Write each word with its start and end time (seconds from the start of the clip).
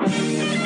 Thank 0.00 0.52
you. 0.52 0.57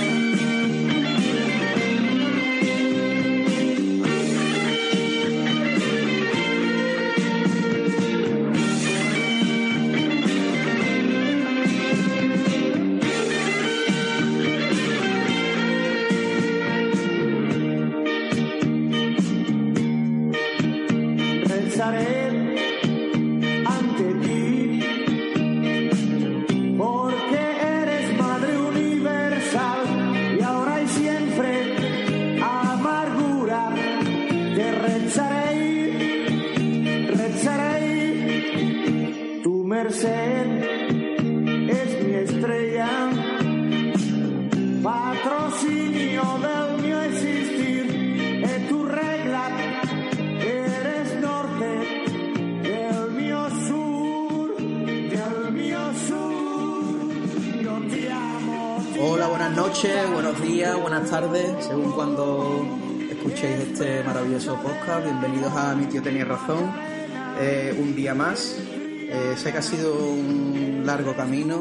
Escuchéis 63.43 63.73
este 63.73 64.05
maravilloso 64.05 64.57
podcast. 64.63 65.05
Bienvenidos 65.05 65.53
a 65.57 65.75
Mi 65.75 65.87
Tío 65.87 66.01
Tenía 66.01 66.25
Razón. 66.25 66.73
Eh, 67.41 67.77
un 67.77 67.97
día 67.97 68.15
más. 68.15 68.57
Eh, 68.69 69.35
sé 69.37 69.51
que 69.51 69.59
ha 69.59 69.63
sido 69.63 70.11
un 70.11 70.83
largo 70.87 71.17
camino, 71.17 71.59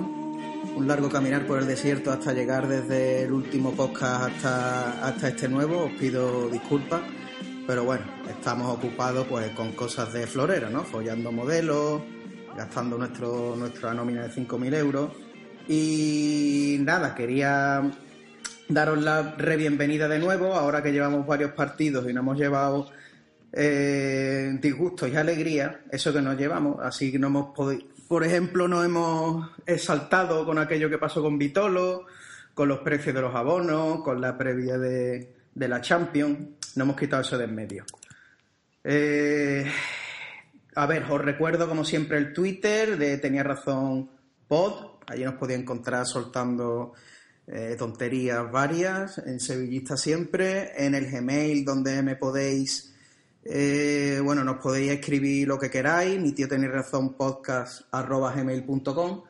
un 0.75 0.87
largo 0.87 1.09
caminar 1.09 1.47
por 1.47 1.57
el 1.57 1.65
desierto 1.65 2.11
hasta 2.11 2.33
llegar 2.33 2.67
desde 2.67 3.23
el 3.23 3.31
último 3.31 3.71
podcast 3.71 4.25
hasta, 4.25 5.07
hasta 5.07 5.29
este 5.29 5.49
nuevo. 5.49 5.85
Os 5.85 5.91
pido 5.93 6.49
disculpas, 6.49 7.01
pero 7.65 7.83
bueno, 7.83 8.05
estamos 8.29 8.77
ocupados 8.77 9.25
pues 9.27 9.49
con 9.51 9.71
cosas 9.71 10.13
de 10.13 10.27
florero, 10.27 10.69
¿no? 10.69 10.83
Follando 10.83 11.31
modelos, 11.31 12.03
gastando 12.55 12.95
nuestro, 12.95 13.55
nuestra 13.55 13.91
nómina 13.95 14.27
de 14.27 14.29
5.000 14.29 14.75
euros. 14.75 15.11
Y 15.67 16.77
nada, 16.81 17.15
quería 17.15 17.81
daros 18.73 19.01
la 19.01 19.35
re 19.37 19.57
bienvenida 19.57 20.07
de 20.07 20.19
nuevo, 20.19 20.53
ahora 20.53 20.81
que 20.81 20.91
llevamos 20.91 21.25
varios 21.25 21.51
partidos 21.51 22.09
y 22.09 22.13
nos 22.13 22.21
hemos 22.21 22.37
llevado 22.37 22.89
eh, 23.53 24.57
disgustos 24.61 25.09
y 25.09 25.15
alegría, 25.15 25.81
eso 25.91 26.13
que 26.13 26.21
nos 26.21 26.37
llevamos, 26.37 26.77
así 26.81 27.11
que 27.11 27.19
no 27.19 27.27
hemos 27.27 27.55
podido, 27.55 27.85
por 28.07 28.23
ejemplo, 28.23 28.67
nos 28.67 28.85
hemos 28.85 29.51
exaltado 29.65 30.45
con 30.45 30.57
aquello 30.57 30.89
que 30.89 30.97
pasó 30.97 31.21
con 31.21 31.37
Vitolo, 31.37 32.05
con 32.53 32.67
los 32.67 32.79
precios 32.79 33.15
de 33.15 33.21
los 33.21 33.33
abonos, 33.33 34.03
con 34.03 34.19
la 34.19 34.37
previa 34.37 34.77
de, 34.77 35.33
de 35.53 35.67
la 35.67 35.81
Champions, 35.81 36.39
no 36.75 36.83
hemos 36.83 36.97
quitado 36.97 37.21
eso 37.21 37.37
de 37.37 37.45
en 37.45 37.55
medio. 37.55 37.85
Eh, 38.83 39.65
a 40.75 40.85
ver, 40.85 41.03
os 41.09 41.21
recuerdo 41.21 41.67
como 41.67 41.83
siempre 41.83 42.17
el 42.17 42.33
Twitter 42.33 42.97
de 42.97 43.17
Tenía 43.17 43.43
Razón 43.43 44.09
Pod. 44.47 45.01
Allí 45.07 45.23
nos 45.23 45.35
podía 45.35 45.57
encontrar 45.57 46.05
soltando 46.05 46.93
eh, 47.47 47.75
tonterías 47.77 48.51
varias, 48.51 49.17
en 49.17 49.39
Sevillista 49.39 49.97
siempre, 49.97 50.71
en 50.85 50.95
el 50.95 51.09
Gmail 51.09 51.65
donde 51.65 52.01
me 52.03 52.15
podéis, 52.15 52.93
eh, 53.43 54.19
bueno, 54.23 54.43
nos 54.43 54.57
podéis 54.57 54.91
escribir 54.91 55.47
lo 55.47 55.59
que 55.59 55.69
queráis, 55.69 56.19
mi 56.19 56.31
tío 56.31 56.47
tenéis 56.47 56.71
razón 56.71 57.13
podcast 57.13 57.81
arroba 57.91 58.33
gmail.com 58.33 59.23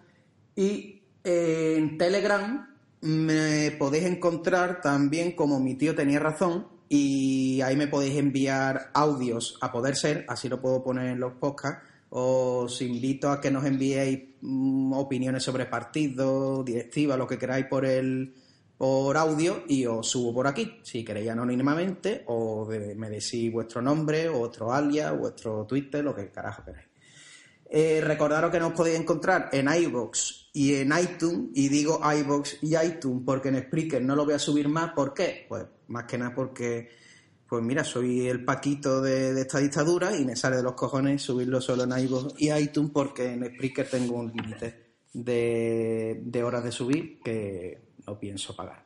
y 0.56 1.02
eh, 1.24 1.76
en 1.78 1.98
Telegram 1.98 2.68
me 3.02 3.72
podéis 3.80 4.06
encontrar 4.06 4.82
también 4.82 5.32
como 5.32 5.60
mi 5.60 5.76
tío 5.76 5.96
tenía 5.96 6.20
razón 6.20 6.68
y 6.90 7.62
ahí 7.62 7.76
me 7.78 7.88
podéis 7.88 8.18
enviar 8.18 8.92
audios 8.94 9.58
a 9.62 9.72
poder 9.72 9.96
ser, 9.96 10.26
así 10.28 10.50
lo 10.50 10.62
puedo 10.62 10.84
poner 10.84 11.08
en 11.08 11.20
los 11.20 11.34
podcasts. 11.34 11.91
Os 12.12 12.82
invito 12.82 13.30
a 13.30 13.40
que 13.40 13.52
nos 13.52 13.66
enviéis 13.66 14.36
mm, 14.42 14.94
opiniones 14.94 15.44
sobre 15.44 15.66
partidos, 15.66 16.64
directivas, 16.66 17.18
lo 17.18 17.28
que 17.28 17.38
queráis 17.38 17.66
por 17.66 17.86
el 17.86 18.34
por 18.78 19.16
audio 19.16 19.64
y 19.68 19.86
os 19.86 20.10
subo 20.10 20.34
por 20.34 20.48
aquí, 20.48 20.80
si 20.82 21.06
queréis 21.06 21.30
anónimamente, 21.30 22.24
o 22.26 22.68
me 22.96 23.10
decís 23.12 23.52
vuestro 23.54 23.80
nombre, 23.80 24.28
vuestro 24.28 24.74
alias, 24.74 25.16
vuestro 25.16 25.68
Twitter, 25.68 26.04
lo 26.04 26.16
que 26.16 26.32
carajo 26.32 26.64
queráis. 26.66 26.88
Eh, 27.74 28.02
recordaros 28.02 28.52
que 28.52 28.60
nos 28.60 28.74
podéis 28.74 29.00
encontrar 29.00 29.50
en 29.54 29.70
iVoox 29.72 30.50
y 30.54 30.74
en 30.76 30.92
iTunes, 30.98 31.52
y 31.54 31.70
digo 31.70 32.02
iVoox 32.04 32.64
y 32.64 32.76
iTunes 32.76 33.22
porque 33.26 33.48
en 33.48 33.64
Spreaker 33.64 34.02
no 34.02 34.16
lo 34.16 34.26
voy 34.26 34.34
a 34.34 34.40
subir 34.40 34.68
más. 34.68 34.92
¿Por 34.94 35.14
qué? 35.14 35.46
Pues 35.48 35.64
más 35.88 36.06
que 36.06 36.18
nada 36.18 36.36
porque, 36.36 36.90
pues 37.52 37.66
mira, 37.66 37.84
soy 37.84 38.30
el 38.30 38.46
paquito 38.46 39.02
de, 39.02 39.38
esta 39.42 39.60
dictadura 39.60 40.16
y 40.16 40.24
me 40.24 40.38
sale 40.38 40.56
de 40.56 40.64
los 40.64 40.72
cojones 40.72 41.22
subirlo 41.22 41.60
solo 41.60 41.84
en 41.84 41.92
iVoox 42.06 42.36
y 42.38 42.50
iTunes 42.50 42.92
porque 42.94 43.34
en 43.34 43.44
Spreaker 43.44 43.90
tengo 43.90 44.16
un 44.16 44.32
límite 44.32 44.94
de, 45.12 46.22
de 46.24 46.44
horas 46.44 46.64
de 46.64 46.72
subir 46.72 47.20
que 47.22 47.90
no 48.08 48.18
pienso 48.18 48.56
pagar. 48.56 48.86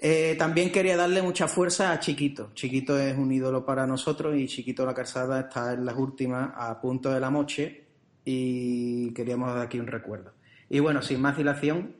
Eh, 0.00 0.36
también 0.38 0.72
quería 0.72 0.96
darle 0.96 1.20
mucha 1.20 1.46
fuerza 1.48 1.92
a 1.92 2.00
Chiquito. 2.00 2.52
Chiquito 2.54 2.98
es 2.98 3.14
un 3.18 3.30
ídolo 3.30 3.66
para 3.66 3.86
nosotros 3.86 4.36
y 4.38 4.46
Chiquito 4.46 4.86
la 4.86 4.94
Calzada 4.94 5.40
está 5.40 5.74
en 5.74 5.84
las 5.84 5.96
últimas 5.96 6.50
a 6.56 6.80
punto 6.80 7.10
de 7.12 7.20
la 7.20 7.28
moche 7.28 7.88
y 8.24 9.12
queríamos 9.12 9.52
dar 9.52 9.66
aquí 9.66 9.78
un 9.78 9.86
recuerdo. 9.86 10.32
Y 10.70 10.78
bueno, 10.78 11.02
sin 11.02 11.20
más 11.20 11.36
dilación, 11.36 11.94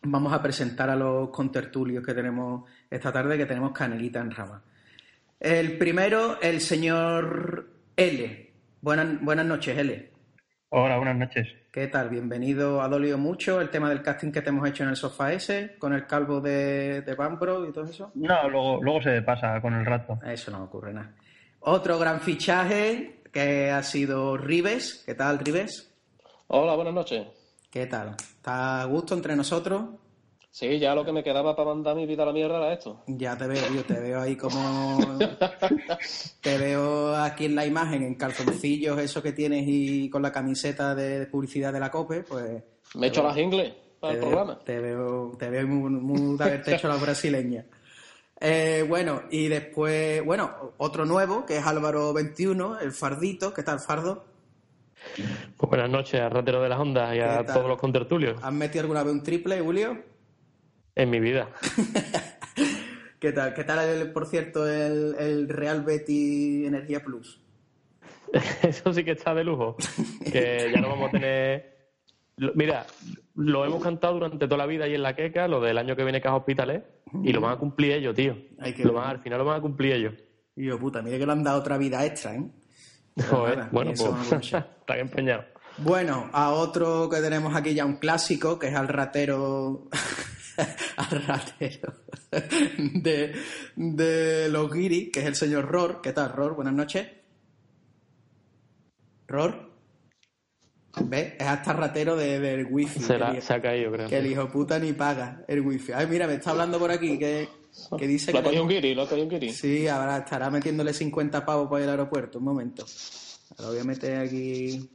vamos 0.00 0.32
a 0.32 0.42
presentar 0.42 0.88
a 0.88 0.96
los 0.96 1.28
contertulios 1.28 2.02
que 2.02 2.14
tenemos 2.14 2.70
esta 2.88 3.12
tarde, 3.12 3.36
que 3.36 3.44
tenemos 3.44 3.72
canelita 3.72 4.20
en 4.20 4.30
rama. 4.30 4.62
El 5.38 5.76
primero, 5.76 6.40
el 6.40 6.60
señor 6.62 7.68
L. 7.94 8.52
Buenas, 8.80 9.20
buenas 9.20 9.44
noches, 9.44 9.76
L. 9.76 10.10
Hola, 10.70 10.96
buenas 10.96 11.16
noches. 11.16 11.46
¿Qué 11.70 11.88
tal? 11.88 12.08
Bienvenido. 12.08 12.80
Ha 12.80 12.88
dolido 12.88 13.18
mucho 13.18 13.60
el 13.60 13.68
tema 13.68 13.90
del 13.90 14.02
casting 14.02 14.32
que 14.32 14.40
te 14.40 14.48
hemos 14.48 14.66
hecho 14.66 14.84
en 14.84 14.88
el 14.90 14.96
sofá 14.96 15.34
ese, 15.34 15.76
con 15.78 15.92
el 15.92 16.06
calvo 16.06 16.40
de, 16.40 17.02
de 17.02 17.14
Bambro 17.14 17.68
y 17.68 17.72
todo 17.72 17.84
eso. 17.84 18.10
No, 18.14 18.48
luego, 18.48 18.82
luego 18.82 19.02
se 19.02 19.20
pasa 19.20 19.60
con 19.60 19.74
el 19.74 19.84
rato. 19.84 20.18
Eso 20.24 20.50
no 20.50 20.64
ocurre 20.64 20.94
nada. 20.94 21.12
Otro 21.60 21.98
gran 21.98 22.20
fichaje 22.20 23.20
que 23.30 23.70
ha 23.70 23.82
sido 23.82 24.38
Rives. 24.38 25.02
¿Qué 25.04 25.14
tal, 25.14 25.38
Rives? 25.40 25.92
Hola, 26.46 26.74
buenas 26.76 26.94
noches. 26.94 27.26
¿Qué 27.70 27.86
tal? 27.86 28.16
¿Está 28.18 28.80
a 28.80 28.84
gusto 28.86 29.14
entre 29.14 29.36
nosotros? 29.36 29.82
Sí, 30.58 30.78
ya 30.78 30.94
lo 30.94 31.04
que 31.04 31.12
me 31.12 31.22
quedaba 31.22 31.54
para 31.54 31.68
mandar 31.68 31.94
mi 31.94 32.06
vida 32.06 32.22
a 32.22 32.26
la 32.26 32.32
mierda 32.32 32.56
era 32.56 32.72
esto. 32.72 33.02
Ya 33.08 33.36
te 33.36 33.46
veo, 33.46 33.60
yo 33.74 33.84
te 33.84 34.00
veo 34.00 34.22
ahí 34.22 34.36
como... 34.36 34.98
te 36.40 36.56
veo 36.56 37.14
aquí 37.14 37.44
en 37.44 37.54
la 37.54 37.66
imagen, 37.66 38.02
en 38.02 38.14
calzoncillos, 38.14 38.98
eso 38.98 39.22
que 39.22 39.32
tienes 39.32 39.64
y 39.66 40.08
con 40.08 40.22
la 40.22 40.32
camiseta 40.32 40.94
de 40.94 41.26
publicidad 41.26 41.74
de 41.74 41.80
la 41.80 41.90
COPE, 41.90 42.22
pues... 42.22 42.62
Me 42.94 43.06
he 43.06 43.08
hecho 43.10 43.22
las 43.22 43.36
ingles 43.36 43.74
para 44.00 44.14
te 44.14 44.18
el 44.18 44.24
veo- 44.24 44.30
programa. 44.30 44.58
Te 44.64 44.80
veo, 44.80 45.32
te 45.38 45.50
veo 45.50 45.66
muy, 45.66 45.90
muy 45.90 46.38
de 46.38 46.44
haberte 46.44 46.74
hecho 46.74 46.88
la 46.88 46.96
brasileña. 46.96 47.66
Eh, 48.40 48.82
bueno, 48.88 49.24
y 49.30 49.48
después, 49.48 50.24
bueno, 50.24 50.72
otro 50.78 51.04
nuevo, 51.04 51.44
que 51.44 51.58
es 51.58 51.66
Álvaro 51.66 52.14
21, 52.14 52.80
el 52.80 52.92
Fardito. 52.92 53.52
¿Qué 53.52 53.62
tal, 53.62 53.78
Fardo? 53.78 54.24
Pues 55.58 55.68
buenas 55.68 55.90
noches 55.90 56.18
a 56.18 56.30
Ratero 56.30 56.62
de 56.62 56.70
las 56.70 56.80
Ondas 56.80 57.14
y 57.14 57.18
¿Qué 57.18 57.24
a 57.24 57.44
tal? 57.44 57.56
todos 57.56 57.68
los 57.68 57.78
contertulios 57.78 58.42
¿Has 58.42 58.52
metido 58.54 58.80
alguna 58.80 59.02
vez 59.02 59.12
un 59.12 59.22
triple, 59.22 59.60
Julio? 59.60 60.15
En 60.96 61.10
mi 61.10 61.20
vida. 61.20 61.48
¿Qué 63.20 63.32
tal? 63.32 63.54
¿Qué 63.54 63.64
tal, 63.64 63.78
el- 63.88 64.12
por 64.12 64.26
cierto, 64.26 64.66
el, 64.68 65.14
el 65.18 65.48
Real 65.48 65.82
Betty 65.82 66.66
Energía 66.66 67.02
Plus? 67.04 67.40
Eso 68.62 68.92
sí 68.92 69.04
que 69.04 69.12
está 69.12 69.34
de 69.34 69.44
lujo. 69.44 69.76
Que 70.32 70.70
ya 70.74 70.80
no 70.80 70.88
vamos 70.90 71.08
a 71.08 71.12
tener. 71.12 71.76
Mira, 72.54 72.84
lo 73.34 73.64
hemos 73.64 73.82
cantado 73.82 74.14
durante 74.14 74.46
toda 74.46 74.58
la 74.58 74.66
vida 74.66 74.84
ahí 74.84 74.94
en 74.94 75.02
la 75.02 75.16
queca, 75.16 75.48
lo 75.48 75.60
del 75.60 75.78
año 75.78 75.96
que 75.96 76.02
viene 76.02 76.20
que 76.20 76.28
es 76.28 76.34
hospitales, 76.34 76.82
y 77.22 77.32
lo 77.32 77.40
van 77.40 77.52
a 77.54 77.58
cumplir 77.58 77.92
ellos, 77.92 78.14
tío. 78.14 78.36
Ay, 78.58 78.74
Lo 78.78 78.92
van- 78.92 79.08
al 79.08 79.20
final 79.22 79.38
lo 79.38 79.44
van 79.46 79.58
a 79.58 79.62
cumplir 79.62 79.92
ellos. 79.94 80.14
Y 80.54 80.66
yo, 80.66 80.78
puta, 80.78 81.00
mire 81.00 81.18
que 81.18 81.24
le 81.26 81.32
han 81.32 81.42
dado 81.42 81.58
otra 81.60 81.78
vida 81.78 82.04
extra, 82.04 82.34
¿eh? 82.34 82.42
Joder, 83.30 83.56
nada, 83.56 83.68
bueno, 83.72 83.92
pues 83.96 84.42
está 84.54 84.98
empeñado. 84.98 85.44
Bueno, 85.78 86.28
a 86.32 86.50
otro 86.50 87.08
que 87.08 87.20
tenemos 87.20 87.54
aquí 87.56 87.72
ya 87.74 87.86
un 87.86 87.96
clásico, 87.96 88.58
que 88.58 88.68
es 88.68 88.74
al 88.74 88.88
ratero. 88.88 89.88
al 90.96 91.22
ratero. 91.26 91.94
de, 92.78 93.34
de 93.76 94.48
los 94.48 94.72
guiri, 94.72 95.10
que 95.10 95.20
es 95.20 95.26
el 95.26 95.34
señor 95.36 95.66
Ror. 95.66 96.00
¿Qué 96.02 96.12
tal, 96.12 96.32
Ror? 96.32 96.54
Buenas 96.54 96.74
noches. 96.74 97.06
¿Ror? 99.28 99.66
¿Ves? 101.04 101.34
Es 101.38 101.46
hasta 101.46 101.72
ratero 101.74 102.16
de- 102.16 102.40
del 102.40 102.66
wifi. 102.70 103.00
Se, 103.00 103.18
la- 103.18 103.30
ha 103.32 103.60
caído, 103.62 103.92
creo. 103.92 104.08
que 104.08 104.16
el 104.18 104.26
hijo 104.26 104.48
puta 104.48 104.78
ni 104.78 104.92
paga 104.94 105.44
el 105.46 105.60
wifi. 105.60 105.92
Ay, 105.92 106.06
mira, 106.06 106.26
me 106.26 106.34
está 106.34 106.50
hablando 106.52 106.78
por 106.78 106.90
aquí 106.90 107.18
que, 107.18 107.48
que 107.98 108.06
dice 108.06 108.32
Lo 108.32 108.38
ha 108.38 108.42
que. 108.42 108.46
cogido 108.46 108.62
un 108.62 108.68
guiri, 108.70 108.94
lo 108.94 109.02
ha 109.02 109.08
cogido 109.08 109.24
un 109.24 109.30
guiri. 109.30 109.52
Sí, 109.52 109.86
ahora 109.88 110.18
estará 110.18 110.48
metiéndole 110.48 110.94
50 110.94 111.44
pavos 111.44 111.68
para 111.68 111.82
ir 111.82 111.88
al 111.90 111.98
aeropuerto. 111.98 112.38
Un 112.38 112.44
momento. 112.44 112.86
Ahora 113.58 113.70
voy 113.72 113.78
a 113.80 113.84
meter 113.84 114.16
aquí. 114.20 114.88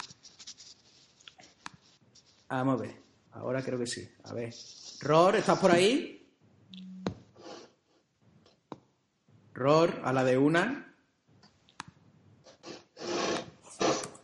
Vamos 2.50 2.80
a 2.80 2.84
ver. 2.84 2.96
Ahora 3.34 3.62
creo 3.62 3.78
que 3.80 3.88
sí. 3.88 4.10
A 4.24 4.34
ver. 4.34 4.54
Ror, 5.01 5.36
¿estás 5.36 5.57
por 5.57 5.71
ahí? 5.71 6.31
Ror, 9.51 10.00
a 10.03 10.13
la 10.13 10.24
de 10.24 10.38
una. 10.38 10.94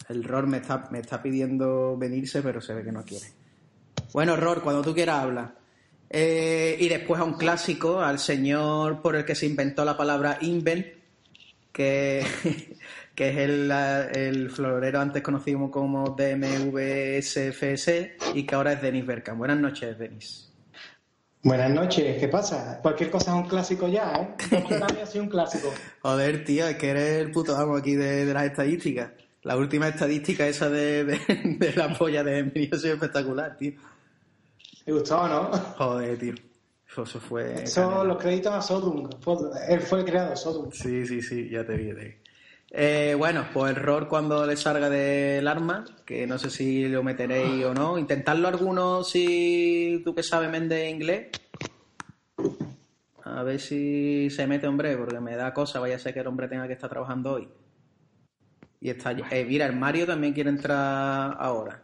El 0.07 0.23
Ror 0.23 0.45
me 0.45 0.57
está, 0.57 0.87
me 0.91 0.99
está 0.99 1.23
pidiendo 1.23 1.97
venirse, 1.97 2.43
pero 2.43 2.61
se 2.61 2.75
ve 2.75 2.83
que 2.83 2.91
no 2.91 3.03
quiere. 3.03 3.25
Bueno, 4.13 4.35
Ror, 4.35 4.61
cuando 4.61 4.83
tú 4.83 4.93
quieras 4.93 5.23
habla. 5.23 5.55
Eh, 6.11 6.77
y 6.79 6.87
después 6.87 7.19
a 7.19 7.23
un 7.23 7.33
clásico, 7.33 7.99
al 7.99 8.19
señor 8.19 9.01
por 9.01 9.15
el 9.15 9.25
que 9.25 9.33
se 9.33 9.47
inventó 9.47 9.83
la 9.83 9.97
palabra 9.97 10.37
invent, 10.41 10.85
que, 11.71 12.23
que 13.15 13.29
es 13.29 13.37
el, 13.37 13.71
el 13.71 14.51
florero 14.51 15.01
antes 15.01 15.23
conocido 15.23 15.71
como 15.71 16.15
DMVSFS 16.15 17.89
y 18.35 18.45
que 18.45 18.55
ahora 18.55 18.73
es 18.73 18.81
Denis 18.83 19.07
Berkan. 19.07 19.39
Buenas 19.39 19.57
noches, 19.57 19.97
Denis. 19.97 20.46
Buenas 21.47 21.71
noches, 21.71 22.19
¿qué 22.19 22.27
pasa? 22.27 22.77
Cualquier 22.81 23.09
cosa 23.09 23.31
es 23.31 23.37
un 23.37 23.47
clásico 23.47 23.87
ya, 23.87 24.11
¿eh? 24.15 24.35
También 24.49 25.01
ha 25.01 25.05
sido 25.05 25.23
un 25.23 25.29
clásico. 25.29 25.73
Joder, 26.01 26.43
tío, 26.43 26.67
es 26.67 26.75
que 26.75 26.89
eres 26.89 27.21
el 27.21 27.31
puto 27.31 27.55
amo 27.55 27.77
aquí 27.77 27.95
de, 27.95 28.25
de 28.25 28.33
las 28.33 28.43
estadísticas. 28.43 29.11
La 29.43 29.55
última 29.55 29.87
estadística 29.87 30.45
esa 30.45 30.69
de, 30.69 31.05
de, 31.05 31.19
de 31.57 31.73
la 31.73 31.97
polla 31.97 32.21
de 32.21 32.39
Emilio 32.39 32.75
ha 32.75 32.77
sido 32.77 32.95
espectacular, 32.95 33.55
tío. 33.55 33.71
¿Te 34.83 34.91
gustó, 34.91 35.25
no? 35.25 35.49
Joder, 35.77 36.19
tío. 36.19 36.33
Eso, 36.85 37.05
fue... 37.05 37.63
Eso, 37.63 38.03
los 38.03 38.17
créditos 38.17 38.53
a 38.53 38.61
Sodom. 38.61 39.09
Él 39.69 39.79
fue 39.79 39.99
el 39.99 40.05
creador, 40.05 40.37
Sodom. 40.37 40.69
Sí, 40.73 41.07
sí, 41.07 41.21
sí, 41.21 41.49
ya 41.49 41.65
te 41.65 41.77
vi. 41.77 41.93
te 41.93 41.93
vi. 41.93 42.15
Eh, 42.69 43.15
bueno, 43.17 43.45
pues 43.53 43.71
error 43.71 44.07
cuando 44.07 44.45
le 44.45 44.57
salga 44.57 44.89
del 44.89 45.47
arma, 45.47 45.85
que 46.05 46.27
no 46.27 46.37
sé 46.37 46.49
si 46.49 46.87
lo 46.87 47.03
meteréis 47.03 47.63
o 47.65 47.73
no. 47.73 47.97
Intentadlo 47.97 48.47
alguno 48.47 49.03
si 49.03 50.01
tú 50.03 50.13
que 50.13 50.23
sabes 50.23 50.49
Méndez 50.49 50.89
inglés. 50.89 51.29
A 53.23 53.43
ver 53.43 53.59
si 53.59 54.29
se 54.29 54.47
mete, 54.47 54.67
hombre, 54.67 54.95
porque 54.97 55.19
me 55.19 55.35
da 55.35 55.53
cosa, 55.53 55.79
vaya 55.79 55.95
a 55.95 55.99
ser 55.99 56.13
que 56.13 56.21
el 56.21 56.27
hombre 56.27 56.47
tenga 56.47 56.67
que 56.67 56.73
estar 56.73 56.89
trabajando 56.89 57.33
hoy. 57.33 57.47
Y 58.79 58.89
está 58.89 59.11
eh, 59.11 59.45
mira, 59.45 59.65
el 59.65 59.75
Mario 59.75 60.05
también 60.05 60.33
quiere 60.33 60.49
entrar 60.49 61.35
ahora. 61.39 61.81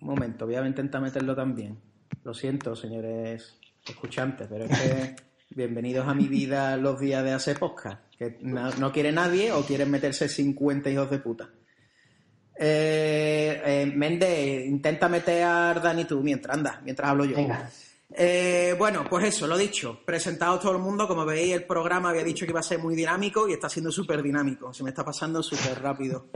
Un 0.00 0.08
momento, 0.08 0.46
voy 0.46 0.54
a 0.56 0.66
intentar 0.66 1.00
meterlo 1.00 1.34
también. 1.34 1.78
Lo 2.24 2.34
siento, 2.34 2.74
señores 2.74 3.58
escuchantes, 3.86 4.48
pero 4.48 4.64
es 4.64 4.80
que 4.80 5.16
bienvenidos 5.54 6.08
a 6.08 6.14
mi 6.14 6.26
vida 6.26 6.76
los 6.76 6.98
días 6.98 7.22
de 7.22 7.32
hacer 7.32 7.58
podcast. 7.58 8.05
Que 8.18 8.38
no, 8.40 8.70
no 8.70 8.92
quiere 8.92 9.12
nadie 9.12 9.52
o 9.52 9.62
quieren 9.62 9.90
meterse 9.90 10.28
50 10.28 10.90
hijos 10.90 11.10
de 11.10 11.18
puta. 11.18 11.50
Eh, 12.58 13.62
eh, 13.64 13.92
Méndez, 13.94 14.66
intenta 14.66 15.08
meter 15.08 15.44
a 15.44 15.74
Dani 15.74 16.06
tú 16.06 16.22
mientras 16.22 16.56
anda, 16.56 16.80
mientras 16.84 17.10
hablo 17.10 17.24
yo. 17.24 17.36
Venga. 17.36 17.70
Eh, 18.10 18.74
bueno, 18.78 19.04
pues 19.08 19.26
eso, 19.26 19.46
lo 19.46 19.58
dicho. 19.58 20.00
Presentado 20.04 20.58
todo 20.58 20.72
el 20.72 20.78
mundo, 20.78 21.06
como 21.06 21.24
veis, 21.24 21.52
el 21.52 21.64
programa 21.64 22.10
había 22.10 22.24
dicho 22.24 22.46
que 22.46 22.52
iba 22.52 22.60
a 22.60 22.62
ser 22.62 22.78
muy 22.78 22.94
dinámico 22.94 23.48
y 23.48 23.52
está 23.52 23.68
siendo 23.68 23.90
súper 23.90 24.22
dinámico. 24.22 24.72
Se 24.72 24.82
me 24.82 24.90
está 24.90 25.04
pasando 25.04 25.42
súper 25.42 25.82
rápido. 25.82 26.28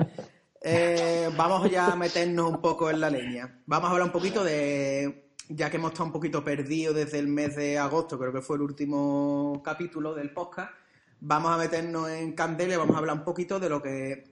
Eh, 0.63 1.31
vamos 1.39 1.71
ya 1.71 1.87
a 1.87 1.97
meternos 1.97 2.51
un 2.51 2.61
poco 2.61 2.91
en 2.91 3.01
la 3.01 3.09
leña. 3.09 3.63
Vamos 3.65 3.89
a 3.89 3.93
hablar 3.93 4.07
un 4.09 4.13
poquito 4.13 4.45
de, 4.45 5.33
ya 5.49 5.71
que 5.71 5.79
hemos 5.79 5.93
estado 5.93 6.07
un 6.07 6.13
poquito 6.13 6.45
perdidos 6.45 6.95
desde 6.95 7.19
el 7.19 7.29
mes 7.29 7.57
de 7.57 7.79
agosto, 7.79 8.19
creo 8.19 8.33
que 8.33 8.43
fue 8.43 8.57
el 8.57 8.63
último 8.63 9.63
capítulo 9.65 10.15
del 10.15 10.33
podcast. 10.33 10.73
Vamos 11.21 11.53
a 11.53 11.59
meternos 11.59 12.09
en 12.09 12.33
candela 12.33 12.75
y 12.75 12.77
vamos 12.77 12.97
a 12.97 12.99
hablar 12.99 13.17
un 13.17 13.25
poquito 13.25 13.61
de 13.61 13.69
lo 13.69 13.83
que, 13.83 14.25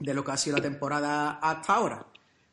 de 0.00 0.14
lo 0.14 0.24
que 0.24 0.32
ha 0.32 0.36
sido 0.36 0.56
la 0.56 0.62
temporada 0.62 1.38
hasta 1.40 1.74
ahora. 1.74 2.06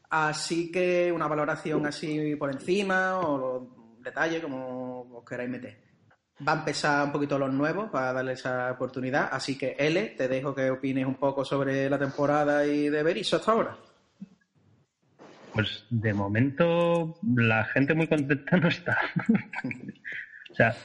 Así 0.09 0.71
que 0.71 1.11
una 1.11 1.27
valoración 1.27 1.85
así 1.85 2.35
por 2.35 2.51
encima 2.51 3.17
o 3.19 3.37
los 3.37 4.03
detalles 4.03 4.41
como 4.41 5.01
os 5.13 5.25
queráis 5.25 5.49
meter. 5.49 5.77
Va 6.47 6.53
a 6.53 6.59
empezar 6.59 7.05
un 7.05 7.11
poquito 7.11 7.37
los 7.37 7.53
nuevos 7.53 7.89
para 7.89 8.13
darle 8.13 8.33
esa 8.33 8.71
oportunidad. 8.71 9.29
Así 9.31 9.57
que, 9.57 9.75
L, 9.77 10.15
te 10.17 10.27
dejo 10.27 10.55
que 10.55 10.69
opines 10.71 11.05
un 11.05 11.15
poco 11.15 11.45
sobre 11.45 11.89
la 11.89 11.99
temporada 11.99 12.65
y 12.65 12.89
de 12.89 13.03
Berizzo 13.03 13.37
hasta 13.37 13.51
ahora. 13.51 13.77
Pues 15.53 15.85
de 15.89 16.13
momento 16.13 17.19
la 17.35 17.65
gente 17.65 17.93
muy 17.93 18.07
contenta 18.07 18.57
no 18.57 18.69
está. 18.69 18.97
o 20.51 20.55
sea, 20.55 20.75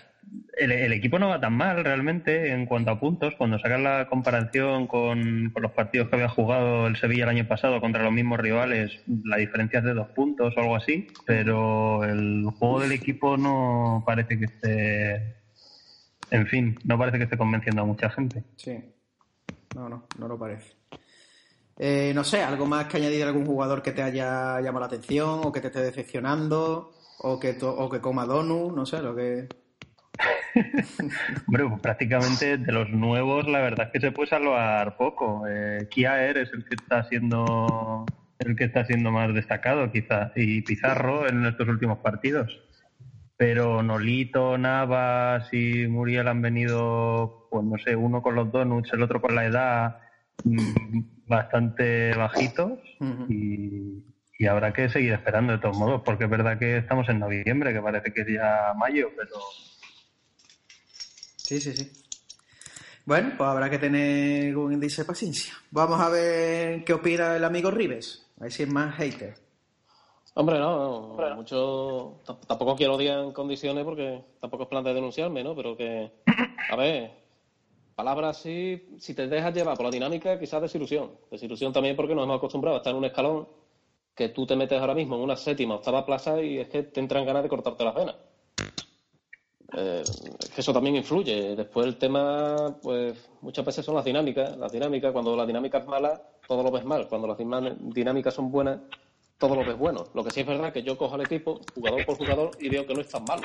el, 0.56 0.92
equipo 0.92 1.18
no 1.18 1.28
va 1.28 1.40
tan 1.40 1.52
mal 1.52 1.84
realmente 1.84 2.50
en 2.50 2.66
cuanto 2.66 2.90
a 2.90 3.00
puntos. 3.00 3.34
Cuando 3.36 3.58
sacas 3.58 3.80
la 3.80 4.08
comparación 4.08 4.86
con, 4.86 5.52
los 5.54 5.72
partidos 5.72 6.08
que 6.08 6.16
había 6.16 6.28
jugado 6.28 6.86
el 6.86 6.96
Sevilla 6.96 7.24
el 7.24 7.30
año 7.30 7.48
pasado 7.48 7.80
contra 7.80 8.02
los 8.02 8.12
mismos 8.12 8.40
rivales, 8.40 9.00
la 9.24 9.36
diferencia 9.36 9.80
es 9.80 9.84
de 9.84 9.94
dos 9.94 10.08
puntos 10.08 10.54
o 10.56 10.60
algo 10.60 10.76
así. 10.76 11.06
Pero 11.26 12.04
el 12.04 12.44
juego 12.58 12.80
del 12.80 12.92
equipo 12.92 13.36
no 13.36 14.02
parece 14.06 14.38
que 14.38 14.44
esté. 14.46 15.36
En 16.30 16.46
fin, 16.46 16.78
no 16.84 16.98
parece 16.98 17.18
que 17.18 17.24
esté 17.24 17.36
convenciendo 17.36 17.82
a 17.82 17.86
mucha 17.86 18.10
gente. 18.10 18.42
Sí. 18.56 18.78
No, 19.74 19.88
no, 19.88 20.06
no 20.18 20.28
lo 20.28 20.38
parece. 20.38 20.74
Eh, 21.78 22.12
no 22.14 22.24
sé, 22.24 22.42
algo 22.42 22.64
más 22.64 22.86
que 22.86 22.96
añadir 22.96 23.22
algún 23.24 23.44
jugador 23.44 23.82
que 23.82 23.92
te 23.92 24.02
haya 24.02 24.58
llamado 24.60 24.80
la 24.80 24.86
atención 24.86 25.40
o 25.44 25.52
que 25.52 25.60
te 25.60 25.66
esté 25.66 25.80
decepcionando 25.82 26.94
o 27.18 27.38
que, 27.38 27.58
o 27.62 27.90
que 27.90 28.00
coma 28.00 28.24
donut, 28.24 28.74
no 28.74 28.86
sé, 28.86 29.02
lo 29.02 29.14
que... 29.14 29.48
Hombre, 31.46 31.64
pues 31.68 31.80
prácticamente 31.80 32.58
de 32.58 32.72
los 32.72 32.90
nuevos, 32.90 33.46
la 33.46 33.60
verdad 33.60 33.86
es 33.86 33.92
que 33.92 34.00
se 34.00 34.12
puede 34.12 34.28
salvar 34.28 34.96
poco. 34.96 35.46
Eh, 35.48 35.86
Kiaer 35.90 36.38
es 36.38 36.52
el 36.52 36.64
que 36.64 36.74
está 36.74 37.04
siendo 37.04 38.06
el 38.38 38.56
que 38.56 38.64
está 38.64 38.84
siendo 38.84 39.10
más 39.10 39.32
destacado, 39.34 39.90
quizá, 39.90 40.32
y 40.36 40.62
Pizarro 40.62 41.28
en 41.28 41.46
estos 41.46 41.68
últimos 41.68 41.98
partidos. 41.98 42.60
Pero 43.36 43.82
Nolito, 43.82 44.56
Navas 44.56 45.52
y 45.52 45.86
Muriel 45.86 46.28
han 46.28 46.42
venido, 46.42 47.48
pues 47.50 47.64
no 47.64 47.76
sé, 47.78 47.96
uno 47.96 48.22
con 48.22 48.34
los 48.34 48.50
donuts, 48.50 48.92
el 48.92 49.02
otro 49.02 49.20
con 49.20 49.34
la 49.34 49.46
edad, 49.46 49.98
mm, 50.44 51.00
bastante 51.26 52.14
bajitos. 52.14 52.78
Y, 53.28 54.04
y 54.38 54.46
habrá 54.46 54.72
que 54.72 54.88
seguir 54.88 55.12
esperando 55.12 55.52
de 55.52 55.58
todos 55.58 55.78
modos, 55.78 56.02
porque 56.04 56.24
es 56.24 56.30
verdad 56.30 56.58
que 56.58 56.78
estamos 56.78 57.08
en 57.08 57.18
noviembre, 57.18 57.72
que 57.72 57.80
parece 57.80 58.12
que 58.12 58.22
es 58.22 58.28
ya 58.28 58.72
mayo, 58.76 59.10
pero 59.16 59.34
Sí, 61.46 61.60
sí, 61.60 61.76
sí. 61.76 61.92
Bueno, 63.04 63.34
pues 63.38 63.48
habrá 63.48 63.70
que 63.70 63.78
tener 63.78 64.56
un 64.56 64.72
índice 64.72 65.02
de 65.02 65.06
paciencia. 65.06 65.54
Vamos 65.70 66.00
a 66.00 66.08
ver 66.08 66.82
qué 66.84 66.92
opina 66.92 67.36
el 67.36 67.44
amigo 67.44 67.70
Rives. 67.70 68.26
A 68.40 68.44
ver 68.44 68.52
si 68.52 68.64
es 68.64 68.68
más 68.68 68.96
hater. 68.96 69.34
Hombre, 70.34 70.58
no, 70.58 71.16
no, 71.16 71.36
mucho. 71.36 72.20
t- 72.26 72.46
Tampoco 72.48 72.74
quiero 72.74 72.94
odiar 72.96 73.20
en 73.20 73.30
condiciones 73.32 73.84
porque 73.84 74.24
tampoco 74.40 74.64
es 74.64 74.68
plan 74.68 74.82
de 74.82 74.92
denunciarme, 74.92 75.44
¿no? 75.44 75.54
Pero 75.54 75.76
que. 75.76 76.10
A 76.68 76.74
ver, 76.74 77.12
palabras 77.94 78.38
así, 78.40 78.88
si 78.98 79.14
te 79.14 79.28
dejas 79.28 79.54
llevar 79.54 79.76
por 79.76 79.86
la 79.86 79.92
dinámica, 79.92 80.38
quizás 80.38 80.60
desilusión. 80.60 81.12
Desilusión 81.30 81.72
también 81.72 81.94
porque 81.94 82.14
nos 82.14 82.24
hemos 82.24 82.38
acostumbrado 82.38 82.76
a 82.76 82.78
estar 82.80 82.90
en 82.90 82.98
un 82.98 83.04
escalón 83.04 83.48
que 84.16 84.30
tú 84.30 84.44
te 84.46 84.56
metes 84.56 84.80
ahora 84.80 84.94
mismo 84.94 85.14
en 85.14 85.22
una 85.22 85.36
séptima, 85.36 85.76
octava 85.76 86.04
plaza 86.04 86.42
y 86.42 86.58
es 86.58 86.68
que 86.68 86.82
te 86.82 86.98
entran 87.00 87.24
ganas 87.24 87.44
de 87.44 87.48
cortarte 87.48 87.84
las 87.84 87.94
venas. 87.94 88.16
Eh, 89.72 90.02
eso 90.56 90.72
también 90.72 90.96
influye. 90.96 91.56
Después 91.56 91.86
el 91.86 91.96
tema, 91.96 92.76
pues 92.82 93.28
muchas 93.40 93.64
veces 93.64 93.84
son 93.84 93.94
las 93.94 94.04
dinámicas. 94.04 94.56
Las 94.56 94.72
dinámicas, 94.72 95.12
cuando 95.12 95.36
la 95.36 95.46
dinámica 95.46 95.78
es 95.78 95.86
mala, 95.86 96.22
todo 96.46 96.62
lo 96.62 96.70
ves 96.70 96.84
mal. 96.84 97.08
Cuando 97.08 97.26
las 97.26 97.38
dinámicas 97.38 98.34
son 98.34 98.50
buenas, 98.50 98.80
todo 99.38 99.54
lo 99.56 99.64
ves 99.64 99.76
bueno. 99.76 100.04
Lo 100.14 100.24
que 100.24 100.30
sí 100.30 100.40
es 100.40 100.46
verdad 100.46 100.72
que 100.72 100.82
yo 100.82 100.96
cojo 100.96 101.14
al 101.14 101.22
equipo, 101.22 101.60
jugador 101.74 102.04
por 102.06 102.16
jugador, 102.16 102.50
y 102.60 102.68
veo 102.68 102.86
que 102.86 102.94
no 102.94 103.00
es 103.00 103.08
tan 103.08 103.24
malo. 103.24 103.42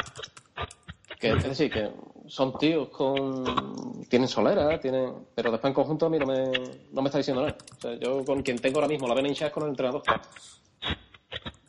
Que, 1.19 1.29
es 1.29 1.43
decir, 1.43 1.71
que 1.71 1.91
son 2.27 2.57
tíos 2.57 2.89
con. 2.89 4.05
tienen 4.09 4.27
solera, 4.27 4.79
tienen. 4.79 5.13
Pero 5.35 5.51
después 5.51 5.69
en 5.69 5.75
conjunto 5.75 6.05
a 6.07 6.09
mí 6.09 6.17
no 6.17 6.25
me, 6.25 6.51
no 6.91 7.01
me 7.01 7.09
está 7.09 7.17
diciendo 7.17 7.43
nada. 7.43 7.57
O 7.77 7.81
sea, 7.81 7.93
yo 7.95 8.23
con 8.25 8.41
quien 8.41 8.57
tengo 8.57 8.77
ahora 8.77 8.87
mismo 8.87 9.07
la 9.07 9.13
vena 9.13 9.27
hinchada 9.27 9.47
es 9.47 9.53
con 9.53 9.63
el 9.63 9.69
entrenador. 9.69 10.01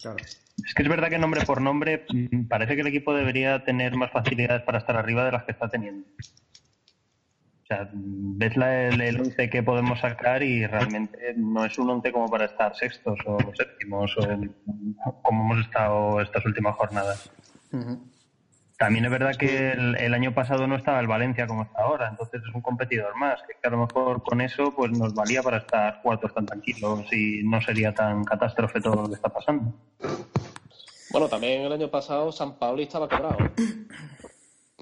Claro. 0.01 0.19
Es 0.65 0.75
que 0.75 0.83
es 0.83 0.89
verdad 0.89 1.09
que 1.09 1.19
nombre 1.19 1.43
por 1.47 1.61
nombre 1.61 2.05
mm, 2.09 2.45
parece 2.47 2.75
que 2.75 2.83
el 2.83 2.87
equipo 2.87 3.15
debería 3.15 3.59
tener 3.61 3.97
más 3.97 4.11
facilidades 4.11 4.63
para 4.63 4.79
estar 4.79 4.97
arriba 4.97 5.25
de 5.25 5.33
las 5.33 5.45
que 5.45 5.53
está 5.53 5.69
teniendo. 5.69 6.07
O 7.63 7.67
sea, 7.67 7.89
ves 7.91 8.57
la, 8.57 8.89
el, 8.89 9.01
el 9.01 9.21
once 9.21 9.49
que 9.49 9.63
podemos 9.63 10.01
sacar 10.01 10.43
y 10.43 10.67
realmente 10.67 11.35
no 11.37 11.65
es 11.65 11.79
un 11.79 11.91
once 11.91 12.13
como 12.13 12.29
para 12.29 12.45
estar 12.45 12.75
sextos 12.75 13.19
o 13.25 13.39
séptimos 13.57 14.15
o 14.19 15.13
como 15.23 15.45
hemos 15.45 15.65
estado 15.65 16.21
estas 16.21 16.45
últimas 16.45 16.75
jornadas. 16.75 17.31
Ujú. 17.73 18.13
También 18.83 19.05
es 19.05 19.13
verdad 19.13 19.37
que 19.37 19.71
el, 19.71 19.95
el 19.97 20.13
año 20.13 20.35
pasado 20.35 20.67
no 20.67 20.75
estaba 20.75 20.99
el 20.99 21.07
Valencia 21.07 21.47
como 21.47 21.63
está 21.63 21.83
ahora, 21.83 22.09
entonces 22.09 22.43
es 22.49 22.53
un 22.53 22.61
competidor 22.63 23.15
más, 23.17 23.39
que 23.47 23.55
a 23.69 23.71
lo 23.71 23.87
mejor 23.87 24.25
con 24.25 24.41
eso 24.41 24.75
pues 24.75 24.91
nos 24.91 25.15
valía 25.15 25.41
para 25.41 25.59
estar 25.59 26.03
cuartos 26.03 26.35
tan 26.35 26.47
tranquilos 26.47 27.05
y 27.13 27.45
no 27.45 27.61
sería 27.61 27.95
tan 27.95 28.25
catástrofe 28.25 28.81
todo 28.81 29.03
lo 29.03 29.09
que 29.09 29.15
está 29.15 29.29
pasando. 29.29 29.73
Bueno, 31.13 31.29
también 31.29 31.63
el 31.63 31.73
año 31.73 31.89
pasado 31.93 32.33
San 32.33 32.59
Pauli 32.59 32.83
estaba 32.83 33.09
quebrado. 33.09 33.37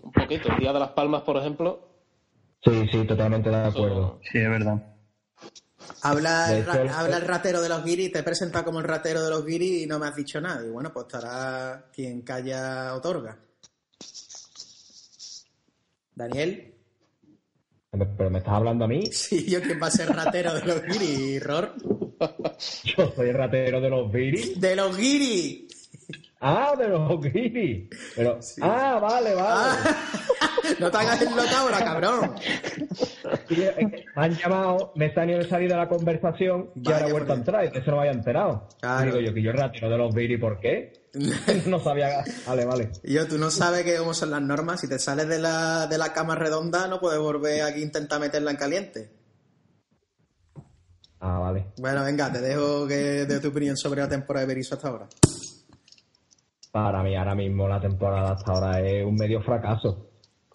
Un 0.02 0.12
poquito. 0.12 0.48
El 0.50 0.60
día 0.60 0.72
de 0.72 0.80
las 0.80 0.92
Palmas, 0.92 1.20
por 1.20 1.36
ejemplo. 1.36 1.86
Sí, 2.64 2.88
sí, 2.90 3.06
totalmente 3.06 3.50
de 3.50 3.56
acuerdo. 3.66 4.18
Sí, 4.32 4.38
es 4.38 4.48
verdad. 4.48 4.82
Habla, 6.02 6.46
De 6.46 6.54
el, 6.54 6.62
hecho, 6.62 6.72
ra- 6.72 6.80
el- 6.80 6.88
habla 6.88 7.16
el 7.18 7.28
ratero 7.28 7.60
de 7.60 7.68
los 7.68 7.84
guiris, 7.84 8.12
te 8.12 8.20
he 8.20 8.22
presentado 8.22 8.64
como 8.64 8.78
el 8.78 8.86
ratero 8.86 9.22
de 9.22 9.28
los 9.28 9.44
guiris 9.44 9.82
y 9.82 9.86
no 9.86 9.98
me 9.98 10.06
has 10.06 10.16
dicho 10.16 10.40
nada. 10.40 10.64
Y 10.64 10.70
bueno, 10.70 10.90
pues 10.90 11.04
estará 11.04 11.84
quien 11.92 12.22
calla 12.22 12.94
otorga. 12.94 13.36
Daniel, 16.20 16.74
Pero 17.90 18.30
me 18.30 18.38
estás 18.38 18.54
hablando 18.54 18.84
a 18.84 18.88
mí. 18.88 19.06
sí, 19.12 19.50
yo 19.50 19.62
quién 19.62 19.80
va 19.82 19.86
a 19.86 19.90
ser 19.90 20.08
ratero 20.08 20.54
de 20.54 20.64
los 20.66 20.82
guiris, 20.82 21.42
Ror. 21.42 21.74
Yo 22.84 23.10
soy 23.16 23.30
el 23.30 23.34
ratero 23.34 23.80
de 23.80 23.88
los 23.88 24.12
viris. 24.12 24.60
¡De 24.60 24.76
los 24.76 24.94
guiris! 24.94 25.88
Ah, 26.40 26.74
de 26.76 26.88
los 26.88 27.18
viris. 27.18 27.88
Pero, 28.14 28.38
ah, 28.60 28.98
vale, 29.00 29.34
vale. 29.34 29.78
No 30.78 30.90
te 30.90 30.96
hagas 30.98 31.22
el 31.22 31.30
loca 31.30 31.60
ahora, 31.60 31.78
cabrón. 31.78 32.34
Me 33.48 34.22
han 34.22 34.34
llamado, 34.34 34.92
me 34.94 35.06
está 35.06 35.26
de 35.26 35.48
salir 35.48 35.68
de 35.68 35.76
la 35.76 35.88
conversación 35.88 36.70
y 36.74 36.90
ahora 36.90 37.08
he 37.08 37.12
vuelto 37.12 37.32
a 37.32 37.36
entrar 37.36 37.64
y 37.64 37.70
que 37.70 37.82
se 37.82 37.90
no 37.90 37.96
vaya 37.96 38.12
enterado. 38.12 38.68
Claro. 38.80 39.06
Digo 39.06 39.20
yo 39.20 39.34
que 39.34 39.42
yo 39.42 39.50
el 39.50 39.58
ratero 39.58 39.90
de 39.90 39.98
los 39.98 40.14
viris, 40.14 40.40
¿por 40.40 40.60
qué? 40.60 40.92
no 41.66 41.78
sabía. 41.80 42.24
Vale, 42.46 42.64
vale. 42.64 42.90
Yo, 43.02 43.26
tú 43.26 43.38
no 43.38 43.50
sabes 43.50 43.84
que 43.84 43.96
cómo 43.96 44.14
son 44.14 44.30
las 44.30 44.42
normas. 44.42 44.80
Si 44.80 44.88
te 44.88 44.98
sales 44.98 45.28
de 45.28 45.38
la, 45.38 45.86
de 45.86 45.98
la 45.98 46.12
cama 46.12 46.34
redonda, 46.34 46.86
no 46.86 47.00
puedes 47.00 47.18
volver 47.18 47.62
aquí 47.62 47.80
a 47.80 47.84
intentar 47.84 48.20
meterla 48.20 48.50
en 48.50 48.56
caliente. 48.56 49.10
Ah, 51.20 51.38
vale. 51.38 51.66
Bueno, 51.78 52.02
venga, 52.04 52.32
te 52.32 52.40
dejo 52.40 52.86
que 52.86 53.26
de 53.26 53.40
tu 53.40 53.48
opinión 53.48 53.76
sobre 53.76 54.00
la 54.00 54.08
temporada 54.08 54.46
de 54.46 54.54
Berizzo 54.54 54.74
hasta 54.74 54.88
ahora. 54.88 55.08
Para 56.72 57.02
mí 57.02 57.16
ahora 57.16 57.34
mismo 57.34 57.68
la 57.68 57.80
temporada 57.80 58.32
hasta 58.32 58.52
ahora 58.52 58.80
es 58.80 59.04
un 59.04 59.16
medio 59.16 59.42
fracaso. 59.42 60.09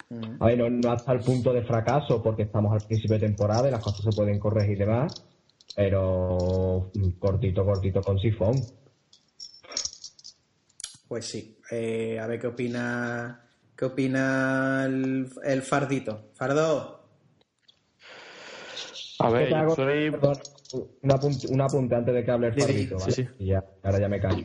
Mm. 0.08 0.42
A 0.42 0.46
ver, 0.46 0.58
no, 0.58 0.70
no 0.70 0.92
hasta 0.92 1.12
el 1.12 1.20
punto 1.20 1.52
de 1.52 1.62
fracaso 1.62 2.22
porque 2.22 2.42
estamos 2.42 2.72
al 2.72 2.86
principio 2.86 3.18
de 3.18 3.26
temporada 3.26 3.68
y 3.68 3.72
las 3.72 3.82
cosas 3.82 4.02
se 4.04 4.16
pueden 4.16 4.38
corregir 4.38 4.76
y 4.76 4.80
demás, 4.80 5.24
pero 5.74 6.90
mm, 6.94 7.10
cortito, 7.18 7.64
cortito 7.64 8.00
con 8.00 8.18
sifón. 8.18 8.54
Pues 11.08 11.24
sí. 11.26 11.58
Eh, 11.70 12.18
a 12.20 12.26
ver 12.26 12.40
qué 12.40 12.46
opina. 12.48 13.42
¿Qué 13.76 13.84
opina 13.84 14.84
el, 14.86 15.28
el 15.44 15.62
Fardito? 15.62 16.30
Fardo. 16.34 17.04
A 19.18 19.30
ver, 19.30 19.48
¿Qué 19.48 19.54
te 19.54 19.60
yo 19.60 19.70
soy... 19.70 20.10
Perdón, 20.10 20.36
un, 21.02 21.12
apunte, 21.12 21.46
un 21.48 21.60
apunte 21.60 21.94
antes 21.94 22.14
de 22.14 22.24
que 22.24 22.30
hable 22.30 22.48
el 22.48 22.54
Di, 22.54 22.60
di. 22.60 22.72
Fabito, 22.72 22.98
¿vale? 22.98 23.12
Sí, 23.12 23.22
sí. 23.22 23.28
Y 23.38 23.46
ya, 23.48 23.64
ahora 23.82 24.00
ya 24.00 24.08
me 24.08 24.20
callo. 24.20 24.44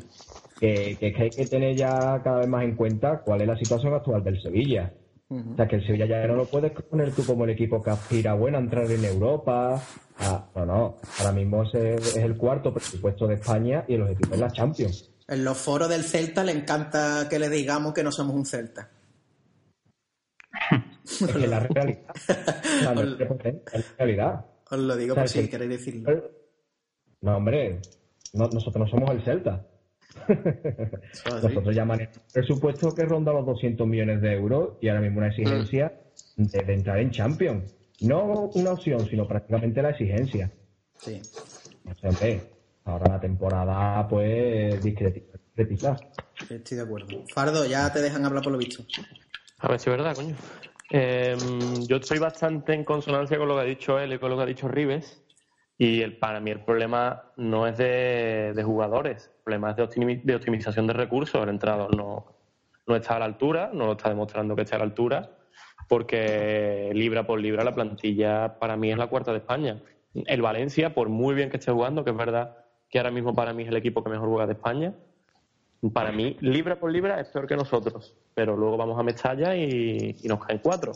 Que, 0.60 0.98
que 1.00 1.08
es 1.08 1.16
que 1.16 1.24
hay 1.24 1.30
que 1.30 1.46
tener 1.46 1.76
ya 1.76 2.22
cada 2.24 2.40
vez 2.40 2.48
más 2.48 2.64
en 2.64 2.76
cuenta 2.76 3.22
cuál 3.22 3.42
es 3.42 3.48
la 3.48 3.58
situación 3.58 3.94
actual 3.94 4.24
del 4.24 4.42
Sevilla. 4.42 4.94
O 5.32 5.56
sea, 5.56 5.66
que 5.68 5.78
el 5.78 5.86
Sevilla 5.88 6.06
ya 6.06 6.28
no 6.28 6.36
lo 6.36 6.46
puedes 6.46 6.72
poner 6.74 7.12
tú 7.14 7.26
como 7.26 7.46
el 7.46 7.52
equipo 7.52 7.82
que 7.82 7.90
aspira, 7.92 8.34
bueno, 8.34 8.58
a 8.58 8.62
entrar 8.62 8.90
en 8.92 9.06
Europa. 9.06 9.82
a- 10.20 10.46
no, 10.56 10.66
no. 10.66 10.98
Ahora 11.20 11.32
mismo 11.32 11.64
es 11.64 12.16
el 12.18 12.36
cuarto 12.38 12.74
presupuesto 12.74 13.28
de 13.28 13.36
España 13.36 13.86
y 13.88 13.94
el 13.96 14.02
objetivo 14.02 14.34
es 14.36 14.40
la 14.42 14.52
Champions. 14.52 15.10
En 15.28 15.44
los 15.46 15.58
foros 15.58 15.88
del 15.88 16.04
Celta 16.04 16.44
le 16.44 16.52
encanta 16.52 17.28
que 17.30 17.40
le 17.40 17.50
digamos 17.50 17.94
que 17.94 18.04
no 18.04 18.12
somos 18.12 18.36
un 18.36 18.46
Celta. 18.46 18.90
Es 21.04 21.28
que 21.34 21.48
la 21.48 21.60
realidad. 21.62 22.14
No 22.94 23.02
es 23.02 23.20
la 23.20 23.94
realidad. 23.98 24.46
Os 24.70 24.80
lo 24.80 24.96
digo 24.96 25.14
O 25.14 25.16
sea, 25.16 25.24
por 25.24 25.30
si 25.30 25.40
que- 25.42 25.50
queréis 25.50 25.72
decirlo. 25.72 26.24
No, 27.22 27.38
hombre, 27.38 27.80
no- 28.34 28.48
nosotros 28.50 28.78
no 28.78 28.88
somos 28.88 29.10
el 29.12 29.24
Celta. 29.24 29.66
Así. 31.26 31.48
Nosotros 31.48 31.76
ya 31.76 31.86
manejamos 31.86 32.18
un 32.18 32.24
presupuesto 32.34 32.94
que 32.96 33.04
ronda 33.06 33.34
los 33.34 33.46
200 33.46 33.88
millones 33.88 34.22
de 34.22 34.34
euros 34.34 34.78
y 34.82 34.88
ahora 34.90 35.02
mismo 35.02 35.20
una 35.20 35.28
exigencia 35.28 35.94
de, 36.36 36.64
de 36.64 36.74
entrar 36.74 37.00
en 37.00 37.12
Champions. 37.12 37.76
No 38.02 38.50
una 38.56 38.72
opción, 38.72 39.06
sino 39.08 39.28
prácticamente 39.28 39.82
la 39.82 39.92
exigencia. 39.92 40.52
Sí. 40.98 41.22
O 41.90 41.96
sea, 41.96 42.10
hombre, 42.10 42.42
ahora 42.86 43.14
la 43.14 43.20
temporada, 43.20 44.08
pues, 44.08 44.84
discreti- 44.84 45.24
discretizar. 45.56 45.98
Estoy 46.50 46.78
de 46.78 46.84
acuerdo. 46.84 47.24
Fardo, 47.34 47.66
ya 47.66 47.92
te 47.94 48.02
dejan 48.02 48.26
hablar 48.26 48.44
por 48.44 48.52
lo 48.54 48.58
visto. 48.58 48.84
A 49.60 49.68
ver 49.68 49.80
si 49.80 49.90
es 49.90 49.96
verdad, 49.98 50.16
coño. 50.16 50.36
Eh, 50.90 51.38
yo 51.88 51.98
estoy 51.98 52.18
bastante 52.20 52.74
en 52.74 52.84
consonancia 52.84 53.38
con 53.38 53.48
lo 53.48 53.56
que 53.56 53.62
ha 53.62 53.66
dicho 53.66 54.00
él 54.00 54.14
y 54.14 54.18
con 54.20 54.30
lo 54.32 54.38
que 54.38 54.44
ha 54.44 54.48
dicho 54.48 54.68
Rives. 54.68 55.21
Y 55.84 56.04
el, 56.04 56.16
para 56.18 56.40
mí 56.40 56.52
el 56.52 56.60
problema 56.60 57.24
no 57.38 57.66
es 57.66 57.76
de, 57.76 58.54
de 58.56 58.64
jugadores, 58.64 59.32
el 59.38 59.44
problema 59.44 59.72
es 59.72 59.78
de, 59.78 59.84
optimi- 59.84 60.22
de 60.22 60.36
optimización 60.36 60.86
de 60.86 60.94
recursos. 60.94 61.42
El 61.42 61.50
entrenador 61.50 61.96
no, 61.96 62.28
no 62.86 62.96
está 62.96 63.16
a 63.16 63.20
la 63.20 63.26
altura, 63.26 63.72
no 63.74 63.88
lo 63.88 63.94
está 63.94 64.10
demostrando 64.10 64.56
que 64.56 64.62
esté 64.62 64.76
a 64.76 64.78
la 64.78 64.84
altura, 64.84 65.32
porque 65.90 66.92
libra 66.94 67.26
por 67.26 67.42
libra 67.42 67.64
la 67.64 67.74
plantilla 67.74 68.60
para 68.60 68.78
mí 68.78 68.92
es 68.92 68.98
la 69.00 69.08
cuarta 69.08 69.32
de 69.32 69.40
España. 69.40 69.82
El 70.14 70.44
Valencia, 70.44 70.94
por 70.94 71.10
muy 71.10 71.34
bien 71.34 71.50
que 71.50 71.58
esté 71.58 71.72
jugando, 71.72 72.04
que 72.04 72.12
es 72.12 72.18
verdad 72.18 72.58
que 72.88 73.00
ahora 73.00 73.10
mismo 73.10 73.34
para 73.34 73.52
mí 73.52 73.64
es 73.64 73.70
el 73.70 73.78
equipo 73.78 74.04
que 74.04 74.12
mejor 74.12 74.30
juega 74.30 74.46
de 74.46 74.54
España, 74.54 74.94
para 75.94 76.12
mí, 76.12 76.38
libra 76.42 76.80
por 76.80 76.92
libra 76.92 77.20
es 77.20 77.30
peor 77.30 77.48
que 77.48 77.56
nosotros, 77.56 78.16
pero 78.36 78.56
luego 78.56 78.78
vamos 78.78 79.00
a 79.00 79.04
Mestalla 79.04 79.56
y, 79.56 80.16
y 80.22 80.28
nos 80.28 80.46
caen 80.46 80.60
cuatro. 80.62 80.92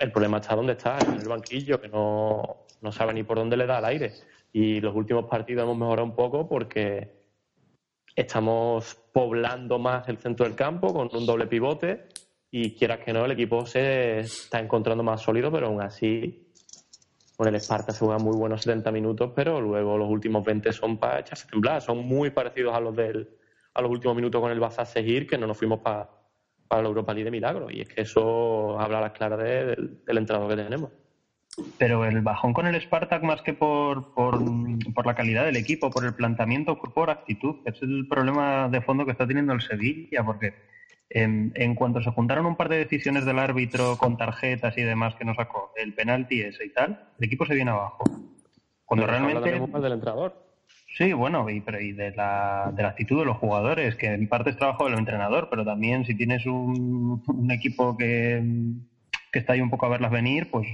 El 0.00 0.10
problema 0.10 0.38
está 0.38 0.56
donde 0.56 0.72
está, 0.72 0.98
en 0.98 1.20
el 1.20 1.28
banquillo, 1.28 1.80
que 1.80 1.88
no, 1.88 2.64
no 2.80 2.90
sabe 2.90 3.12
ni 3.12 3.22
por 3.22 3.36
dónde 3.36 3.56
le 3.56 3.66
da 3.66 3.78
el 3.78 3.84
aire. 3.84 4.12
Y 4.52 4.80
los 4.80 4.96
últimos 4.96 5.26
partidos 5.26 5.64
hemos 5.64 5.76
mejorado 5.76 6.06
un 6.06 6.16
poco 6.16 6.48
porque 6.48 7.20
estamos 8.16 8.96
poblando 9.12 9.78
más 9.78 10.08
el 10.08 10.16
centro 10.16 10.46
del 10.46 10.56
campo 10.56 10.92
con 10.92 11.10
un 11.12 11.26
doble 11.26 11.46
pivote 11.46 12.08
y 12.50 12.74
quieras 12.74 13.00
que 13.04 13.12
no, 13.12 13.24
el 13.24 13.30
equipo 13.30 13.64
se 13.66 14.20
está 14.20 14.58
encontrando 14.58 15.04
más 15.04 15.20
sólido, 15.20 15.52
pero 15.52 15.68
aún 15.68 15.82
así 15.82 16.50
con 17.36 17.46
el 17.46 17.54
Esparta 17.54 17.92
se 17.92 18.04
juegan 18.04 18.24
muy 18.24 18.36
buenos 18.36 18.62
70 18.62 18.90
minutos, 18.90 19.32
pero 19.36 19.60
luego 19.60 19.96
los 19.96 20.08
últimos 20.08 20.44
20 20.44 20.72
son 20.72 20.98
para 20.98 21.20
echarse 21.20 21.46
a 21.46 21.50
temblar. 21.50 21.82
Son 21.82 21.98
muy 21.98 22.30
parecidos 22.30 22.74
a 22.74 22.80
los 22.80 22.96
del 22.96 23.36
a 23.72 23.82
los 23.82 23.90
últimos 23.90 24.16
minutos 24.16 24.40
con 24.40 24.50
el 24.50 24.58
Bazar 24.58 24.86
Seguir, 24.86 25.26
que 25.26 25.38
no 25.38 25.46
nos 25.46 25.56
fuimos 25.56 25.80
para 25.80 26.19
para 26.70 26.82
la 26.82 26.88
Europa 26.88 27.12
League 27.12 27.24
de 27.24 27.32
milagro. 27.32 27.68
Y 27.68 27.80
es 27.80 27.88
que 27.88 28.02
eso 28.02 28.78
habla 28.78 28.98
a 28.98 29.00
las 29.00 29.12
claras 29.12 29.40
de- 29.40 29.66
del, 29.66 30.04
del 30.06 30.18
entrenador 30.18 30.50
que 30.56 30.62
tenemos. 30.62 30.90
Pero 31.78 32.04
el 32.04 32.20
bajón 32.20 32.52
con 32.54 32.68
el 32.68 32.80
Spartak, 32.80 33.24
más 33.24 33.42
que 33.42 33.54
por, 33.54 34.14
por, 34.14 34.38
por 34.94 35.04
la 35.04 35.16
calidad 35.16 35.44
del 35.44 35.56
equipo, 35.56 35.90
por 35.90 36.04
el 36.04 36.14
planteamiento, 36.14 36.78
por 36.80 37.10
actitud. 37.10 37.56
Es 37.64 37.82
el 37.82 38.06
problema 38.08 38.68
de 38.68 38.80
fondo 38.82 39.04
que 39.04 39.10
está 39.10 39.26
teniendo 39.26 39.52
el 39.52 39.60
Sevilla, 39.60 40.22
porque 40.24 40.54
en, 41.10 41.52
en 41.56 41.74
cuanto 41.74 42.00
se 42.02 42.12
juntaron 42.12 42.46
un 42.46 42.54
par 42.56 42.68
de 42.68 42.78
decisiones 42.78 43.24
del 43.24 43.40
árbitro 43.40 43.96
con 43.98 44.16
tarjetas 44.16 44.78
y 44.78 44.82
demás 44.82 45.16
que 45.16 45.24
nos 45.24 45.36
sacó, 45.36 45.72
el 45.76 45.92
penalti 45.92 46.40
ese 46.40 46.66
y 46.66 46.70
tal, 46.72 47.08
el 47.18 47.24
equipo 47.26 47.44
se 47.44 47.54
viene 47.56 47.72
abajo. 47.72 48.04
Cuando 48.84 49.06
Pero 49.06 49.18
realmente. 49.18 49.80
del 49.80 49.92
entrenador. 49.92 50.49
Sí, 50.96 51.12
bueno, 51.12 51.48
y, 51.48 51.60
pero 51.60 51.80
y 51.80 51.92
de, 51.92 52.10
la, 52.12 52.72
de 52.74 52.82
la 52.82 52.88
actitud 52.90 53.18
de 53.20 53.24
los 53.24 53.36
jugadores, 53.38 53.94
que 53.96 54.06
en 54.08 54.28
parte 54.28 54.50
es 54.50 54.56
trabajo 54.56 54.84
del 54.86 54.98
entrenador, 54.98 55.48
pero 55.48 55.64
también 55.64 56.04
si 56.04 56.14
tienes 56.14 56.44
un, 56.46 57.22
un 57.26 57.50
equipo 57.50 57.96
que, 57.96 58.42
que 59.32 59.38
está 59.38 59.52
ahí 59.54 59.60
un 59.60 59.70
poco 59.70 59.86
a 59.86 59.90
verlas 59.90 60.10
venir, 60.10 60.50
pues. 60.50 60.68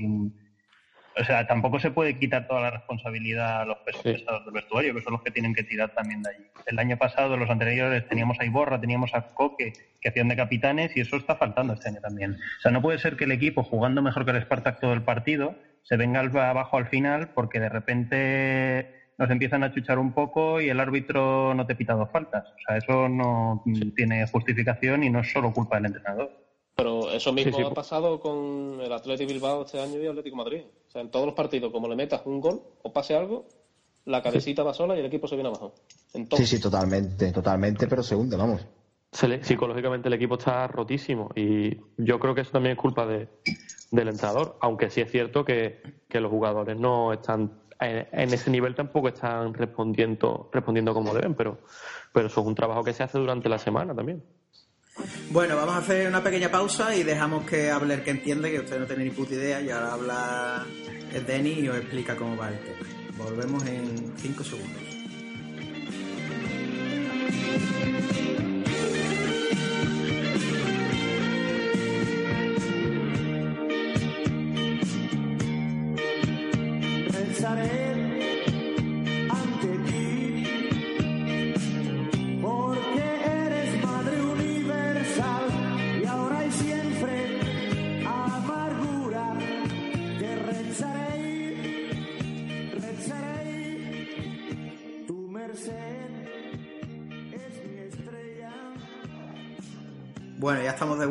O 1.19 1.25
sea, 1.25 1.47
tampoco 1.47 1.79
se 1.81 1.91
puede 1.91 2.19
quitar 2.19 2.47
toda 2.47 2.61
la 2.61 2.71
responsabilidad 2.71 3.63
a 3.63 3.65
los 3.65 3.79
pesos 3.79 4.03
Sí. 4.03 4.13
pesados 4.13 4.45
del 4.45 4.53
vestuario, 4.53 4.95
que 4.95 5.01
son 5.01 5.15
los 5.15 5.23
que 5.23 5.31
tienen 5.31 5.55
que 5.55 5.63
tirar 5.63 5.91
también 5.95 6.23
de 6.23 6.29
allí. 6.31 6.45
El 6.67 6.79
año 6.79 6.99
pasado, 6.99 7.39
los 7.39 7.49
anteriores, 7.49 8.07
teníamos 8.07 8.39
a 8.39 8.45
Iborra, 8.45 8.79
teníamos 8.81 9.15
a 9.15 9.23
Coque, 9.29 9.73
que 10.01 10.09
hacían 10.11 10.29
de 10.29 10.37
capitanes, 10.37 10.95
y 10.95 11.01
eso 11.01 11.17
está 11.17 11.37
faltando 11.37 11.73
este 11.73 11.89
año 11.89 12.01
también. 12.03 12.33
O 12.33 12.61
sea, 12.61 12.71
no 12.71 12.83
puede 12.83 12.99
ser 12.99 13.17
que 13.17 13.25
el 13.25 13.33
equipo, 13.33 13.63
jugando 13.63 14.03
mejor 14.03 14.27
que 14.27 14.33
el 14.33 14.43
Spartak 14.43 14.79
todo 14.79 14.93
el 14.93 15.03
partido, 15.03 15.55
se 15.85 15.97
venga 15.97 16.21
abajo 16.21 16.77
al 16.77 16.87
final 16.89 17.29
porque 17.35 17.61
de 17.61 17.69
repente 17.71 19.06
nos 19.19 19.31
empiezan 19.31 19.65
a 19.65 19.73
chuchar 19.73 19.99
un 19.99 20.13
poco 20.13 20.61
y 20.61 20.69
el 20.69 20.81
árbitro 20.81 21.55
no 21.55 21.67
te 21.67 21.75
pita 21.75 21.95
dos 21.95 22.11
faltas. 22.11 22.47
O 22.49 22.59
sea, 22.67 22.77
eso 22.77 23.09
no 23.09 23.63
tiene 23.95 24.27
justificación 24.27 25.03
y 25.05 25.11
no 25.11 25.21
es 25.21 25.33
solo 25.33 25.53
culpa 25.53 25.77
del 25.77 25.87
entrenador. 25.87 26.31
Pero 26.75 27.11
eso 27.11 27.33
mismo 27.33 27.53
Sí, 27.53 27.63
sí. 27.63 27.69
ha 27.71 27.73
pasado 27.73 28.21
con 28.21 28.79
el 28.83 28.93
Atlético 28.93 29.33
Bilbao 29.33 29.65
este 29.65 29.81
año 29.81 29.99
y 29.99 30.05
el 30.05 30.11
Atlético 30.11 30.37
Madrid. 30.37 30.63
O 30.89 30.91
sea, 30.91 31.01
en 31.01 31.11
todos 31.11 31.25
los 31.25 31.35
partidos, 31.35 31.73
como 31.73 31.89
le 31.89 31.97
metas 31.97 32.23
un 32.27 32.41
gol 32.41 32.61
o 32.83 32.93
pase 32.93 33.17
algo, 33.17 33.47
la 34.05 34.23
cabecita 34.23 34.63
va 34.63 34.75
sola 34.75 34.95
y 34.95 35.01
el 35.01 35.07
equipo 35.07 35.27
se 35.27 35.37
viene 35.37 35.49
abajo. 35.49 35.75
Sí, 36.37 36.47
sí, 36.47 36.61
totalmente, 36.61 37.33
totalmente, 37.33 37.87
pero 37.87 38.03
se 38.03 38.15
hunde, 38.15 38.37
vamos. 38.37 38.67
Psicológicamente 39.13 40.09
el 40.09 40.15
equipo 40.15 40.37
está 40.37 40.67
rotísimo 40.67 41.31
y 41.35 41.75
yo 41.97 42.19
creo 42.19 42.35
que 42.35 42.43
eso 42.43 42.51
también 42.51 42.73
es 42.73 42.79
culpa 42.79 43.07
de, 43.07 43.29
del 43.91 44.09
entrenador, 44.09 44.59
aunque 44.61 44.91
sí 44.91 45.01
es 45.01 45.11
cierto 45.11 45.45
que, 45.45 45.81
que 46.09 46.21
los 46.21 46.31
jugadores 46.31 46.79
no 46.79 47.15
están 47.15 47.66
en, 47.81 48.33
ese 48.33 48.51
nivel 48.51 48.75
tampoco 48.75 49.09
están 49.09 49.53
respondiendo 49.55 50.51
respondiendo 50.53 50.95
como 50.95 51.15
deben, 51.15 51.35
pero 51.35 51.59
pero 52.13 52.29
eso 52.29 52.41
es 52.41 52.47
un 52.47 52.55
trabajo 52.55 52.83
que 52.83 52.93
se 52.93 53.03
hace 53.03 53.19
durante 53.19 53.49
la 53.49 53.59
semana 53.59 53.95
también. 53.95 54.23
Bueno, 55.31 55.57
vamos 55.57 55.75
a 55.75 55.79
hacer 55.79 56.09
una 56.09 56.23
pequeña 56.23 56.51
pausa 56.51 56.95
y 56.97 57.03
dejamos 57.03 57.45
que 57.45 57.71
hable 57.71 57.95
el 57.95 58.03
que 58.03 58.13
entiende, 58.13 58.51
que 58.51 58.61
usted 58.61 58.81
no 58.81 58.87
tiene 58.87 59.05
ni 59.05 59.11
puta 59.11 59.35
idea, 59.35 59.61
y 59.61 59.71
ahora 59.71 59.93
habla 59.93 60.67
el 61.13 61.27
Denny 61.27 61.61
y 61.61 61.69
os 61.69 61.77
explica 61.77 62.17
cómo 62.17 62.37
va 62.37 62.49
el 62.49 62.59
tema. 62.61 62.89
Volvemos 63.19 63.67
en 63.67 64.15
5 64.17 64.45
segundos. 64.45 64.96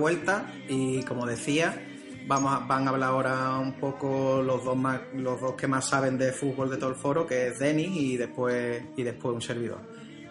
Vuelta 0.06 0.46
y 0.70 1.02
como 1.02 1.26
decía, 1.26 1.82
vamos 2.28 2.54
a- 2.54 2.60
van 2.60 2.86
a 2.88 2.92
hablar 2.92 3.10
ahora 3.10 3.58
un 3.58 3.74
poco 3.74 4.40
los 4.44 4.64
dos 4.64 4.78
más, 4.78 5.00
los 5.16 5.42
dos 5.42 5.56
que 5.56 5.68
más 5.68 5.90
saben 5.90 6.16
de 6.20 6.32
fútbol 6.32 6.70
de 6.70 6.78
todo 6.78 6.92
el 6.92 6.96
foro, 6.96 7.26
que 7.26 7.48
es 7.48 7.58
Denis 7.58 7.90
y 7.96 8.16
después 8.18 8.84
y 8.96 9.02
después 9.02 9.34
un 9.34 9.42
servidor. 9.42 9.80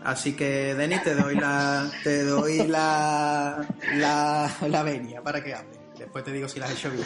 Así 0.05 0.35
que 0.37 0.75
Denis 0.77 1.03
te 1.03 1.15
doy 1.17 1.35
la 1.35 1.91
te 2.05 2.23
doy 2.23 2.59
la 2.69 3.67
la, 3.97 4.49
la 4.69 4.83
venia 4.85 5.21
para 5.23 5.43
que. 5.43 5.53
Después 5.99 6.23
te 6.23 6.31
digo 6.31 6.47
si 6.49 6.61
la 6.61 6.67
has 6.67 6.73
hecho 6.73 6.91
bien. 6.93 7.05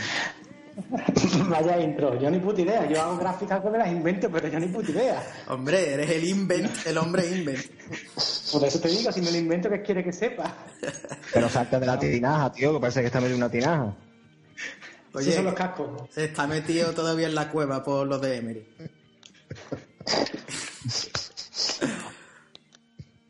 Vaya 1.49 1.81
intro, 1.81 2.21
yo 2.21 2.31
ni 2.31 2.39
puta 2.39 2.61
idea. 2.61 2.87
Yo 2.87 3.01
hago 3.01 3.17
gráficas 3.17 3.63
que 3.63 3.71
me 3.71 3.79
las 3.79 3.89
invento, 3.89 4.29
pero 4.31 4.47
yo 4.49 4.61
ni 4.61 4.67
puta 4.67 4.91
idea. 4.91 5.23
Hombre, 5.49 5.95
eres 5.95 6.11
el 6.11 6.25
invent, 6.25 6.87
el 6.87 6.99
hombre 6.99 7.27
invent. 7.35 7.65
Por 8.53 8.65
eso 8.65 8.81
te 8.81 8.89
digo, 8.89 9.13
si 9.13 9.21
me 9.21 9.31
lo 9.31 9.37
invento, 9.37 9.69
¿qué 9.69 9.83
quiere 9.83 10.03
que 10.03 10.13
sepa? 10.13 10.55
Pero 11.33 11.49
salta 11.49 11.79
de 11.79 11.87
la 11.87 11.99
tinaja, 11.99 12.53
tío, 12.53 12.73
que 12.75 12.81
parece 12.81 13.01
que 13.01 13.07
está 13.07 13.21
medio 13.21 13.35
en 13.35 13.43
una 13.43 13.51
tinaja. 13.51 13.95
Esos 15.19 15.35
son 15.35 15.45
los 15.45 15.55
cascos. 15.55 16.17
está 16.17 16.47
metido 16.47 16.93
todavía 16.93 17.27
en 17.27 17.35
la 17.35 17.51
cueva 17.51 17.83
por 17.83 18.07
los 18.07 18.21
de 18.21 18.37
Emery. 18.37 18.67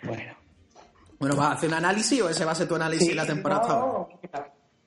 Bueno. 0.00 0.32
Bueno, 1.18 1.37
¿vas 1.37 1.48
a 1.48 1.52
hacer 1.52 1.68
un 1.68 1.75
análisis 1.75 2.22
o 2.22 2.30
ese 2.30 2.44
va 2.44 2.52
a 2.52 2.54
ser 2.54 2.68
tu 2.68 2.76
análisis 2.76 3.08
de 3.08 3.14
la 3.14 3.26
temporada 3.26 3.60
hasta 3.60 3.75
no, 3.75 4.08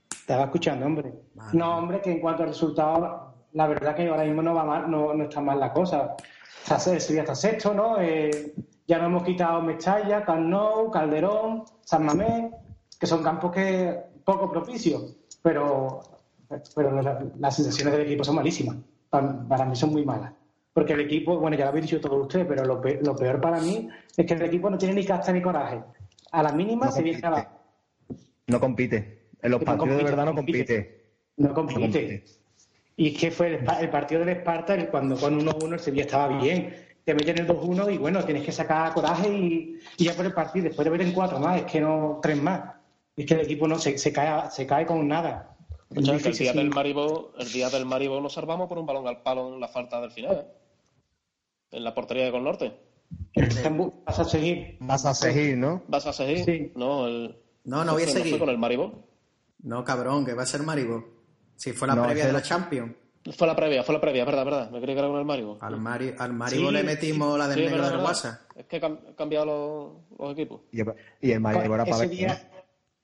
Estaba 0.10 0.46
escuchando, 0.46 0.86
hombre. 0.86 1.14
No, 1.54 1.78
hombre, 1.78 2.02
que 2.02 2.12
en 2.12 2.22
cuanto 2.22 2.44
al 2.44 2.50
resultado, 2.50 3.36
la 3.54 3.68
verdad 3.68 3.96
que 3.96 4.08
ahora 4.08 4.24
mismo 4.24 4.42
no 4.42 4.56
va 4.56 4.64
mal, 4.64 4.90
no, 4.90 5.14
no 5.14 5.24
está 5.26 5.42
mal 5.42 5.60
la 5.60 5.72
cosa. 5.74 6.16
Está 6.64 6.78
ya 6.78 7.22
está 7.22 7.36
sexto, 7.36 7.74
¿no? 7.74 8.00
Eh, 8.00 8.54
ya 8.88 8.98
no 9.00 9.06
hemos 9.06 9.24
quitado 9.24 9.62
Mestalla, 9.62 10.24
Camp 10.26 10.48
Nou, 10.48 10.90
Calderón, 10.92 11.64
San 11.82 12.06
Mamés, 12.06 12.52
que 13.00 13.08
son 13.08 13.24
campos 13.24 13.52
que 13.52 13.96
poco 14.24 14.52
propicios, 14.52 15.16
pero, 15.42 16.02
pero 16.76 17.02
la- 17.02 17.24
las 17.40 17.56
sensaciones 17.56 17.94
del 17.94 18.06
equipo 18.06 18.24
son 18.24 18.36
malísimas. 18.36 18.78
Para, 19.10 19.48
para 19.48 19.66
mí 19.66 19.76
son 19.76 19.92
muy 19.92 20.06
malas. 20.06 20.32
Porque 20.74 20.94
el 20.94 21.02
equipo, 21.02 21.38
bueno, 21.38 21.58
ya 21.58 21.66
lo 21.66 21.70
habéis 21.72 21.86
dicho 21.86 22.00
todos 22.00 22.22
ustedes, 22.22 22.46
pero 22.48 22.64
lo, 22.66 22.80
pe- 22.80 23.00
lo 23.04 23.16
peor 23.16 23.42
para 23.42 23.60
mí 23.60 23.90
es 24.16 24.26
que 24.26 24.34
el 24.34 24.42
equipo 24.44 24.70
no 24.70 24.78
tiene 24.78 24.94
ni 24.96 25.06
casta 25.06 25.32
ni 25.34 25.42
coraje. 25.42 25.82
A 26.32 26.44
la 26.44 26.52
mínima 26.54 26.86
No 26.86 26.92
se 26.94 27.02
viene 27.04 27.20
compite. 27.22 27.28
abajo. 27.42 27.60
No 28.48 28.60
compite. 28.60 29.22
En 29.42 29.52
los 29.52 29.64
partidos 29.64 29.90
de 29.90 29.94
compite, 29.96 30.10
verdad 30.12 30.26
no 30.26 30.32
no 30.32 30.36
compite. 30.38 31.04
No 31.38 31.54
compite. 31.54 32.24
Y 32.96 33.08
es 33.16 33.20
que 33.20 33.32
fue 33.32 33.56
el 33.80 33.90
partido 33.90 34.20
del 34.22 34.30
Esparta, 34.30 34.76
el- 34.76 34.88
cuando 34.90 35.18
con 35.18 35.40
1-1 35.40 35.74
el 35.74 35.80
Sevilla 35.80 36.04
estaba 36.04 36.40
bien. 36.40 36.74
Te 37.04 37.14
meten 37.16 37.40
el 37.40 37.48
2-1 37.48 37.94
y 37.94 37.98
bueno, 37.98 38.24
tienes 38.24 38.44
que 38.46 38.52
sacar 38.52 38.94
coraje 38.94 39.28
y, 39.30 39.80
y 39.98 40.04
ya 40.06 40.14
por 40.14 40.26
el 40.26 40.34
partido. 40.34 40.66
Después 40.66 40.84
de 40.86 40.92
ver 40.92 41.02
en 41.02 41.14
cuatro 41.14 41.40
más, 41.40 41.62
es 41.62 41.66
que 41.66 41.82
no, 41.82 42.20
tres 42.22 42.42
más. 42.42 42.76
Es 43.16 43.26
que 43.26 43.34
el 43.34 43.42
equipo 43.42 43.68
no 43.68 43.80
se, 43.80 43.98
se 43.98 44.14
cae, 44.14 44.50
se 44.52 44.66
cae 44.68 44.86
con 44.86 45.08
nada. 45.08 45.56
El 45.90 46.04
día 46.04 46.20
sí. 46.20 46.46
del 46.46 46.70
Maribó, 46.70 47.34
el 47.38 47.52
día 47.52 47.70
del 47.70 47.86
Maribó 47.86 48.22
nos 48.22 48.34
salvamos 48.34 48.70
por 48.70 48.78
un 48.78 48.86
balón 48.86 49.08
al 49.08 49.22
palo 49.24 49.54
en 49.54 49.60
la 49.60 49.68
falta 49.68 50.00
del 50.00 50.12
final, 50.12 50.36
¿eh? 50.38 50.46
En 51.72 51.84
la 51.84 51.94
portería 51.94 52.26
de 52.26 52.32
Colnorte. 52.32 52.74
Vas 54.06 54.20
a 54.20 54.26
seguir. 54.26 54.78
Vas 54.80 55.06
a 55.06 55.14
seguir, 55.14 55.58
¿no? 55.58 55.84
¿Vas 55.88 56.06
a 56.08 56.14
seguir? 56.14 56.46
Sí. 56.46 56.72
No, 56.76 57.08
el... 57.08 57.38
No, 57.64 57.84
no 57.84 57.94
voy 57.94 58.04
a 58.04 58.08
seguir. 58.08 58.32
fue 58.32 58.40
con 58.40 58.50
el 58.50 58.58
Maribó? 58.58 59.08
No, 59.64 59.84
cabrón, 59.84 60.26
que 60.26 60.34
va 60.34 60.44
a 60.44 60.46
ser 60.46 60.64
Maribor. 60.64 61.06
Si 61.56 61.74
fue 61.74 61.88
la 61.88 61.96
No, 61.96 62.04
previa 62.06 62.26
de 62.26 62.34
la 62.34 62.40
no. 62.40 62.46
Champions. 62.46 62.94
Fue 63.38 63.46
la 63.48 63.56
previa, 63.56 63.84
fue 63.84 63.94
la 63.94 64.02
previa, 64.02 64.26
verdad, 64.26 64.44
verdad. 64.46 64.72
Me 64.72 64.82
creí 64.82 64.96
que 64.96 65.00
era 65.00 65.08
con 65.08 65.20
el 65.20 65.26
Maribó. 65.26 65.58
Al, 65.62 65.78
Mari, 65.78 66.14
al 66.18 66.50
Sí, 66.50 66.72
le 66.72 66.84
metimos 66.84 67.38
la 67.38 67.48
del 67.48 67.60
Sí, 67.60 67.66
negro 67.66 67.88
del. 67.90 68.00
WhatsApp. 68.00 68.40
Es 68.56 68.66
que 68.66 68.78
han 68.84 68.98
cambiado 69.16 69.46
los, 69.46 70.20
los 70.20 70.34
equipos. 70.34 70.62
Y 70.72 70.82
el, 70.82 70.94
y 71.22 71.32
el 71.32 71.40
Madrid 71.40 71.66
era 71.72 71.86
para 71.86 71.98
ese, 71.98 72.08
ver. 72.08 72.10
día, 72.10 72.50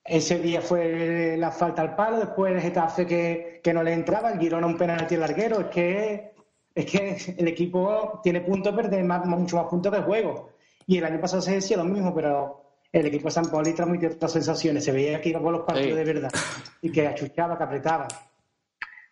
ese 0.04 0.38
día 0.40 0.60
fue 0.60 1.36
la 1.38 1.50
falta 1.52 1.82
al 1.82 1.94
palo, 1.94 2.18
después 2.18 2.52
el 2.52 2.60
Getafe 2.60 3.06
que, 3.06 3.60
que 3.62 3.72
no 3.72 3.82
le 3.84 3.92
entraba, 3.92 4.32
el 4.32 4.40
Girona 4.40 4.66
un 4.66 4.76
penalti 4.76 5.14
al 5.14 5.20
larguero. 5.20 5.60
Es 5.60 5.66
que, 5.66 6.32
es 6.74 6.86
que 6.86 7.34
el 7.38 7.46
equipo 7.48 8.20
tiene 8.22 8.40
puntos, 8.40 8.74
pero 8.74 9.04
más, 9.04 9.24
mucho 9.24 9.56
más 9.56 9.66
puntos 9.66 9.92
que 9.92 9.98
el 9.98 10.04
juego. 10.04 10.50
Y 10.86 10.98
el 10.98 11.04
año 11.04 11.20
pasado 11.20 11.42
se 11.42 11.52
decía 11.52 11.76
lo 11.76 11.84
mismo, 11.84 12.12
pero 12.14 12.64
el 12.90 13.06
equipo 13.06 13.24
de 13.26 13.30
San 13.32 13.50
Pauli 13.50 13.72
transmitió 13.72 14.08
otras 14.08 14.32
sensaciones. 14.32 14.84
Se 14.84 14.90
veía 14.90 15.20
que 15.20 15.28
iba 15.28 15.40
por 15.40 15.52
los 15.52 15.62
partidos 15.62 15.90
Sí. 15.98 16.04
de 16.04 16.12
verdad 16.12 16.30
y 16.82 16.90
que 16.90 17.06
achuchaba, 17.06 17.56
que 17.56 17.64
apretaba. 17.64 18.08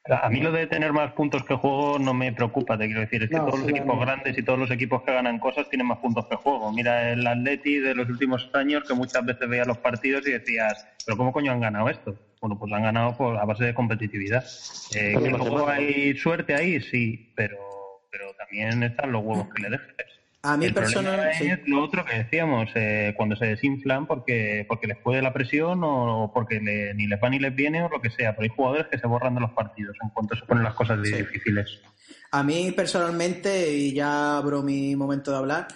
A 0.09 0.29
mí 0.29 0.41
lo 0.41 0.53
de 0.53 0.67
tener 0.67 0.93
más 0.93 1.13
puntos 1.13 1.45
que 1.45 1.55
juego 1.55 1.99
no 1.99 2.15
me 2.15 2.33
preocupa, 2.33 2.79
te 2.79 2.87
quiero 2.87 3.01
decir. 3.01 3.25
Es 3.25 3.31
que 3.31 3.37
No, 3.37 3.47
todos 3.47 3.61
los 3.61 3.69
equipos 3.69 4.01
grandes 4.01 4.39
y 4.39 4.43
todos 4.43 4.59
los 4.59 4.71
equipos 4.71 5.03
que 5.03 5.13
ganan 5.13 5.39
cosas 5.39 5.69
tienen 5.69 5.87
más 5.87 5.99
puntos 5.99 6.27
que 6.27 6.37
juego. 6.37 6.73
Mira 6.73 7.13
el 7.13 7.27
Atleti 7.27 7.79
de 7.79 7.95
los 7.95 8.09
últimos 8.09 8.49
años 8.53 8.85
que 8.87 8.95
muchas 8.95 9.25
veces 9.25 9.49
veías 9.49 9.67
los 9.67 9.79
partidos 9.79 10.27
y 10.29 10.33
decías, 10.33 10.87
¿pero 11.05 11.17
cómo 11.17 11.33
coño 11.33 11.53
han 11.53 11.61
ganado 11.61 11.89
esto? 11.89 12.17
Bueno, 12.41 12.59
pues 12.59 12.73
han 12.73 12.83
ganado 12.83 13.17
por, 13.17 13.37
a 13.37 13.45
base 13.45 13.65
de 13.65 13.75
competitividad. 13.75 14.45
Eh, 14.95 15.17
que 15.21 15.31
luego 15.31 15.69
hay 15.69 16.15
suerte 16.17 16.55
ahí, 16.55 16.81
sí, 16.81 17.33
pero, 17.35 17.59
pero 18.11 18.33
también 18.39 18.83
están 18.83 19.11
los 19.13 19.25
huevos 19.25 19.49
que 19.55 19.63
le 19.63 19.71
dejes. 19.71 20.16
A 20.47 20.57
mí 20.57 20.71
personalmente. 20.71 21.47
es 21.53 21.69
lo 21.69 21.83
otro 21.83 22.05
que 22.05 22.19
decíamos, 22.19 22.69
eh, 22.75 23.15
cuando 23.17 23.37
se 23.37 23.47
desinflan 23.47 24.07
porque 24.07 24.65
porque 24.69 24.87
les 24.87 24.97
puede 24.99 25.21
la 25.23 25.33
presión 25.33 25.81
o 25.83 26.31
porque 26.33 26.61
le- 26.61 26.95
ni 26.95 27.07
les 27.07 27.19
va 27.23 27.29
ni 27.31 27.39
les 27.39 27.55
viene 27.55 27.83
o 27.83 27.89
lo 27.89 28.01
que 28.01 28.11
sea. 28.11 28.33
Pero 28.37 28.43
hay 28.45 28.49
jugadores 28.57 28.87
que 28.91 28.99
se 28.99 29.07
borran 29.07 29.35
de 29.35 29.41
los 29.41 29.51
partidos 29.53 29.97
en 30.03 30.11
cuanto 30.11 30.37
se 30.37 30.45
ponen 30.45 30.65
las 30.65 30.75
cosas 30.75 30.99
Sí. 31.05 31.13
difíciles. 31.15 31.81
A 32.31 32.43
mí 32.43 32.73
personalmente, 32.73 33.73
y 33.73 33.93
ya 33.95 34.37
abro 34.39 34.63
mi 34.63 34.95
momento 34.97 35.31
de 35.31 35.37
hablar, 35.39 35.69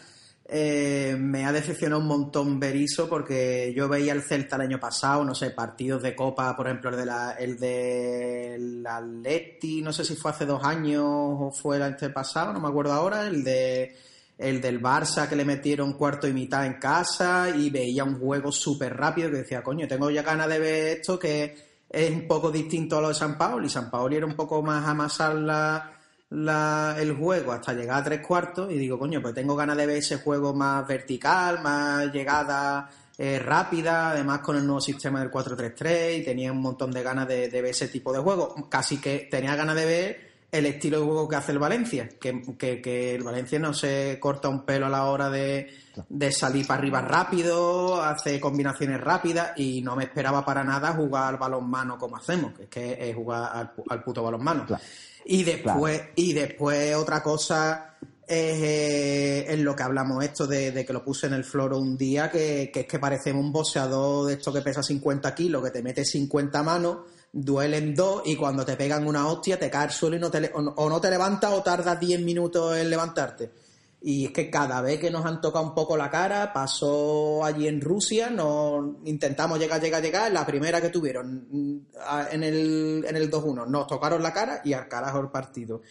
eh, 0.52 1.14
me 1.16 1.44
ha 1.46 1.52
decepcionado 1.52 2.00
un 2.02 2.08
montón 2.08 2.58
Berizzo 2.58 3.08
porque 3.08 3.72
yo 3.76 3.88
veía 3.88 4.12
el 4.12 4.22
Celta 4.22 4.56
el 4.56 4.62
año 4.62 4.80
pasado, 4.80 5.24
no 5.24 5.32
sé, 5.34 5.50
partidos 5.52 6.02
de 6.02 6.16
Copa, 6.16 6.56
por 6.56 6.66
ejemplo, 6.66 6.90
el 6.90 6.96
de 6.96 7.06
la, 7.06 7.32
el 7.38 7.56
del 7.58 8.84
Atleti, 8.86 9.80
no 9.80 9.92
sé 9.92 10.04
si 10.04 10.16
fue 10.16 10.32
hace 10.32 10.46
dos 10.46 10.62
años 10.64 11.04
o 11.06 11.52
fue 11.52 11.76
el 11.76 11.82
antepasado, 11.84 12.52
no 12.52 12.58
me 12.60 12.68
acuerdo 12.68 12.92
ahora, 12.92 13.26
el 13.28 13.44
de 13.44 13.94
el 14.40 14.60
del 14.60 14.80
Barça 14.80 15.28
que 15.28 15.36
le 15.36 15.44
metieron 15.44 15.92
cuarto 15.92 16.26
y 16.26 16.32
mitad 16.32 16.64
en 16.64 16.74
casa 16.74 17.50
y 17.50 17.68
veía 17.68 18.04
un 18.04 18.18
juego 18.18 18.50
súper 18.50 18.96
rápido 18.96 19.30
que 19.30 19.38
decía, 19.38 19.62
coño, 19.62 19.86
tengo 19.86 20.10
ya 20.10 20.22
ganas 20.22 20.48
de 20.48 20.58
ver 20.58 20.98
esto 20.98 21.18
que 21.18 21.54
es 21.90 22.10
un 22.10 22.26
poco 22.26 22.50
distinto 22.50 22.96
a 22.96 23.02
lo 23.02 23.08
de 23.08 23.14
San 23.14 23.36
Paolo 23.36 23.66
y 23.66 23.68
San 23.68 23.90
Paolo 23.90 24.16
era 24.16 24.24
un 24.24 24.34
poco 24.34 24.62
más 24.62 24.86
amasar 24.88 25.34
la, 25.34 26.96
el 26.98 27.14
juego 27.16 27.52
hasta 27.52 27.74
llegar 27.74 28.00
a 28.00 28.04
tres 28.04 28.26
cuartos 28.26 28.72
y 28.72 28.78
digo, 28.78 28.98
coño, 28.98 29.20
pues 29.20 29.34
tengo 29.34 29.54
ganas 29.54 29.76
de 29.76 29.86
ver 29.86 29.96
ese 29.96 30.16
juego 30.16 30.54
más 30.54 30.88
vertical, 30.88 31.60
más 31.62 32.10
llegada 32.10 32.88
eh, 33.18 33.38
rápida, 33.38 34.12
además 34.12 34.38
con 34.38 34.56
el 34.56 34.64
nuevo 34.64 34.80
sistema 34.80 35.20
del 35.20 35.30
4-3-3 35.30 36.18
y 36.18 36.24
tenía 36.24 36.50
un 36.50 36.62
montón 36.62 36.92
de 36.92 37.02
ganas 37.02 37.28
de, 37.28 37.50
de 37.50 37.60
ver 37.60 37.72
ese 37.72 37.88
tipo 37.88 38.10
de 38.10 38.20
juego. 38.20 38.54
Casi 38.70 38.96
que 38.96 39.28
tenía 39.30 39.54
ganas 39.54 39.76
de 39.76 39.84
ver 39.84 40.29
el 40.52 40.66
estilo 40.66 40.98
de 41.00 41.04
juego 41.06 41.28
que 41.28 41.36
hace 41.36 41.52
el 41.52 41.58
Valencia, 41.58 42.08
que, 42.20 42.42
que- 42.58 42.82
que 42.82 43.14
el 43.14 43.22
Valencia 43.22 43.58
no 43.58 43.72
se 43.72 44.18
corta 44.20 44.48
un 44.48 44.64
pelo 44.64 44.86
a 44.86 44.88
la 44.90 45.04
hora 45.04 45.30
de, 45.30 45.68
de 46.08 46.32
salir 46.32 46.66
para 46.66 46.80
arriba 46.80 47.00
rápido, 47.02 48.02
hace 48.02 48.40
combinaciones 48.40 49.00
rápidas 49.00 49.52
y 49.56 49.80
no 49.82 49.94
me 49.96 50.04
esperaba 50.04 50.44
para 50.44 50.64
nada 50.64 50.92
jugar 50.92 51.24
al 51.28 51.36
balonmano 51.38 51.96
como 51.98 52.16
hacemos, 52.16 52.52
que 52.54 52.64
es 52.64 52.68
que 52.68 53.10
es 53.10 53.14
jugar 53.14 53.50
al, 53.54 53.72
al 53.88 54.02
puto 54.02 54.22
balonmano. 54.22 54.66
Claro. 54.66 54.82
Y 55.24 55.44
después, 55.44 56.02
y 56.16 56.32
después 56.32 56.94
otra 56.96 57.22
cosa 57.22 57.94
es 58.26 58.62
eh, 58.62 59.52
en 59.52 59.64
lo 59.64 59.74
que 59.76 59.82
hablamos 59.82 60.24
esto 60.24 60.46
de, 60.46 60.72
de 60.72 60.84
que 60.86 60.92
lo 60.92 61.04
puse 61.04 61.26
en 61.26 61.34
el 61.34 61.44
floro 61.44 61.78
un 61.78 61.96
día, 61.96 62.30
que, 62.30 62.70
que 62.72 62.80
es 62.80 62.86
que 62.86 62.98
parecemos 62.98 63.44
un 63.44 63.52
boxeador 63.52 64.26
de 64.26 64.34
esto 64.34 64.52
que 64.52 64.62
pesa 64.62 64.82
50 64.82 65.34
kilos, 65.34 65.62
que 65.64 65.70
te 65.70 65.82
mete 65.82 66.04
50 66.04 66.62
manos, 66.62 66.98
duelen 67.32 67.94
dos 67.94 68.22
y 68.24 68.36
cuando 68.36 68.64
te 68.64 68.76
pegan 68.76 69.06
una 69.06 69.28
hostia 69.28 69.58
te 69.58 69.70
cae 69.70 69.84
al 69.84 69.90
suelo 69.92 70.16
y 70.16 70.20
no 70.20 70.30
te, 70.30 70.50
o, 70.54 70.60
no- 70.62 70.74
o 70.76 70.88
no 70.88 71.00
te 71.00 71.10
levantas 71.10 71.52
o 71.52 71.62
tardas 71.62 71.98
10 72.00 72.20
minutos 72.22 72.76
en 72.76 72.90
levantarte. 72.90 73.50
Y 74.02 74.24
es 74.24 74.30
que 74.32 74.48
cada 74.50 74.80
vez 74.80 74.98
que 74.98 75.10
nos 75.10 75.26
han 75.26 75.42
tocado 75.42 75.62
un 75.66 75.74
poco 75.74 75.94
la 75.94 76.10
cara, 76.10 76.54
pasó 76.54 77.44
allí 77.44 77.68
en 77.68 77.82
Rusia, 77.82 78.30
nos 78.30 78.96
intentamos 79.04 79.58
llegar, 79.58 79.78
llegar, 79.80 80.02
llegar, 80.02 80.32
la 80.32 80.46
primera 80.46 80.80
que 80.80 80.88
tuvieron 80.88 81.46
mm, 81.50 81.78
en 82.32 82.42
el, 82.42 83.04
en 83.06 83.14
el 83.16 83.30
2-1, 83.30 83.66
nos 83.66 83.86
tocaron 83.86 84.22
la 84.22 84.32
cara 84.32 84.62
y 84.64 84.72
al 84.72 84.88
carajo 84.88 85.20
el 85.20 85.28
partido. 85.28 85.82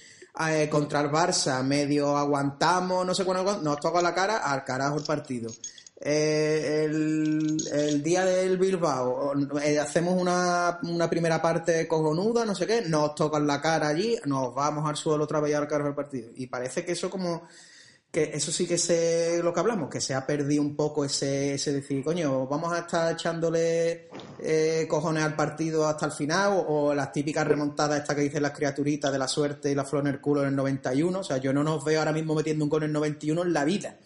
Eh, 0.49 0.67
contra 0.71 1.02
el 1.02 1.12
Barça, 1.12 1.62
medio 1.63 2.17
aguantamos, 2.17 3.06
no 3.06 3.13
sé 3.13 3.23
cuándo, 3.25 3.58
nos 3.62 3.80
toca 3.80 4.02
la 4.02 4.13
cara, 4.15 4.38
al 4.38 4.63
carajo 4.63 4.97
el 4.97 5.04
partido. 5.04 5.52
Eh, 6.01 6.85
el, 6.85 7.57
el 7.73 8.01
día 8.01 8.23
del 8.23 8.57
Bilbao, 8.57 9.33
eh, 9.62 9.77
hacemos 9.79 10.19
una, 10.19 10.79
una 10.83 11.09
primera 11.09 11.41
parte 11.41 11.88
cojonuda, 11.89 12.45
no 12.45 12.55
sé 12.55 12.65
qué, 12.65 12.83
nos 12.83 13.15
tocan 13.15 13.45
la 13.45 13.62
cara 13.62 13.89
allí, 13.89 14.17
nos 14.25 14.55
vamos 14.55 14.88
al 14.88 14.95
suelo 14.95 15.25
otra 15.25 15.41
vez 15.41 15.51
y 15.51 15.55
al 15.55 15.67
carajo 15.67 15.89
el 15.89 15.95
partido. 15.95 16.31
Y 16.35 16.47
parece 16.47 16.85
que 16.85 16.93
eso 16.93 17.09
como 17.09 17.43
que 18.12 18.31
eso 18.33 18.51
sí 18.51 18.65
que 18.65 18.73
es 18.73 19.43
lo 19.43 19.53
que 19.53 19.59
hablamos, 19.59 19.89
que 19.89 20.01
se 20.01 20.15
ha 20.15 20.25
perdido 20.25 20.63
un 20.63 20.75
poco 20.75 21.05
ese, 21.05 21.53
ese 21.55 21.73
decir, 21.73 22.03
coño, 22.03 22.47
vamos 22.47 22.73
a 22.73 22.79
estar 22.79 23.13
echándole 23.13 24.09
eh, 24.39 24.88
cojones 24.89 25.23
al 25.23 25.35
partido 25.35 25.88
hasta 25.88 26.07
el 26.07 26.12
final, 26.13 26.53
o, 26.53 26.88
o 26.88 26.93
las 26.95 27.12
típicas 27.12 27.45
remontadas 27.45 27.99
estas 27.99 28.15
que 28.15 28.23
dicen 28.23 28.41
las 28.41 28.53
criaturitas 28.53 29.12
de 29.12 29.19
la 29.19 29.27
suerte 29.27 29.69
y 29.69 29.75
la 29.75 29.85
flor 29.85 30.07
en 30.07 30.13
el 30.13 30.21
culo 30.21 30.41
en 30.41 30.47
el 30.47 30.55
91, 30.55 31.19
o 31.19 31.23
sea, 31.23 31.38
yo 31.38 31.53
no 31.53 31.63
nos 31.63 31.83
veo 31.85 31.99
ahora 31.99 32.13
mismo 32.13 32.33
metiendo 32.33 32.63
un 32.63 32.69
gol 32.69 32.83
en 32.83 32.89
el 32.89 32.93
91 32.93 33.43
en 33.43 33.53
la 33.53 33.63
vida. 33.65 33.97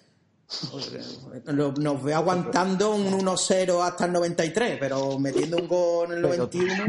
Nos 1.79 2.03
veo 2.03 2.17
aguantando 2.17 2.95
un 2.95 3.05
1-0 3.19 3.81
hasta 3.83 4.05
el 4.05 4.13
93, 4.13 4.77
pero 4.79 5.17
metiendo 5.19 5.57
un 5.57 5.67
gol 5.67 6.11
en 6.11 6.17
el 6.17 6.21
Pero 6.29 6.49
91... 6.51 6.85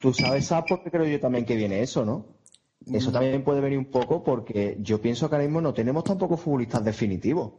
tú- 0.00 0.14
sabes, 0.14 0.46
¿sabes 0.46 0.64
por 0.68 0.82
qué 0.82 0.90
creo 0.90 1.04
yo 1.06 1.20
también 1.20 1.44
que 1.44 1.56
viene 1.56 1.82
eso, 1.82 2.04
no? 2.04 2.38
Eso 2.90 3.12
también 3.12 3.44
puede 3.44 3.60
venir 3.60 3.78
un 3.78 3.90
poco 3.90 4.24
porque 4.24 4.78
yo 4.80 5.00
pienso 5.00 5.28
que 5.28 5.34
ahora 5.34 5.44
mismo 5.46 5.60
no 5.60 5.74
tenemos 5.74 6.04
tampoco 6.04 6.36
futbolistas 6.36 6.82
definitivos. 6.84 7.52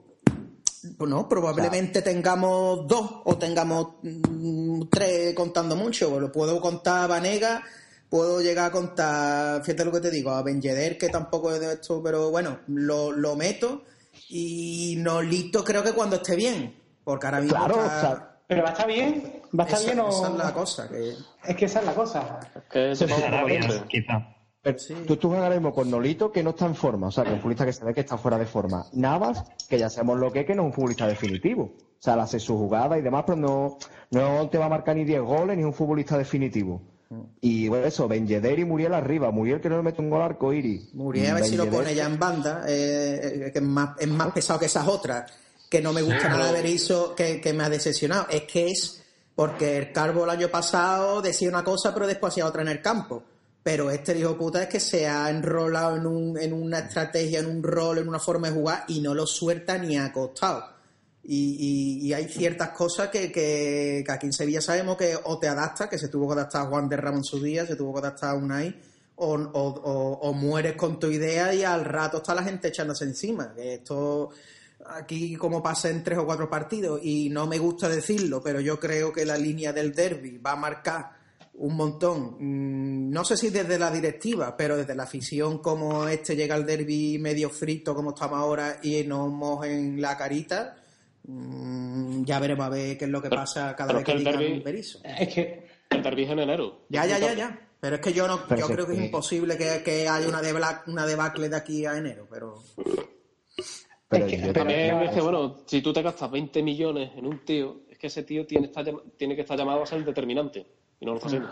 Pues 0.97 1.09
no, 1.09 1.27
probablemente 1.27 2.01
tengamos 2.01 2.87
dos 2.87 3.21
o 3.25 3.37
tengamos 3.37 3.95
mm, 4.01 4.83
tres 4.89 5.35
contando 5.35 5.75
mucho. 5.75 6.19
Lo 6.19 6.31
puedo 6.31 6.59
contar 6.61 7.03
a 7.03 7.07
Vanega, 7.07 7.61
puedo 8.09 8.41
llegar 8.41 8.67
a 8.67 8.71
contar, 8.71 9.61
fíjate 9.63 9.85
lo 9.85 9.91
que 9.91 9.99
te 9.99 10.09
digo, 10.09 10.31
a 10.31 10.41
Ben 10.41 10.61
Yedder, 10.61 10.97
que 10.97 11.09
tampoco 11.09 11.51
es 11.53 11.59
de 11.59 11.73
esto, 11.73 12.01
pero 12.01 12.31
bueno, 12.31 12.59
lo, 12.67 13.11
lo 13.11 13.35
meto. 13.35 13.83
Y 14.29 14.95
Nolito 14.99 15.63
creo 15.63 15.83
que 15.83 15.91
cuando 15.93 16.17
esté 16.17 16.35
bien, 16.35 16.75
porque 17.03 17.25
ahora 17.25 17.41
mismo 17.41 17.57
Claro, 17.57 17.83
está- 17.83 17.97
o 17.97 18.01
sea, 18.01 18.39
Pero 18.47 18.63
va 18.63 18.69
a 18.69 18.71
estar 18.71 18.87
bien, 18.87 19.41
va 19.59 19.63
a 19.63 19.67
estar 19.67 19.79
esa, 19.81 19.91
bien 19.91 19.99
o... 19.99 20.09
esa 20.09 20.27
es 20.27 20.33
la 20.35 20.53
cosa. 20.53 20.87
Que... 20.89 21.13
Es 21.47 21.55
que 21.55 21.65
esa 21.65 21.79
es 21.79 21.85
la 21.85 21.93
cosa. 21.95 22.39
Que 22.71 22.95
se 22.95 23.05
Estará 23.05 23.43
bien, 23.43 23.63
quizá. 23.87 24.35
Pero 24.61 24.77
tú 25.05 25.13
estás 25.13 25.31
ahora 25.31 25.49
mismo 25.55 25.73
con 25.73 25.89
Nolito 25.89 26.31
que 26.31 26.43
no 26.43 26.49
está 26.51 26.65
en 26.65 26.75
forma, 26.75 27.07
o 27.07 27.11
sea, 27.11 27.23
que 27.23 27.29
es 27.29 27.35
un 27.35 27.39
futbolista 27.41 27.65
que 27.65 27.73
se 27.73 27.85
ve 27.85 27.93
que 27.93 28.01
está 28.01 28.17
fuera 28.17 28.37
de 28.37 28.45
forma. 28.45 28.85
Navas, 28.93 29.43
que 29.69 29.79
ya 29.79 29.89
sabemos 29.89 30.19
lo 30.19 30.31
que 30.31 30.41
es, 30.41 30.45
que 30.45 30.53
no 30.53 30.63
es 30.63 30.67
un 30.67 30.73
futbolista 30.73 31.07
definitivo. 31.07 31.63
O 31.63 32.01
sea, 32.01 32.13
él 32.15 32.19
hace 32.19 32.39
su 32.39 32.57
jugada 32.57 32.97
y 32.97 33.01
demás, 33.01 33.23
pero 33.25 33.37
no, 33.37 33.77
no 34.11 34.49
te 34.49 34.57
va 34.57 34.65
a 34.65 34.69
marcar 34.69 34.95
ni 34.95 35.05
10 35.05 35.21
goles 35.21 35.55
ni 35.55 35.63
es 35.63 35.65
un 35.67 35.73
futbolista 35.73 36.17
definitivo. 36.17 36.81
Y 37.41 37.67
bueno, 37.67 37.87
eso, 37.87 38.07
Ben 38.07 38.27
Yedder 38.27 38.59
y 38.59 38.65
Muriel 38.65 38.93
arriba. 38.93 39.31
Muriel 39.31 39.59
que 39.59 39.69
no 39.69 39.77
le 39.77 39.83
mete 39.83 40.01
un 40.01 40.09
gol 40.09 40.21
arco 40.21 40.53
iris. 40.53 40.93
Muriel 40.93 41.31
a 41.31 41.33
ver 41.35 41.45
si 41.45 41.57
lo 41.57 41.69
pone 41.69 41.95
ya 41.95 42.05
en 42.05 42.19
banda, 42.19 42.63
eh, 42.67 43.45
eh, 43.47 43.51
que 43.51 43.59
es 43.59 43.65
más, 43.65 43.97
es 43.99 44.07
más 44.07 44.31
pesado 44.31 44.59
que 44.59 44.67
esas 44.67 44.87
otras, 44.87 45.31
que 45.69 45.81
no 45.81 45.91
me 45.91 46.03
gusta 46.03 46.29
nada 46.29 46.47
de 46.47 46.61
Berizzo, 46.61 47.15
que, 47.15 47.41
que 47.41 47.53
me 47.53 47.63
ha 47.63 47.69
decepcionado. 47.69 48.27
Es 48.29 48.43
que 48.43 48.67
es 48.67 49.03
porque 49.33 49.77
el 49.77 49.91
Carbo 49.91 50.25
el 50.25 50.29
año 50.29 50.49
pasado 50.49 51.21
decía 51.21 51.49
una 51.49 51.63
cosa, 51.63 51.93
pero 51.93 52.05
después 52.05 52.33
hacía 52.33 52.45
otra 52.45 52.61
en 52.61 52.67
el 52.67 52.81
campo. 52.81 53.23
Pero 53.63 53.89
este 53.89 54.17
hijo 54.17 54.37
puta 54.37 54.63
es 54.63 54.69
que 54.69 54.79
se 54.79 55.07
ha 55.07 55.29
enrolado 55.29 55.97
en, 55.97 56.05
un, 56.05 56.37
en 56.37 56.53
una 56.53 56.79
estrategia, 56.79 57.39
en 57.39 57.47
un 57.47 57.63
rol, 57.63 57.97
en 57.97 58.07
una 58.07 58.19
forma 58.19 58.49
de 58.49 58.53
jugar 58.53 58.85
y 58.87 58.99
no 58.99 59.13
lo 59.13 59.25
suelta 59.25 59.77
ni 59.77 59.97
a 59.97 60.11
costado. 60.11 60.78
Y, 61.31 61.57
y- 61.59 62.07
y 62.07 62.13
hay 62.13 62.25
ciertas 62.27 62.69
cosas 62.69 63.09
que, 63.09 63.31
que, 63.31 64.03
aquí 64.09 64.25
en 64.25 64.33
Sevilla 64.33 64.61
sabemos 64.61 64.97
que 64.97 65.15
o 65.25 65.37
te 65.37 65.47
adaptas, 65.47 65.87
que 65.87 65.99
se 65.99 66.07
tuvo 66.07 66.27
que 66.27 66.33
adaptar 66.33 66.63
a 66.63 66.69
Juan 66.69 66.89
de 66.89 66.97
Ramos 66.97 67.19
en 67.19 67.23
su 67.23 67.43
día, 67.43 67.67
se 67.67 67.75
tuvo 67.75 67.93
que 67.93 67.99
adaptar 67.99 68.31
a 68.31 68.33
Unai, 68.33 68.75
o, 69.17 69.33
o, 69.35 69.37
o- 69.37 70.19
o 70.21 70.33
mueres 70.33 70.73
con 70.75 70.99
tu 70.99 71.07
idea 71.07 71.53
y 71.53 71.63
al 71.63 71.85
rato 71.85 72.17
está 72.17 72.33
la 72.33 72.41
gente 72.43 72.69
echándose 72.69 73.03
encima. 73.05 73.53
Esto 73.57 74.29
aquí 74.87 75.35
como 75.35 75.61
pasa 75.61 75.89
en 75.89 76.03
tres 76.03 76.17
o 76.17 76.25
cuatro 76.25 76.49
partidos 76.49 76.99
y 77.03 77.29
no 77.29 77.45
me 77.45 77.59
gusta 77.59 77.87
decirlo, 77.89 78.41
pero 78.41 78.59
yo 78.59 78.79
creo 78.79 79.13
que 79.13 79.23
la 79.25 79.37
línea 79.37 79.71
del 79.71 79.93
derby 79.93 80.39
va 80.39 80.53
a 80.53 80.55
marcar 80.55 81.11
un 81.55 81.75
montón. 81.75 82.37
Mm, 82.39 83.11
No 83.11 83.23
sé 83.23 83.37
si 83.37 83.49
desde 83.51 83.77
la 83.77 83.91
directiva, 83.91 84.55
pero 84.57 84.77
desde 84.77 84.95
la 84.95 85.03
afición 85.03 85.59
como 85.59 86.07
este 86.07 86.35
llega 86.35 86.55
al 86.55 86.65
derby 86.65 87.19
medio 87.19 87.49
frito 87.51 87.93
como 87.93 88.11
estamos 88.15 88.39
ahora 88.39 88.79
y 88.81 89.03
nos 89.03 89.29
mojen 89.29 90.01
la 90.01 90.17
carita. 90.17 90.75
Mm, 91.29 92.23
Ya 92.25 92.39
veremos 92.39 92.65
a 92.65 92.69
ver 92.69 92.97
qué 92.97 93.05
es 93.05 93.11
lo 93.11 93.21
que 93.21 93.29
Pero- 93.29 93.41
pasa 93.41 93.75
cada 93.75 93.87
pero 93.87 93.99
vez 93.99 94.05
que 94.05 94.23
que 94.23 94.45
el 94.53 94.61
Berizzo. 94.61 94.99
Es 95.03 95.33
que 95.33 95.67
El 95.89 96.03
derbi 96.03 96.23
es 96.23 96.29
en 96.29 96.39
enero. 96.39 96.81
Ya, 96.89 97.05
ya, 97.05 97.17
ya, 97.19 97.33
ya. 97.33 97.59
Pero 97.79 97.95
es 97.95 98.01
que 98.01 98.11
yo 98.13 98.27
no, 98.27 98.41
Pero 98.47 98.61
yo 98.67 98.67
creo 98.73 98.85
que 98.87 98.93
es 98.93 98.99
imposible 98.99 99.57
que, 99.57 99.81
que 99.83 100.07
haya 100.09 100.27
una, 100.27 100.41
debla- 100.41 100.83
una 100.87 101.05
debacle 101.05 101.47
de 101.49 101.55
aquí 101.55 101.85
a 101.85 101.97
enero, 101.97 102.27
pero 102.29 102.55
Pero 104.09 104.25
Es 104.25 104.31
que- 104.31 104.39
yo 104.41 104.47
te- 104.47 104.53
También 104.53 105.01
es 105.03 105.11
que, 105.11 105.21
bueno, 105.21 105.57
si 105.67 105.81
tú 105.81 105.93
te 105.93 106.01
gastas 106.01 106.29
20 106.31 106.61
millones 106.63 107.11
en 107.15 107.25
un 107.27 107.45
tío, 107.45 107.81
es 107.89 107.97
que 107.97 108.07
ese 108.07 108.23
tío 108.23 108.45
tiene, 108.45 108.65
está 108.67 108.81
llam- 108.81 109.01
tiene 109.17 109.35
que 109.35 109.41
estar 109.41 109.57
llamado 109.57 109.83
a 109.83 109.85
ser 109.85 110.03
determinante. 110.03 110.65
Y 110.99 111.05
no 111.05 111.11
lo 111.11 111.17
está 111.17 111.27
haciendo. 111.27 111.49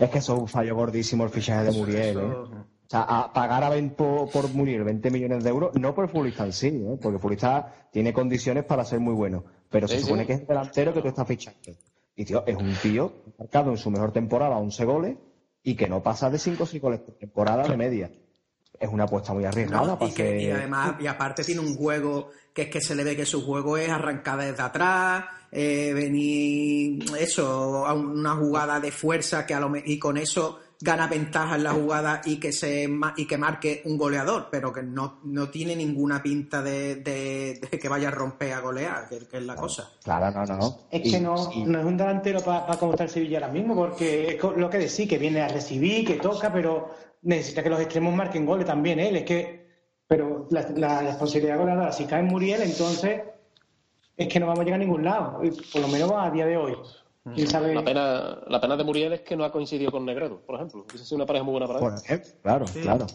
Es 0.00 0.10
que 0.10 0.18
eso 0.18 0.34
es 0.34 0.40
un 0.40 0.48
fallo 0.48 0.74
gordísimo 0.74 1.24
el 1.24 1.30
fichaje 1.30 1.64
de 1.66 1.72
Muriel, 1.72 2.18
¿eh? 2.18 2.32
O 2.90 2.92
sea, 2.92 3.02
a 3.02 3.32
pagar 3.32 3.62
a 3.62 3.68
20 3.68 3.94
por, 3.94 4.28
por 4.30 4.48
Muriel 4.52 4.82
20 4.82 5.10
millones 5.12 5.44
de 5.44 5.50
euros, 5.50 5.72
no 5.78 5.94
por 5.94 6.06
el 6.06 6.10
futbolista 6.10 6.44
en 6.44 6.52
sí, 6.52 6.66
¿eh? 6.66 6.98
porque 7.00 7.14
el 7.16 7.20
futbolista 7.20 7.86
tiene 7.92 8.12
condiciones 8.12 8.64
para 8.64 8.84
ser 8.84 8.98
muy 8.98 9.14
bueno, 9.14 9.44
pero 9.70 9.86
se 9.86 9.98
Sí, 9.98 10.02
supone 10.02 10.22
sí. 10.22 10.26
que 10.26 10.32
es 10.32 10.40
el 10.40 10.46
delantero 10.48 10.92
que 10.92 11.00
tú 11.00 11.06
estás 11.06 11.28
fichando. 11.28 11.60
Y 12.16 12.24
tío, 12.24 12.42
es 12.44 12.56
un 12.56 12.74
tío 12.82 13.12
marcado 13.38 13.70
en 13.70 13.76
su 13.76 13.92
mejor 13.92 14.10
temporada 14.10 14.56
11 14.58 14.84
goles 14.84 15.16
y 15.62 15.76
que 15.76 15.88
no 15.88 16.02
pasa 16.02 16.30
de 16.30 16.38
5 16.38 16.64
o 16.64 16.66
6 16.66 16.82
goles 16.82 16.98
por 16.98 17.14
temporada 17.14 17.62
de 17.62 17.76
media. 17.76 18.10
Es 18.80 18.88
una 18.90 19.04
apuesta 19.04 19.32
muy 19.34 19.44
arriesgada 19.44 19.86
No, 19.86 19.96
para 19.96 20.10
y, 20.10 20.14
que- 20.14 20.42
y 20.42 20.50
además, 20.50 20.96
y 21.00 21.06
aparte 21.06 21.44
tiene 21.44 21.60
un 21.60 21.76
juego 21.76 22.30
que 22.52 22.62
es 22.62 22.70
que 22.70 22.80
se 22.80 22.96
le 22.96 23.04
ve 23.04 23.14
que 23.14 23.24
su 23.24 23.46
juego 23.46 23.76
es 23.76 23.88
arrancar 23.88 24.40
desde 24.40 24.62
atrás, 24.64 25.26
eh, 25.52 25.92
venir, 25.94 27.04
eso, 27.20 27.86
a 27.86 27.94
una 27.94 28.34
jugada 28.34 28.80
de 28.80 28.90
fuerza 28.90 29.46
que 29.46 29.54
a 29.54 29.60
lo 29.60 29.68
me- 29.68 29.82
y 29.86 29.96
con 29.98 30.16
eso 30.16 30.58
gana 30.82 31.06
ventaja 31.08 31.56
en 31.56 31.64
la 31.64 31.72
jugada 31.72 32.22
y 32.24 32.38
que 32.40 32.52
se 32.52 32.88
y 33.16 33.26
que 33.26 33.36
marque 33.36 33.82
un 33.84 33.98
goleador, 33.98 34.48
pero 34.50 34.72
que 34.72 34.82
no, 34.82 35.20
no 35.24 35.50
tiene 35.50 35.76
ninguna 35.76 36.22
pinta 36.22 36.62
de, 36.62 36.96
de- 36.96 37.60
de 37.70 37.78
que 37.78 37.88
vaya 37.88 38.08
a 38.08 38.10
romper 38.12 38.54
a 38.54 38.60
golear, 38.60 39.06
que, 39.08 39.18
que 39.28 39.36
es 39.36 39.42
la 39.44 39.56
cosa. 39.56 39.90
Claro, 40.02 40.30
no, 40.46 40.56
no. 40.56 40.78
Es 40.90 41.04
Y- 41.06 41.10
que 41.10 41.20
no, 41.20 41.50
y- 41.54 41.64
no 41.64 41.80
es 41.80 41.84
un 41.84 41.96
delantero 41.98 42.40
para 42.40 42.76
como 42.78 42.92
está 42.92 43.04
el 43.04 43.10
Sevilla 43.10 43.38
ahora 43.40 43.52
mismo, 43.52 43.74
porque 43.74 44.36
es 44.36 44.42
lo 44.42 44.70
que 44.70 44.78
decís, 44.78 45.06
que 45.06 45.18
viene 45.18 45.42
a 45.42 45.48
recibir, 45.48 46.06
que 46.06 46.14
toca, 46.14 46.50
pero 46.50 46.94
necesita 47.22 47.62
que 47.62 47.68
los 47.70 47.80
extremos 47.80 48.14
marquen 48.14 48.46
goles 48.46 48.64
también 48.66 48.98
él. 49.00 49.16
Es 49.16 49.24
que, 49.24 49.68
pero 50.06 50.48
la, 50.50 50.62
la 50.76 51.02
responsabilidad 51.02 51.58
goleadora, 51.58 51.92
si 51.92 52.06
cae 52.06 52.22
Muriel, 52.22 52.62
entonces 52.62 53.20
es 54.16 54.28
que 54.28 54.40
no 54.40 54.46
vamos 54.46 54.60
a 54.60 54.64
llegar 54.64 54.80
a 54.80 54.84
ningún 54.84 55.04
lado, 55.04 55.44
y 55.44 55.50
por 55.50 55.82
lo 55.82 55.88
menos 55.88 56.10
a 56.16 56.30
día 56.30 56.46
de 56.46 56.56
hoy. 56.56 56.74
¿Quién 57.34 57.48
sabe? 57.48 57.74
La 57.74 57.84
pena, 57.84 58.38
la 58.48 58.60
pena 58.60 58.76
de 58.76 58.84
Muriel 58.84 59.12
es 59.12 59.20
que 59.20 59.36
no 59.36 59.44
ha 59.44 59.52
coincidido 59.52 59.90
con 59.90 60.04
Negredo, 60.06 60.40
por 60.46 60.56
ejemplo. 60.56 60.84
Hubiese 60.88 61.04
sido 61.04 61.16
una 61.16 61.26
pareja 61.26 61.44
muy 61.44 61.52
buena 61.52 61.66
para 61.66 61.96
él. 62.08 62.22
claro, 62.42 62.66
Sí. 62.66 62.80
claro. 62.80 63.06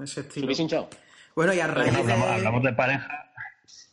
Ese 0.00 0.14
Se 0.14 0.20
estilo. 0.20 0.50
hinchado. 0.52 0.88
Bueno, 1.36 1.52
y 1.52 1.60
a 1.60 1.66
raíz 1.66 1.94
Hablamos, 1.94 2.26
de... 2.26 2.32
hablamos 2.34 2.62
de 2.62 2.72
pareja. 2.72 3.24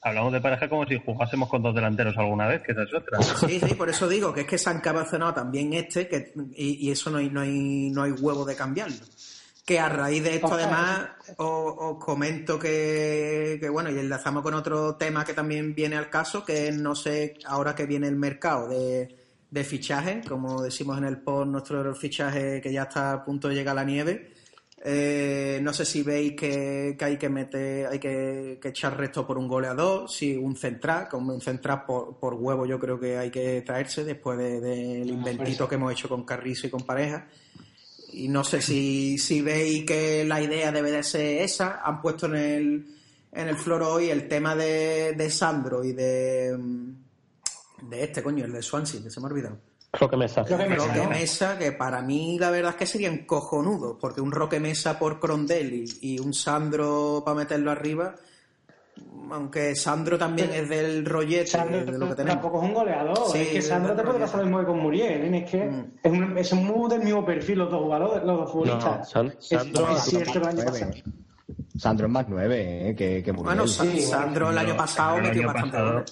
Hablamos 0.01 0.33
de 0.33 0.39
pareja 0.41 0.69
como 0.69 0.85
si 0.85 0.99
jugásemos 1.03 1.49
con 1.49 1.63
dos 1.63 1.73
delanteros 1.75 2.15
alguna 2.17 2.47
vez, 2.47 2.61
que 2.61 2.71
esa 2.73 2.83
es 2.83 2.93
otra. 2.93 3.21
Sí, 3.21 3.59
sí, 3.59 3.73
por 3.73 3.89
eso 3.89 4.07
digo 4.07 4.31
que 4.33 4.41
es 4.41 4.47
que 4.47 4.57
se 4.57 4.69
han 4.69 4.79
cabezonado 4.79 5.33
también 5.33 5.73
este 5.73 6.07
que, 6.07 6.31
y, 6.55 6.87
y 6.87 6.91
eso 6.91 7.09
no 7.09 7.17
hay, 7.17 7.29
no, 7.29 7.41
hay, 7.41 7.89
no 7.89 8.03
hay 8.03 8.11
huevo 8.11 8.45
de 8.45 8.55
cambiarlo. 8.55 8.97
Que 9.65 9.79
a 9.79 9.89
raíz 9.89 10.23
de 10.23 10.35
esto, 10.35 10.53
además, 10.53 11.07
os, 11.37 11.73
os 11.75 11.97
comento 12.05 12.59
que, 12.59 13.57
que, 13.59 13.67
bueno, 13.67 13.89
y 13.89 13.97
enlazamos 13.97 14.43
con 14.43 14.53
otro 14.53 14.95
tema 14.95 15.25
que 15.25 15.33
también 15.33 15.73
viene 15.73 15.95
al 15.97 16.11
caso, 16.11 16.45
que 16.45 16.67
es, 16.67 16.75
no 16.77 16.93
sé, 16.93 17.33
ahora 17.47 17.73
que 17.73 17.87
viene 17.87 18.07
el 18.07 18.15
mercado 18.15 18.67
de, 18.69 19.24
de 19.55 19.63
fichaje, 19.63 20.21
como 20.27 20.61
decimos 20.61 20.97
en 20.97 21.05
el 21.05 21.17
post, 21.17 21.47
nuestro 21.49 21.95
fichaje 21.95 22.59
que 22.61 22.71
ya 22.71 22.83
está 22.83 23.13
a 23.13 23.23
punto 23.23 23.47
de 23.47 23.55
llegar 23.55 23.71
a 23.71 23.81
la 23.81 23.85
nieve. 23.85 24.31
Eh, 24.87 25.59
no 25.63 25.73
sé 25.73 25.83
si 25.85 26.03
veis 26.03 26.33
que, 26.35 26.95
que 26.99 27.05
hay 27.05 27.17
que 27.17 27.29
meter, 27.29 27.87
hay 27.87 27.97
que, 27.97 28.59
que 28.61 28.67
echar 28.67 28.95
resto 28.95 29.25
por 29.25 29.37
un 29.39 29.47
goleador, 29.47 30.07
si 30.09 30.35
un 30.35 30.55
central, 30.55 31.07
como 31.09 31.33
un 31.33 31.41
central 31.41 31.85
por, 31.87 32.17
por 32.19 32.33
huevo 32.35 32.65
yo 32.67 32.77
creo 32.79 32.99
que 32.99 33.17
hay 33.17 33.31
que 33.31 33.61
traerse 33.63 34.03
después 34.03 34.37
de- 34.37 34.59
del 34.59 35.09
inventito 35.09 35.67
que 35.67 35.75
hemos 35.75 35.91
hecho 35.93 36.07
con 36.09 36.23
Carrizo 36.23 36.67
y 36.67 36.69
con 36.69 36.81
Pareja. 36.85 37.25
y 38.13 38.27
no 38.27 38.43
sé 38.43 38.61
si, 38.61 39.17
si 39.17 39.41
veis 39.41 39.85
que 39.85 40.23
la 40.25 40.39
idea 40.41 40.71
debe 40.71 40.91
de 40.91 41.01
ser 41.03 41.41
esa. 41.41 41.81
Han 41.83 42.01
puesto 42.01 42.27
en 42.27 42.35
el, 42.35 42.85
en 43.31 43.47
el 43.47 43.55
floro 43.57 43.91
hoy 43.93 44.09
el 44.09 44.27
tema 44.27 44.55
de, 44.55 45.13
de 45.17 45.29
Sandro 45.29 45.83
y 45.83 45.93
de, 45.93 46.55
de 47.81 48.03
este, 48.03 48.23
coño, 48.23 48.45
el 48.45 48.51
de 48.53 48.61
Swansea, 48.61 49.01
que 49.03 49.09
se 49.09 49.19
me 49.19 49.27
ha 49.27 49.29
olvidado. 49.29 49.57
Roque 49.93 50.17
Mesa. 50.17 50.43
Roque 50.43 50.67
Mesa. 50.67 50.87
Roque 50.87 51.03
¿no? 51.03 51.09
Mesa, 51.09 51.57
que 51.57 51.71
para 51.71 52.01
mí 52.01 52.37
la 52.37 52.51
verdad 52.51 52.71
es 52.71 52.75
que 52.77 52.85
serían 52.85 53.25
cojonudos, 53.25 53.97
porque 53.99 54.19
un 54.21 54.31
Roque 54.31 54.59
Mesa 54.59 54.99
por 54.99 55.19
Crondelli 55.19 55.85
y 56.01 56.19
un 56.19 56.33
Sandro 56.33 57.21
para 57.25 57.37
meterlo 57.37 57.71
arriba, 57.71 58.13
aunque 59.31 59.75
Sandro 59.75 60.17
también 60.17 60.51
es 60.53 60.67
del 60.69 61.05
rollete 61.05 61.47
Sandro 61.47 61.85
de 61.85 61.97
lo 61.97 62.09
que 62.09 62.15
tenemos. 62.15 62.41
tampoco 62.41 62.61
es 62.63 62.69
un 62.69 62.73
goleador. 62.73 63.17
Sí, 63.31 63.37
es 63.39 63.47
que 63.49 63.61
Sandro 63.61 63.95
te 63.95 64.03
puede 64.03 64.19
pasar 64.19 64.43
mismo 64.43 64.59
que 64.59 64.65
con 64.65 64.79
Muriel. 64.79 65.33
Es 65.33 65.49
que 65.51 65.65
Mm. 65.65 65.91
es, 66.03 66.11
un, 66.11 66.37
es 66.37 66.53
muy 66.53 66.89
del 66.89 66.99
mismo 67.01 67.25
perfil 67.25 67.59
los 67.59 67.71
dos 67.71 67.81
jugadores, 67.81 68.23
los 68.23 68.37
dos 68.37 68.45
No, 68.47 68.51
futbolistas. 68.51 69.09
San- 69.09 69.27
Es- 69.27 69.47
Sandro- 69.47 69.95
es 69.95 70.03
cierto 70.03 70.39
el 70.39 70.45
año 70.45 70.55
Nueve. 70.63 70.71
pasado. 70.71 70.91
Sandro 71.77 72.07
es 72.07 72.11
más 72.13 72.25
nueve, 72.29 72.89
¿eh? 72.89 72.95
Que, 72.95 73.21
que 73.23 73.31
Muriel. 73.33 73.45
Bueno, 73.45 73.67
Sí, 73.67 74.01
Sandro 74.01 74.49
el 74.49 74.57
año 74.57 74.75
pasado 74.77 75.17
el 75.17 75.23
metió 75.23 75.47
bastante. 75.47 76.11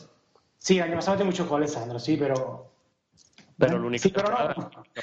Sí, 0.66 0.78
el 0.78 0.84
año 0.84 0.96
pasado 0.96 1.16
metió 1.18 1.26
muchos 1.26 1.50
goles, 1.50 1.72
Sandro, 1.74 2.00
sí, 2.00 2.16
pero. 2.16 2.72
Pero 3.58 3.76
el 3.76 3.84
único 3.84 4.02
Sí, 4.04 4.10
pero 4.16 4.30
no. 4.30 4.72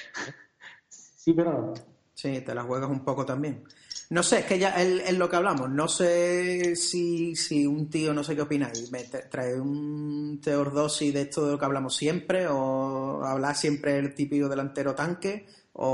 Sí, 0.88 1.34
pero 1.34 1.52
no. 1.52 1.74
Sí, 2.14 2.40
te 2.40 2.54
la 2.54 2.62
juegas 2.62 2.88
un 2.88 3.04
poco 3.04 3.26
también. 3.26 3.62
No 4.08 4.22
sé, 4.22 4.38
es 4.40 4.44
que 4.46 4.58
ya 4.58 4.70
es, 4.82 5.12
lo 5.18 5.28
que 5.28 5.36
hablamos. 5.36 5.68
No 5.68 5.86
sé 5.86 6.74
si, 6.76 7.36
si 7.36 7.66
un 7.66 7.90
tío, 7.90 8.14
no 8.14 8.24
sé 8.24 8.34
qué 8.34 8.40
opináis, 8.42 8.90
me 8.90 9.00
tra- 9.04 9.28
trae 9.28 9.60
un 9.60 10.40
Teordosi 10.42 11.12
de 11.12 11.22
esto 11.22 11.44
de 11.44 11.52
lo 11.52 11.58
que 11.58 11.64
hablamos 11.66 11.94
siempre, 11.94 12.46
o 12.48 13.22
hablar 13.22 13.54
siempre 13.54 13.98
el 13.98 14.14
típico 14.14 14.48
delantero 14.48 14.94
tanque, 14.94 15.46
o, 15.74 15.86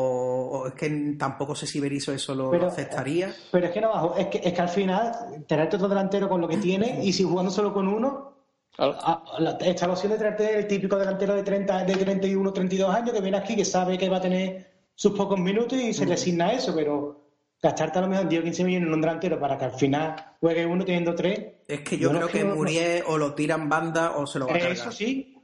o 0.63 0.67
es 0.69 0.75
que 0.75 0.89
tampoco 1.19 1.57
sé 1.57 1.67
si 1.67 1.81
Berizzo 1.81 2.13
eso 2.13 2.35
lo, 2.37 2.45
lo 2.45 2.51
Pero- 2.53 2.69
aceptaría. 2.69 3.35
Pero 3.51 3.67
es 3.67 3.73
que 3.73 3.81
no 3.81 3.89
bajo, 3.91 4.17
es 4.17 4.29
que, 4.29 4.39
es 4.45 4.53
que 4.53 4.61
al 4.63 4.69
final, 4.69 5.45
traerte 5.49 5.75
otro 5.77 5.89
delantero 5.89 6.29
con 6.29 6.41
lo 6.41 6.47
que 6.49 6.57
tiene, 6.59 7.05
y 7.05 7.13
si 7.13 7.25
jugando 7.25 7.51
solo 7.51 7.75
con 7.75 7.89
uno, 7.89 8.36
Claro. 8.77 8.95
a- 9.01 9.25
a- 9.37 9.41
la- 9.41 9.51
está 9.61 9.87
la 9.87 9.95
opción 9.95 10.13
de 10.13 10.19
traerte 10.19 10.59
el 10.59 10.67
típico 10.67 10.97
delantero 10.99 11.35
de 11.35 11.43
30, 11.43 11.85
de 11.85 11.95
31, 11.97 12.53
32 12.53 12.95
años 12.95 13.13
que 13.13 13.21
viene 13.21 13.39
aquí, 13.39 13.57
que 13.57 13.65
sabe 13.65 13.97
que 13.97 14.09
va 14.09 14.19
a 14.19 14.21
tener 14.21 14.71
sus 14.95 15.13
pocos 15.17 15.39
minutos 15.39 15.79
y 15.79 15.93
se 15.95 16.05
Mm. 16.05 16.09
resigna 16.11 16.47
a 16.49 16.53
eso, 16.53 16.75
pero 16.75 17.23
gastarte 17.63 17.99
a 17.99 18.03
lo 18.03 18.09
mejor 18.09 18.29
10 18.29 18.41
o 18.43 18.45
15 18.45 18.65
millones 18.65 18.89
en 18.89 18.95
un 18.95 19.01
delantero 19.01 19.41
para 19.41 19.57
que 19.57 19.65
al 19.65 19.73
final 19.73 20.15
juegue 20.41 20.67
uno 20.67 20.85
teniendo 20.85 21.15
tres. 21.15 21.41
Es 21.67 21.81
que 21.81 21.97
yo, 21.97 22.09
Yo 22.09 22.13
no 22.13 22.19
creo 22.21 22.29
que 22.31 22.41
creo- 22.41 22.55
Muriel 22.55 23.03
o 23.07 23.17
lo 23.19 23.35
tiran 23.35 23.69
banda 23.69 24.13
o 24.17 24.27
se 24.27 24.39
lo 24.39 24.47
va 24.47 24.53
a 24.53 24.59
cargar. 24.59 24.73
Eso 24.73 24.93
sí, 24.93 25.35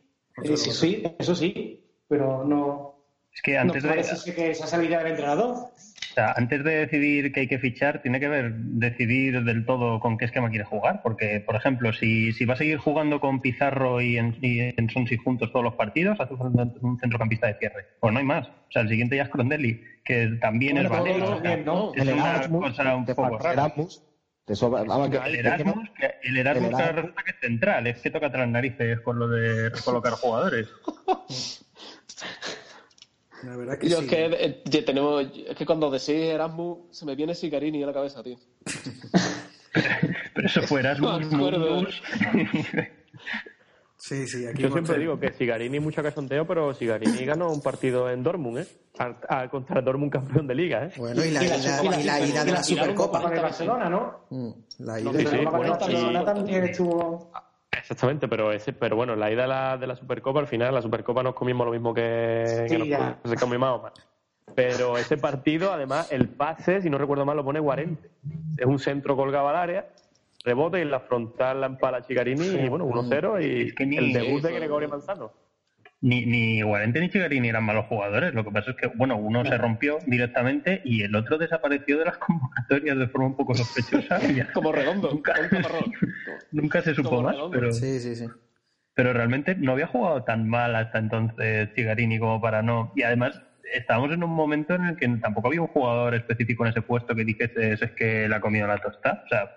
eso 0.45 0.57
sí, 0.73 1.03
eso 1.19 1.35
sí, 1.35 1.85
pero 2.09 2.45
no, 2.45 3.05
Es 3.33 3.41
que 3.41 3.55
no 3.55 3.61
antes 3.63 3.83
de, 3.83 3.89
parece 3.89 4.17
ser 4.17 4.35
que 4.35 4.51
esa 4.51 4.67
salida 4.67 4.99
del 4.99 5.09
entrenador. 5.09 5.71
O 6.13 6.15
sea, 6.15 6.35
antes 6.37 6.63
de 6.63 6.73
decidir 6.87 7.33
que 7.33 7.41
hay 7.41 7.49
que 7.49 7.59
fichar, 7.59 8.03
tiene 8.03 8.21
que 8.21 8.29
ver 8.29 8.53
decidir 8.55 9.43
del 9.45 9.65
todo 9.65 9.99
con 9.99 10.19
qué 10.19 10.27
esquema 10.27 10.51
quiere 10.51 10.65
jugar. 10.67 11.01
Porque, 11.03 11.41
por 11.41 11.57
ejemplo, 11.57 11.91
si, 11.95 12.33
si 12.33 12.45
va 12.45 12.53
a 12.53 12.59
seguir 12.59 12.77
jugando 12.77 13.19
con 13.19 13.41
Pizarro 13.41 13.99
y 14.03 14.19
en, 14.19 14.37
y 14.43 14.61
en 14.61 14.91
Sonsi 14.91 15.17
juntos 15.17 15.51
todos 15.53 15.65
los 15.65 15.75
partidos, 15.75 16.21
hace 16.21 16.35
un 16.35 16.99
centrocampista 17.01 17.47
de 17.47 17.55
cierre. 17.55 17.87
Pues 17.99 18.13
no 18.13 18.19
hay 18.19 18.27
más. 18.27 18.47
O 18.47 18.71
sea, 18.73 18.83
el 18.83 18.91
siguiente 18.91 19.17
ya 19.17 19.23
es 19.23 19.31
Crondelli, 19.31 19.81
que 20.05 20.37
también 20.39 20.77
es 20.77 20.89
Valero. 20.91 21.25
todo 21.25 21.37
o 21.37 21.41
sea, 21.41 21.55
bien, 21.55 21.65
¿no? 21.65 21.93
Es 21.95 22.03
El 22.03 22.13
una 22.13 22.31
Erasmus, 22.31 22.69
cosa 22.71 22.95
un 22.97 23.07
poco 23.07 23.39
rara. 23.39 23.53
Erasmus, 23.55 24.03
te 24.45 24.55
sobra. 24.55 24.83
Vamos, 24.85 25.09
que- 25.09 25.17
El 25.17 25.23
no- 25.33 25.39
Erasmus, 25.39 25.91
que- 25.99 26.29
el 26.29 26.37
Erasmus 26.37 26.69
el 26.71 26.77
que 26.77 26.83
Erasmus- 26.83 26.95
resulta 26.97 27.23
que 27.23 27.31
es 27.31 27.37
central, 27.41 27.87
es 27.87 28.03
que 28.03 28.11
toca 28.11 28.31
tras 28.31 28.49
narices 28.49 29.01
con 29.01 29.19
lo 29.19 29.29
de 29.29 29.71
colocar 29.83 30.13
jugadores. 30.13 30.69
La 33.43 33.57
verdad 33.57 33.79
que 33.79 33.89
Yo 33.89 33.99
sí. 33.99 34.05
es 34.05 34.11
que 34.11 34.25
eh, 34.27 34.63
ya 34.67 34.85
tenemos, 34.85 35.27
es 35.49 35.57
que 35.57 35.67
cuando 35.67 35.91
decís 35.91 36.11
Erasmus 36.11 36.79
se 36.91 37.05
me 37.05 37.15
viene 37.17 37.35
Sicarini 37.35 37.83
a 37.83 37.87
la 37.87 37.93
cabeza, 37.93 38.23
tío. 38.23 38.37
Pero 40.35 40.47
eso 40.47 40.63
fue 40.63 40.81
Erasmus, 40.81 41.27
Me 41.27 41.37
acuerdo. 41.37 41.75
Mundus. 41.77 42.03
Sí, 43.97 44.27
sí, 44.27 44.45
aquí 44.47 44.63
Yo 44.63 44.71
siempre 44.71 44.99
digo 44.99 45.19
que 45.21 45.33
Sigarini 45.33 45.79
mucho 45.79 46.03
cachonteo, 46.03 46.45
pero 46.45 46.75
Sigarini 46.75 47.25
ganó 47.25 47.53
un 47.53 47.61
partido 47.61 48.11
en 48.11 48.25
Dortmund, 48.25 48.59
¿eh? 48.59 48.67
Al, 48.99 49.17
al- 49.29 49.49
contra 49.49 49.79
el 49.79 49.85
Dortmund 49.85 50.11
campeón 50.11 50.49
de 50.49 50.55
liga, 50.57 50.87
¿eh? 50.87 50.93
Bueno, 50.97 51.25
y 51.25 51.31
la, 51.31 51.45
Y 51.45 51.49
la- 51.49 51.57
ida, 51.57 51.83
y 51.83 51.89
la- 51.89 52.01
y 52.01 52.05
la 52.05 52.21
ida 52.21 52.27
de 52.27 52.35
la 52.39 52.45
la- 52.45 52.53
la- 52.59 52.63
Supercopa. 52.65 53.23
Con 53.23 53.33
el 53.33 53.41
Barcelona, 53.43 53.89
¿no? 53.89 54.27
Mm, 54.31 54.51
La 54.81 54.95
No, 54.95 55.11
ida 55.13 55.23
la 55.23 55.31
de 55.31 55.45
bueno, 55.47 55.71
Barcelona 55.71 56.25
también 56.25 56.65
estuvo. 56.65 57.31
Exactamente, 57.83 58.29
pero 58.29 58.53
ese, 58.53 58.73
pero 58.73 58.95
bueno, 58.97 59.17
la 59.17 59.31
ida 59.31 59.43
de 59.43 59.49
la, 59.49 59.77
de 59.77 59.87
la 59.89 59.97
Supercopa, 59.97 60.39
al 60.39 60.47
final, 60.47 60.73
la 60.73 60.81
Supercopa 60.83 61.23
nos 61.23 61.35
comimos 61.35 61.67
lo 61.67 61.73
mismo 61.73 61.93
que, 61.93 62.65
Sí, 62.69 62.79
que 62.79 62.79
nos 62.79 63.17
se 63.25 63.37
comió 63.37 63.59
Mahoma. 63.59 63.93
Pero 64.55 64.97
ese 64.99 65.17
partido, 65.17 65.73
además, 65.73 66.07
el 66.11 66.29
pase, 66.29 66.81
si 66.81 66.89
no 66.91 66.97
recuerdo 66.99 67.25
mal, 67.25 67.37
lo 67.37 67.45
pone 67.45 67.59
Guarente. 67.59 68.09
Es 68.57 68.67
un 68.67 68.79
centro 68.79 69.17
colgado 69.17 69.49
al 69.49 69.57
área, 69.57 69.89
rebote 70.45 70.79
y 70.79 70.83
en 70.83 70.91
la 70.91 71.01
frontal 71.01 71.61
la 71.61 71.67
empala 71.67 72.03
Chigarini 72.03 72.47
y 72.47 72.69
bueno, 72.69 72.85
1-0 72.87 73.41
y 73.41 73.63
Es 73.69 73.75
que 73.75 73.87
ni- 73.87 73.97
el 73.97 74.13
debut 74.13 74.43
de 74.43 74.53
Gregorio 74.53 74.89
Manzano. 74.89 75.33
Ni, 76.05 76.27
ni 76.27 76.61
Guarente 76.63 77.01
ni 77.01 77.09
Chigarini 77.09 77.49
eran 77.49 77.63
malos 77.63 77.87
jugadores. 77.87 78.35
Lo 78.35 78.43
que 78.45 78.51
pasa 78.51 78.73
es 78.73 78.77
que, 78.77 78.89
bueno, 78.89 79.17
uno 79.17 79.45
se 79.45 79.57
rompió 79.57 79.99
directamente 80.05 80.81
y 80.83 81.03
el 81.03 81.15
otro 81.15 81.39
desapareció 81.39 81.97
de 81.99 82.07
las 82.07 82.19
convocatorias 82.19 82.99
de 82.99 83.07
forma 83.09 83.29
un 83.29 83.37
poco 83.37 83.55
sospechosa. 83.55 84.19
y 84.29 84.35
ya 84.35 84.53
Como 84.53 84.73
redondo, 84.73 85.11
Nunca- 86.51 86.83
se 86.83 86.95
supo 86.95 87.11
Como 87.11 87.23
más, 87.23 87.33
redondo. 87.35 87.57
pero, 87.57 87.73
Sí, 87.73 88.01
sí, 88.01 88.17
sí. 88.17 88.27
pero 88.95 89.13
realmente 89.13 89.55
no 89.55 89.73
había 89.73 89.87
jugado 89.87 90.23
tan 90.25 90.49
mal 90.49 90.75
hasta 90.75 90.99
entonces 90.99 91.73
Chigarini 91.75 92.19
como 92.19 92.41
para 92.41 92.63
no. 92.63 92.91
Y 92.97 93.03
además 93.05 93.41
estábamos 93.73 94.11
en 94.13 94.25
un 94.25 94.31
momento 94.31 94.75
en 94.75 94.87
el 94.87 94.97
que 94.97 95.09
tampoco 95.21 95.49
había 95.49 95.61
un 95.63 95.69
jugador 95.69 96.15
específico 96.17 96.65
en 96.65 96.71
ese 96.71 96.83
puesto 96.83 97.15
que 97.15 97.25
dijese 97.25 97.73
es 97.75 97.93
que 97.93 98.29
le 98.29 98.35
ha 98.35 98.41
comido 98.41 98.67
la 98.67 98.79
tosta. 98.79 99.23
O 99.25 99.29
sea, 99.29 99.51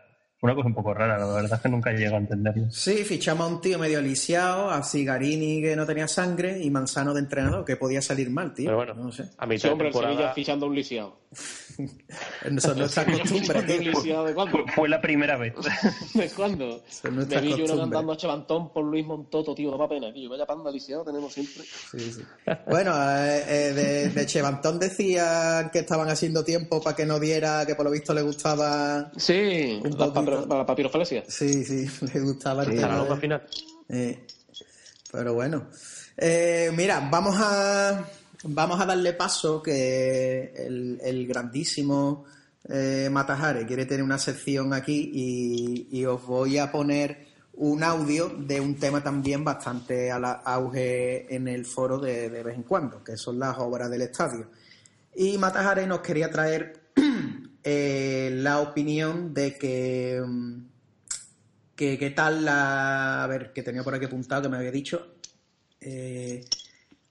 una 0.45 0.55
cosa 0.55 0.67
un 0.67 0.73
poco 0.75 0.93
rara, 0.93 1.17
la 1.17 1.25
verdad 1.25 1.53
es 1.53 1.61
que 1.61 1.69
nunca 1.69 1.91
llego 1.91 2.15
a 2.15 2.19
entenderlo. 2.19 2.69
Sí, 2.71 3.03
fichamos 3.03 3.47
a 3.49 3.53
un 3.53 3.61
tío 3.61 3.77
medio 3.77 4.01
lisiado, 4.01 4.69
a 4.69 4.81
Cigarini 4.83 5.61
que 5.61 5.75
no 5.75 5.85
tenía 5.85 6.07
sangre 6.07 6.61
y 6.63 6.69
Manzano 6.71 7.13
de 7.13 7.19
entrenador, 7.21 7.65
que 7.65 7.75
podía 7.75 8.01
salir 8.01 8.29
mal, 8.29 8.53
tío. 8.53 8.65
Pero 8.65 8.77
bueno, 8.77 8.93
No 8.95 9.11
sé. 9.11 9.23
a 9.37 9.45
Sí, 9.45 9.49
mitad 9.49 9.63
de 9.63 9.71
hombre, 9.73 9.87
el 9.87 9.93
Sevilla 9.93 10.07
temporada... 10.09 10.33
fichando 10.33 10.65
un 10.67 10.75
lisiado. 10.75 11.17
Eso 12.45 12.71
es 12.71 12.77
nuestra 12.77 13.05
costumbre, 13.05 13.59
¿Un 13.59 13.65
tío. 13.67 13.79
lisiado 13.91 14.25
de 14.25 14.33
cuándo? 14.33 14.51
Fue, 14.63 14.71
fue 14.73 14.89
la 14.89 15.01
primera 15.01 15.35
vez. 15.37 15.53
¿De 16.13 16.29
cuándo? 16.29 16.81
es 16.87 17.03
nuestra 17.11 17.41
Me 17.41 17.47
vi 17.47 17.57
yo 17.65 17.83
andando 17.83 18.13
a 18.13 18.17
Chavantón 18.17 18.71
por 18.71 18.85
Luis 18.85 19.05
Montoto, 19.05 19.53
tío, 19.53 19.71
daba 19.71 19.89
pena, 19.89 20.13
tío. 20.13 20.29
Vaya 20.29 20.45
panda 20.45 20.71
lisiado 20.71 21.03
tenemos 21.03 21.33
siempre. 21.33 21.63
Sí, 21.91 21.99
sí. 21.99 22.21
Bueno, 22.67 22.93
eh, 22.95 23.43
eh, 23.47 23.73
de, 23.73 24.09
de 24.09 24.25
Chevantón 24.25 24.79
decían 24.79 25.69
que 25.71 25.79
estaban 25.79 26.07
haciendo 26.09 26.43
tiempo 26.45 26.81
para 26.81 26.95
que 26.95 27.05
no 27.05 27.19
diera, 27.19 27.65
que 27.65 27.75
por 27.75 27.85
lo 27.85 27.91
visto 27.91 28.13
le 28.13 28.21
gustaba. 28.21 29.11
Sí, 29.17 29.75
Un 29.83 29.91
poquito. 29.91 30.13
Papiro- 30.35 30.47
para 30.47 30.59
la 30.61 30.65
papirofalesia. 30.65 31.23
Sí, 31.27 31.63
sí, 31.63 31.87
le 32.13 32.19
gustaba 32.21 32.63
el 32.63 32.75
tema 32.75 33.03
de- 33.03 33.17
final. 33.17 33.43
Eh, 33.89 34.25
pero 35.11 35.33
bueno. 35.33 35.67
Eh, 36.17 36.71
mira, 36.75 37.07
vamos 37.11 37.35
a 37.39 38.05
vamos 38.43 38.79
a 38.79 38.85
darle 38.85 39.13
paso 39.13 39.61
que 39.61 40.53
el, 40.55 40.99
el 41.03 41.27
grandísimo 41.27 42.25
eh, 42.69 43.09
Matajare 43.11 43.65
quiere 43.65 43.85
tener 43.85 44.03
una 44.03 44.17
sección 44.17 44.73
aquí 44.73 45.11
y, 45.13 45.87
y 45.99 46.05
os 46.05 46.25
voy 46.25 46.57
a 46.57 46.71
poner 46.71 47.25
un 47.57 47.83
audio 47.83 48.29
de 48.37 48.59
un 48.59 48.75
tema 48.75 49.01
también 49.03 49.43
bastante 49.43 50.11
a 50.11 50.19
la 50.19 50.31
auge 50.33 51.33
en 51.33 51.47
el 51.47 51.65
foro 51.65 51.97
de, 51.99 52.29
de 52.29 52.43
vez 52.43 52.55
en 52.55 52.63
cuando, 52.63 53.03
que 53.03 53.17
son 53.17 53.39
las 53.39 53.57
obras 53.59 53.89
del 53.89 54.01
estadio. 54.03 54.49
Y 55.15 55.37
Matajare 55.37 55.87
nos 55.87 55.99
quería 56.01 56.29
traer 56.29 56.81
eh, 57.65 58.29
la 58.31 58.59
opinión 58.59 59.33
de 59.33 59.57
que 59.57 60.23
mm, 60.25 60.61
que 61.75 61.99
qué 61.99 62.11
tal 62.11 62.45
la... 62.45 63.23
A 63.23 63.27
ver, 63.27 63.51
que 63.53 63.63
tenía 63.63 63.83
por 63.83 63.93
aquí 63.93 64.05
apuntado 64.05 64.43
que 64.43 64.49
me 64.49 64.57
había 64.57 64.71
dicho. 64.71 65.15
Eh, 65.81 66.45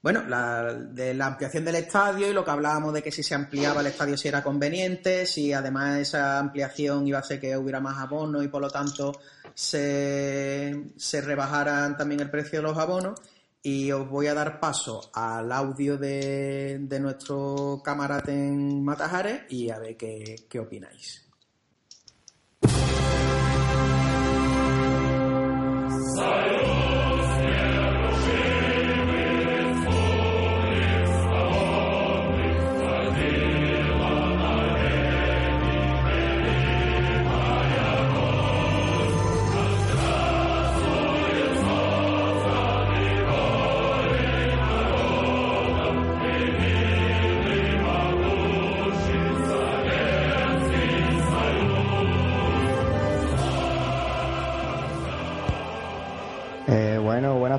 bueno, 0.02 0.22
la, 0.26 0.74
de 0.74 1.14
la 1.14 1.26
ampliación 1.26 1.64
del 1.64 1.76
estadio 1.76 2.28
y 2.28 2.32
lo 2.32 2.44
que 2.44 2.50
hablábamos 2.50 2.92
de 2.92 3.02
que 3.02 3.10
si 3.10 3.22
se 3.22 3.34
ampliaba 3.34 3.80
el 3.80 3.86
estadio 3.86 4.16
si 4.16 4.28
era 4.28 4.42
conveniente, 4.42 5.24
si 5.26 5.52
además 5.52 5.98
esa 5.98 6.38
ampliación 6.38 7.06
iba 7.06 7.18
a 7.18 7.22
hacer 7.22 7.40
que 7.40 7.56
hubiera 7.56 7.80
más 7.80 7.98
abonos 7.98 8.44
y 8.44 8.48
por 8.48 8.60
lo 8.60 8.70
tanto 8.70 9.18
se, 9.54 10.92
se 10.96 11.20
rebajaran 11.22 11.96
también 11.96 12.20
el 12.20 12.30
precio 12.30 12.58
de 12.58 12.64
los 12.64 12.76
abonos. 12.76 13.18
Y 13.66 13.90
os 13.92 14.06
voy 14.10 14.26
a 14.26 14.34
dar 14.34 14.60
paso 14.60 15.10
al 15.14 15.50
audio 15.50 15.96
de, 15.96 16.80
de 16.82 17.00
nuestro 17.00 17.80
camarada 17.82 18.30
en 18.30 18.84
Matajares 18.84 19.50
y 19.50 19.70
a 19.70 19.78
ver 19.78 19.96
qué, 19.96 20.44
qué 20.50 20.60
opináis. 20.60 21.23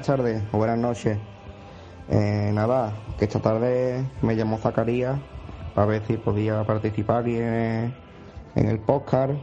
Tardes 0.05 0.43
o 0.51 0.57
buenas 0.57 0.77
noches. 0.77 1.17
Eh, 2.09 2.51
nada, 2.53 2.93
que 3.17 3.25
esta 3.25 3.39
tarde 3.39 4.05
me 4.21 4.35
llamó 4.35 4.57
Zacarías 4.57 5.17
a 5.75 5.85
ver 5.85 6.05
si 6.05 6.17
podía 6.17 6.63
participar 6.63 7.27
en, 7.27 7.93
en 8.55 8.67
el 8.67 8.79
podcast 8.79 9.33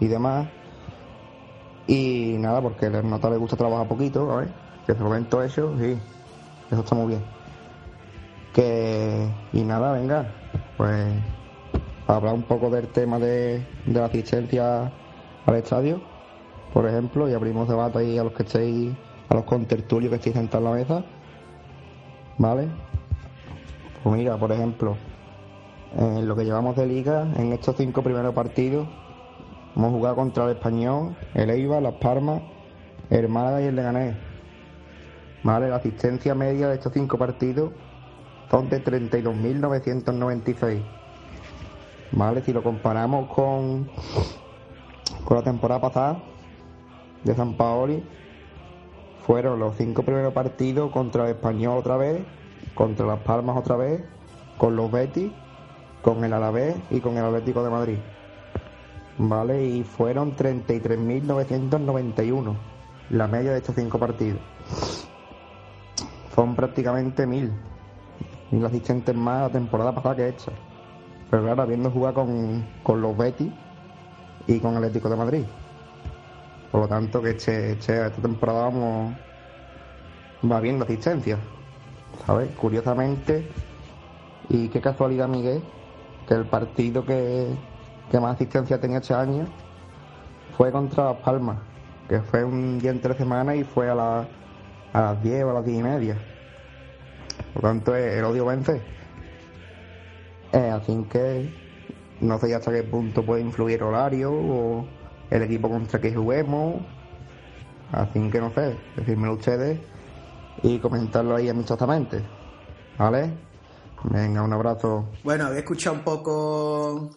y 0.00 0.06
demás. 0.06 0.48
Y 1.86 2.36
nada, 2.38 2.62
porque 2.62 2.86
a 2.86 3.02
nota 3.02 3.28
le 3.28 3.36
gusta 3.36 3.56
trabajar 3.56 3.86
poquito, 3.86 4.32
a 4.32 4.36
ver, 4.36 4.48
que 4.86 4.94
de 4.94 5.04
momento 5.04 5.42
eso, 5.42 5.74
sí, 5.78 5.98
eso 6.70 6.80
está 6.80 6.94
muy 6.94 7.08
bien. 7.08 7.22
Que, 8.54 9.28
y 9.52 9.62
nada, 9.62 9.92
venga, 9.92 10.26
pues 10.78 11.06
para 12.06 12.16
hablar 12.16 12.34
un 12.34 12.42
poco 12.42 12.70
del 12.70 12.88
tema 12.88 13.18
de, 13.18 13.62
de 13.84 14.00
la 14.00 14.06
asistencia 14.06 14.90
al 15.44 15.54
estadio, 15.56 16.00
por 16.72 16.88
ejemplo, 16.88 17.28
y 17.28 17.34
abrimos 17.34 17.68
debate 17.68 17.98
ahí 17.98 18.18
a 18.18 18.24
los 18.24 18.32
que 18.32 18.44
estéis, 18.44 18.96
a 19.28 19.34
los 19.34 19.44
contertulios 19.44 20.10
que 20.10 20.16
estéis 20.16 20.36
sentados 20.36 20.66
en 20.66 20.72
la 20.72 20.76
mesa, 20.76 21.04
¿vale? 22.38 22.68
Pues 24.02 24.16
mira, 24.16 24.36
por 24.36 24.52
ejemplo, 24.52 24.96
en 25.96 26.28
lo 26.28 26.36
que 26.36 26.44
llevamos 26.44 26.76
de 26.76 26.86
liga, 26.86 27.26
en 27.36 27.52
estos 27.52 27.76
cinco 27.76 28.02
primeros 28.02 28.34
partidos, 28.34 28.86
hemos 29.74 29.90
jugado 29.90 30.16
contra 30.16 30.44
el 30.44 30.52
Español, 30.52 31.16
el 31.34 31.50
Eibar, 31.50 31.82
Las 31.82 31.94
Palmas, 31.94 32.42
el 33.10 33.28
Málaga 33.28 33.62
y 33.62 33.64
el 33.64 33.76
Leganés. 33.76 34.16
¿Vale? 35.42 35.68
La 35.68 35.76
asistencia 35.76 36.34
media 36.34 36.68
de 36.68 36.74
estos 36.74 36.92
cinco 36.92 37.18
partidos 37.18 37.72
son 38.50 38.68
de 38.68 38.82
32.996. 38.82 40.82
¿Vale? 42.12 42.42
Si 42.42 42.52
lo 42.52 42.62
comparamos 42.62 43.28
con, 43.32 43.88
con 45.24 45.36
la 45.36 45.42
temporada 45.42 45.80
pasada 45.80 46.22
de 47.24 47.34
San 47.34 47.54
Paoli, 47.54 48.02
fueron 49.26 49.58
los 49.58 49.76
cinco 49.76 50.04
primeros 50.04 50.32
partidos 50.32 50.92
contra 50.92 51.24
el 51.24 51.30
Español 51.30 51.78
otra 51.78 51.96
vez, 51.96 52.22
contra 52.74 53.06
Las 53.06 53.18
Palmas 53.20 53.56
otra 53.56 53.76
vez, 53.76 54.04
con 54.56 54.76
los 54.76 54.92
Betis, 54.92 55.32
con 56.00 56.24
el 56.24 56.32
Alavés 56.32 56.76
y 56.90 57.00
con 57.00 57.18
el 57.18 57.24
Atlético 57.24 57.64
de 57.64 57.70
Madrid. 57.70 57.98
¿Vale? 59.18 59.64
Y 59.64 59.82
fueron 59.82 60.36
33.991 60.36 62.54
la 63.10 63.26
media 63.26 63.50
de 63.50 63.58
estos 63.58 63.74
cinco 63.74 63.98
partidos. 63.98 64.40
Son 66.34 66.54
prácticamente 66.54 67.26
mil. 67.26 67.52
Mil 68.52 68.64
asistentes 68.64 69.16
más 69.16 69.42
la 69.42 69.50
temporada 69.50 69.92
pasada 69.92 70.14
que 70.14 70.28
hecha. 70.28 70.52
Pero 71.30 71.42
claro, 71.42 71.62
habiendo 71.62 71.90
jugado 71.90 72.14
con, 72.14 72.64
con 72.84 73.00
los 73.00 73.16
Betis 73.16 73.50
y 74.46 74.60
con 74.60 74.70
el 74.72 74.84
Atlético 74.84 75.08
de 75.08 75.16
Madrid. 75.16 75.44
Por 76.70 76.80
lo 76.82 76.88
tanto, 76.88 77.22
que 77.22 77.30
este, 77.30 77.72
este- 77.72 78.06
esta 78.06 78.20
temporada 78.22 78.64
vamos, 78.64 79.16
va 80.50 80.60
viendo 80.60 80.84
asistencia. 80.84 81.38
¿Sabes? 82.26 82.50
Curiosamente, 82.56 83.46
y 84.48 84.68
qué 84.68 84.80
casualidad, 84.80 85.28
Miguel, 85.28 85.62
que 86.26 86.34
el 86.34 86.44
partido 86.44 87.04
que, 87.04 87.46
que 88.10 88.20
más 88.20 88.34
asistencia 88.36 88.80
tenía 88.80 88.98
este 88.98 89.14
año 89.14 89.46
fue 90.56 90.72
contra 90.72 91.04
Las 91.04 91.16
Palmas, 91.18 91.58
que 92.08 92.20
fue 92.20 92.42
un 92.44 92.78
día 92.78 92.90
entre 92.90 93.14
semanas 93.14 93.56
y 93.56 93.64
fue 93.64 93.90
a, 93.90 93.94
la- 93.94 94.26
a 94.92 95.00
las 95.00 95.22
10 95.22 95.44
o 95.44 95.50
a 95.50 95.54
las 95.54 95.64
10 95.64 95.78
y 95.78 95.82
media. 95.82 96.16
Por 97.52 97.62
lo 97.64 97.68
tanto, 97.68 97.94
el 97.94 98.24
odio 98.24 98.46
vence. 98.46 98.80
Eh, 100.52 100.70
así 100.70 101.04
que 101.10 101.46
no 102.20 102.38
sé 102.38 102.54
hasta 102.54 102.72
qué 102.72 102.82
punto 102.82 103.24
puede 103.24 103.42
influir 103.42 103.82
horario 103.82 104.32
o 104.32 104.86
el 105.30 105.42
equipo 105.42 105.68
contra 105.68 106.00
que 106.00 106.14
juguemos. 106.14 106.76
Así 107.92 108.30
que 108.30 108.40
no 108.40 108.52
sé, 108.52 108.76
decírmelo 108.96 109.34
ustedes 109.34 109.78
y 110.62 110.78
comentarlo 110.78 111.36
ahí 111.36 111.48
amistosamente. 111.48 112.22
¿Vale? 112.98 113.30
Venga, 114.04 114.42
un 114.42 114.52
abrazo. 114.52 115.08
Bueno, 115.24 115.46
había 115.46 115.60
escuchado 115.60 115.96
un 115.96 116.02
poco 116.02 117.10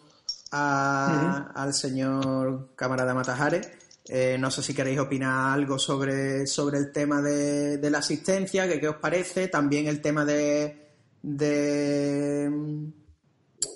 a- 0.51 1.51
al 1.55 1.73
señor 1.73 2.69
camarada 2.75 3.13
Matajares. 3.13 3.69
Eh, 4.11 4.37
no 4.39 4.49
sé 4.49 4.63
si 4.63 4.73
queréis 4.73 4.99
opinar 4.99 5.53
algo 5.53 5.77
sobre, 5.77 6.47
sobre 6.47 6.79
el 6.79 6.91
tema 6.91 7.21
de, 7.21 7.77
de 7.77 7.89
la 7.91 7.99
asistencia, 7.99 8.67
que 8.67 8.79
qué 8.79 8.87
os 8.89 8.95
parece. 8.95 9.47
También 9.49 9.85
el 9.87 10.01
tema 10.01 10.25
de, 10.25 10.89
de, 11.21 12.49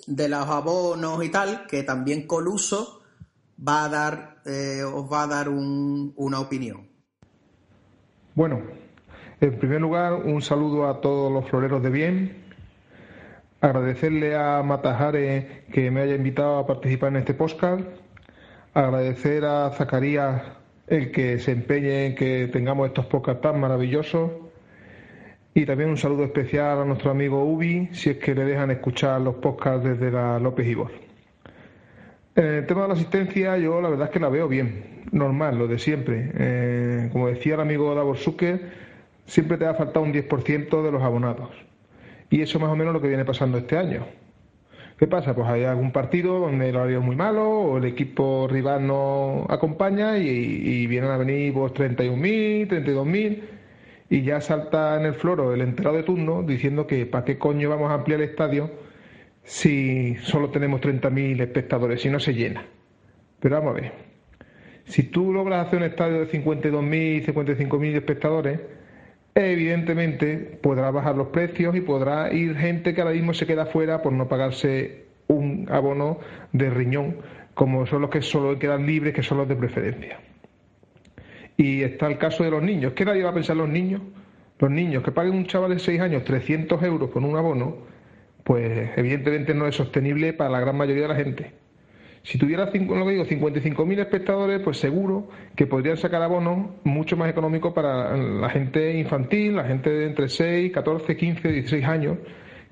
de 0.06 0.28
los 0.28 0.48
abonos 0.48 1.24
y 1.24 1.28
tal, 1.30 1.66
que 1.68 1.84
también 1.84 2.26
Coluso 2.26 3.02
va 3.56 3.84
a 3.84 3.88
dar, 3.88 4.36
eh, 4.46 4.82
os 4.82 5.10
va 5.10 5.22
a 5.24 5.26
dar 5.26 5.48
un- 5.48 6.12
una 6.16 6.40
opinión. 6.40 6.88
Bueno, 8.34 8.60
en 9.40 9.58
primer 9.58 9.80
lugar, 9.80 10.14
un 10.14 10.42
saludo 10.42 10.88
a 10.88 11.00
todos 11.00 11.32
los 11.32 11.48
floreros 11.48 11.82
de 11.82 11.90
bien. 11.90 12.44
Agradecerle 13.60 14.36
a 14.36 14.62
Matajare 14.62 15.64
que 15.72 15.90
me 15.90 16.02
haya 16.02 16.14
invitado 16.14 16.58
a 16.58 16.66
participar 16.66 17.10
en 17.10 17.16
este 17.16 17.34
podcast. 17.34 17.82
Agradecer 18.74 19.44
a 19.44 19.70
Zacarías 19.70 20.42
el 20.86 21.10
que 21.12 21.38
se 21.38 21.52
empeñe 21.52 22.06
en 22.06 22.14
que 22.14 22.48
tengamos 22.52 22.88
estos 22.88 23.06
podcasts 23.06 23.40
tan 23.40 23.60
maravillosos. 23.60 24.30
Y 25.54 25.64
también 25.64 25.88
un 25.90 25.96
saludo 25.96 26.24
especial 26.24 26.80
a 26.80 26.84
nuestro 26.84 27.12
amigo 27.12 27.44
Ubi, 27.44 27.88
si 27.92 28.10
es 28.10 28.18
que 28.18 28.34
le 28.34 28.44
dejan 28.44 28.72
escuchar 28.72 29.20
los 29.20 29.36
podcasts 29.36 29.84
desde 29.84 30.10
la 30.10 30.38
López 30.40 30.66
Ibor. 30.66 31.03
En 32.36 32.44
el 32.44 32.66
tema 32.66 32.82
de 32.82 32.88
la 32.88 32.94
asistencia, 32.94 33.56
yo 33.58 33.80
la 33.80 33.88
verdad 33.88 34.08
es 34.08 34.12
que 34.12 34.18
la 34.18 34.28
veo 34.28 34.48
bien, 34.48 35.04
normal, 35.12 35.56
lo 35.56 35.68
de 35.68 35.78
siempre. 35.78 36.32
Eh, 36.34 37.08
como 37.12 37.28
decía 37.28 37.54
el 37.54 37.60
amigo 37.60 37.94
Davor 37.94 38.16
Zucker, 38.16 38.72
siempre 39.24 39.56
te 39.56 39.64
va 39.64 39.70
a 39.70 39.74
faltar 39.74 40.02
un 40.02 40.12
10% 40.12 40.82
de 40.82 40.90
los 40.90 41.02
abonados. 41.02 41.50
Y 42.30 42.42
eso 42.42 42.58
más 42.58 42.70
o 42.70 42.76
menos 42.76 42.92
lo 42.92 43.00
que 43.00 43.06
viene 43.06 43.24
pasando 43.24 43.56
este 43.58 43.76
año. 43.76 44.04
¿Qué 44.98 45.06
pasa? 45.06 45.34
Pues 45.34 45.46
hay 45.46 45.62
algún 45.62 45.92
partido 45.92 46.40
donde 46.40 46.70
el 46.70 46.76
horario 46.76 46.98
es 46.98 47.04
muy 47.04 47.14
malo 47.14 47.48
o 47.48 47.78
el 47.78 47.84
equipo 47.84 48.48
rival 48.50 48.84
no 48.84 49.46
acompaña 49.48 50.18
y, 50.18 50.28
y 50.28 50.86
vienen 50.88 51.10
a 51.10 51.16
venir 51.16 51.52
pues 51.52 51.72
31.000, 51.72 52.68
32.000 52.68 53.42
y 54.10 54.22
ya 54.22 54.40
salta 54.40 54.98
en 54.98 55.06
el 55.06 55.14
floro 55.14 55.54
el 55.54 55.60
enterado 55.60 55.96
de 55.96 56.02
turno 56.02 56.42
diciendo 56.42 56.86
que 56.86 57.06
para 57.06 57.24
qué 57.24 57.38
coño 57.38 57.70
vamos 57.70 57.90
a 57.90 57.94
ampliar 57.94 58.20
el 58.20 58.30
estadio 58.30 58.70
si 59.44 60.16
solo 60.22 60.50
tenemos 60.50 60.80
30.000 60.80 61.40
espectadores, 61.40 62.00
si 62.00 62.08
no 62.10 62.18
se 62.18 62.34
llena. 62.34 62.64
Pero 63.40 63.56
vamos 63.56 63.76
a 63.76 63.80
ver, 63.80 63.92
si 64.84 65.04
tú 65.04 65.32
logras 65.32 65.66
hacer 65.66 65.78
un 65.78 65.84
estadio 65.84 66.20
de 66.20 66.30
52.000, 66.30 67.26
55.000 67.26 67.94
espectadores, 67.94 68.60
evidentemente 69.34 70.58
podrá 70.62 70.90
bajar 70.90 71.16
los 71.16 71.28
precios 71.28 71.76
y 71.76 71.80
podrá 71.80 72.32
ir 72.32 72.56
gente 72.56 72.94
que 72.94 73.00
ahora 73.00 73.14
mismo 73.14 73.34
se 73.34 73.46
queda 73.46 73.66
fuera 73.66 74.02
por 74.02 74.12
no 74.12 74.28
pagarse 74.28 75.04
un 75.26 75.66
abono 75.70 76.18
de 76.52 76.70
riñón, 76.70 77.16
como 77.54 77.86
son 77.86 78.02
los 78.02 78.10
que 78.10 78.22
solo 78.22 78.58
quedan 78.58 78.86
libres, 78.86 79.14
que 79.14 79.22
son 79.22 79.38
los 79.38 79.48
de 79.48 79.56
preferencia. 79.56 80.20
Y 81.56 81.82
está 81.82 82.08
el 82.08 82.18
caso 82.18 82.44
de 82.44 82.50
los 82.50 82.62
niños. 82.62 82.94
¿Qué 82.94 83.04
nadie 83.04 83.22
va 83.22 83.30
a 83.30 83.34
pensar 83.34 83.56
los 83.56 83.68
niños? 83.68 84.02
Los 84.58 84.70
niños 84.70 85.02
que 85.02 85.12
paguen 85.12 85.34
un 85.34 85.46
chaval 85.46 85.70
de 85.70 85.78
6 85.78 86.00
años 86.00 86.24
300 86.24 86.82
euros 86.82 87.10
con 87.10 87.24
un 87.24 87.36
abono, 87.36 87.93
pues 88.44 88.90
evidentemente 88.96 89.54
no 89.54 89.66
es 89.66 89.74
sostenible 89.74 90.32
para 90.34 90.50
la 90.50 90.60
gran 90.60 90.76
mayoría 90.76 91.02
de 91.02 91.08
la 91.08 91.16
gente. 91.16 91.52
Si 92.22 92.38
tuviera, 92.38 92.64
lo 92.64 92.70
que 92.72 93.10
digo, 93.10 93.24
55.000 93.26 94.00
espectadores, 94.00 94.60
pues 94.60 94.78
seguro 94.78 95.28
que 95.56 95.66
podrían 95.66 95.98
sacar 95.98 96.22
abonos 96.22 96.70
mucho 96.82 97.18
más 97.18 97.28
económicos 97.28 97.74
para 97.74 98.16
la 98.16 98.48
gente 98.48 98.96
infantil, 98.98 99.56
la 99.56 99.64
gente 99.64 99.90
de 99.90 100.06
entre 100.06 100.30
6, 100.30 100.72
14, 100.72 101.16
15, 101.18 101.52
16 101.52 101.84
años, 101.84 102.16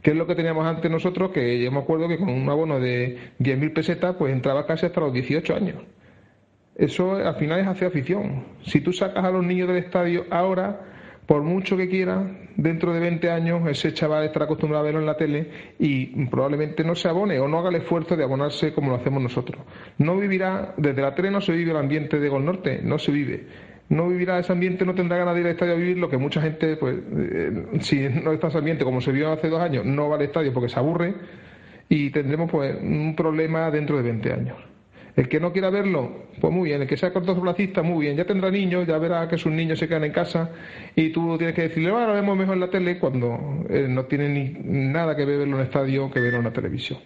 que 0.00 0.12
es 0.12 0.16
lo 0.16 0.26
que 0.26 0.34
teníamos 0.34 0.64
antes 0.64 0.90
nosotros, 0.90 1.32
que 1.32 1.62
yo 1.62 1.70
me 1.70 1.80
acuerdo 1.80 2.08
que 2.08 2.16
con 2.16 2.30
un 2.30 2.48
abono 2.48 2.80
de 2.80 3.18
10.000 3.40 3.74
pesetas, 3.74 4.16
pues 4.16 4.32
entraba 4.32 4.66
casi 4.66 4.86
hasta 4.86 5.00
los 5.00 5.12
18 5.12 5.54
años. 5.54 5.76
Eso 6.74 7.16
al 7.16 7.36
final 7.36 7.60
es 7.60 7.66
hacer 7.66 7.88
afición. 7.88 8.44
Si 8.64 8.80
tú 8.80 8.94
sacas 8.94 9.22
a 9.22 9.30
los 9.30 9.44
niños 9.44 9.68
del 9.68 9.76
estadio 9.76 10.24
ahora, 10.30 10.91
por 11.26 11.42
mucho 11.42 11.76
que 11.76 11.88
quieran, 11.88 12.50
dentro 12.56 12.92
de 12.92 13.00
20 13.00 13.30
años 13.30 13.68
ese 13.68 13.94
chaval 13.94 14.24
estará 14.24 14.46
acostumbrado 14.46 14.82
a 14.82 14.86
verlo 14.86 15.00
en 15.00 15.06
la 15.06 15.16
tele 15.16 15.48
y 15.78 16.26
probablemente 16.26 16.84
no 16.84 16.94
se 16.94 17.08
abone 17.08 17.38
o 17.38 17.48
no 17.48 17.58
haga 17.58 17.70
el 17.70 17.76
esfuerzo 17.76 18.16
de 18.16 18.24
abonarse 18.24 18.72
como 18.72 18.90
lo 18.90 18.96
hacemos 18.96 19.22
nosotros. 19.22 19.62
No 19.98 20.16
vivirá, 20.16 20.74
desde 20.76 21.00
la 21.00 21.14
tele 21.14 21.30
no 21.30 21.40
se 21.40 21.52
vive 21.52 21.70
el 21.70 21.76
ambiente 21.76 22.18
de 22.18 22.28
Gol 22.28 22.44
Norte, 22.44 22.80
no 22.82 22.98
se 22.98 23.12
vive. 23.12 23.46
No 23.88 24.08
vivirá 24.08 24.38
ese 24.38 24.52
ambiente, 24.52 24.84
no 24.84 24.94
tendrá 24.94 25.18
ganas 25.18 25.34
de 25.34 25.40
ir 25.40 25.46
al 25.46 25.52
estadio 25.52 25.74
a 25.74 25.76
vivir 25.76 25.98
lo 25.98 26.08
que 26.08 26.16
mucha 26.16 26.40
gente, 26.40 26.76
pues, 26.76 26.96
eh, 26.96 27.66
si 27.80 28.08
no 28.08 28.32
está 28.32 28.48
ese 28.48 28.58
ambiente 28.58 28.84
como 28.84 29.00
se 29.00 29.12
vio 29.12 29.30
hace 29.30 29.48
dos 29.48 29.60
años, 29.60 29.84
no 29.84 30.08
va 30.08 30.16
al 30.16 30.22
estadio 30.22 30.52
porque 30.52 30.70
se 30.70 30.78
aburre 30.78 31.14
y 31.88 32.10
tendremos 32.10 32.50
pues 32.50 32.74
un 32.80 33.14
problema 33.14 33.70
dentro 33.70 33.96
de 33.96 34.02
20 34.02 34.32
años. 34.32 34.71
El 35.14 35.28
que 35.28 35.40
no 35.40 35.52
quiera 35.52 35.68
verlo, 35.68 36.10
pues 36.40 36.52
muy 36.52 36.70
bien. 36.70 36.82
El 36.82 36.88
que 36.88 36.96
sea 36.96 37.12
cortoplacista, 37.12 37.82
muy 37.82 38.06
bien. 38.06 38.16
Ya 38.16 38.24
tendrá 38.24 38.50
niños, 38.50 38.86
ya 38.86 38.96
verá 38.98 39.28
que 39.28 39.36
sus 39.36 39.52
niños 39.52 39.78
se 39.78 39.86
quedan 39.86 40.04
en 40.04 40.12
casa 40.12 40.50
y 40.96 41.10
tú 41.10 41.36
tienes 41.36 41.54
que 41.54 41.62
decirle, 41.62 41.90
lo 41.90 42.14
vemos 42.14 42.36
mejor 42.36 42.54
en 42.54 42.60
la 42.60 42.70
tele 42.70 42.98
cuando 42.98 43.64
eh, 43.68 43.86
no 43.88 44.06
tiene 44.06 44.28
ni 44.28 44.54
nada 44.64 45.14
que 45.14 45.24
ver 45.26 45.38
verlo 45.38 45.56
en 45.56 45.60
el 45.60 45.66
estadio 45.66 46.10
que 46.10 46.20
verlo 46.20 46.38
en 46.38 46.44
la 46.44 46.52
televisión. 46.52 46.98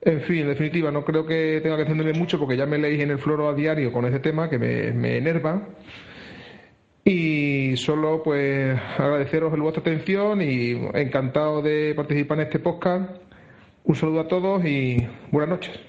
En 0.00 0.20
fin, 0.20 0.38
en 0.38 0.48
definitiva, 0.48 0.92
no 0.92 1.04
creo 1.04 1.26
que 1.26 1.60
tenga 1.60 1.74
que 1.76 1.82
extenderme 1.82 2.12
mucho 2.12 2.38
porque 2.38 2.56
ya 2.56 2.66
me 2.66 2.78
leéis 2.78 3.02
en 3.02 3.10
el 3.10 3.18
floro 3.18 3.48
a 3.48 3.54
diario 3.54 3.92
con 3.92 4.06
ese 4.06 4.20
tema 4.20 4.48
que 4.48 4.58
me, 4.58 4.92
me 4.92 5.16
enerva. 5.16 5.60
Y 7.04 7.76
solo 7.76 8.22
pues 8.22 8.78
agradeceros 8.98 9.52
el 9.54 9.62
vuestra 9.62 9.80
atención 9.80 10.42
y 10.42 10.72
encantado 10.94 11.62
de 11.62 11.94
participar 11.96 12.38
en 12.38 12.44
este 12.44 12.60
podcast. 12.60 13.10
Un 13.84 13.96
saludo 13.96 14.20
a 14.20 14.28
todos 14.28 14.64
y 14.64 15.08
buenas 15.32 15.48
noches. 15.48 15.80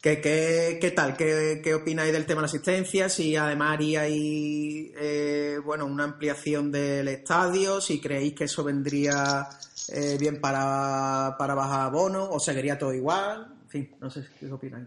¿Qué, 0.00 0.20
qué, 0.20 0.78
qué 0.80 0.90
tal? 0.92 1.16
¿Qué, 1.16 1.60
¿Qué 1.62 1.74
opináis 1.74 2.12
del 2.12 2.24
tema 2.24 2.38
de 2.40 2.42
la 2.42 2.46
asistencia? 2.46 3.08
Si 3.08 3.34
además 3.34 3.72
haríais 3.74 4.92
eh, 4.96 5.56
bueno, 5.64 5.86
una 5.86 6.04
ampliación 6.04 6.70
del 6.70 7.08
estadio, 7.08 7.80
si 7.80 8.00
creéis 8.00 8.34
que 8.34 8.44
eso 8.44 8.62
vendría 8.62 9.48
eh, 9.92 10.16
bien 10.18 10.40
para, 10.40 11.34
para 11.36 11.54
bajar 11.54 11.80
abono 11.86 12.30
o 12.30 12.38
seguiría 12.38 12.78
todo 12.78 12.94
igual. 12.94 13.54
En 13.64 13.68
fin, 13.68 13.96
no 14.00 14.08
sé 14.08 14.24
qué 14.38 14.50
opináis. 14.52 14.86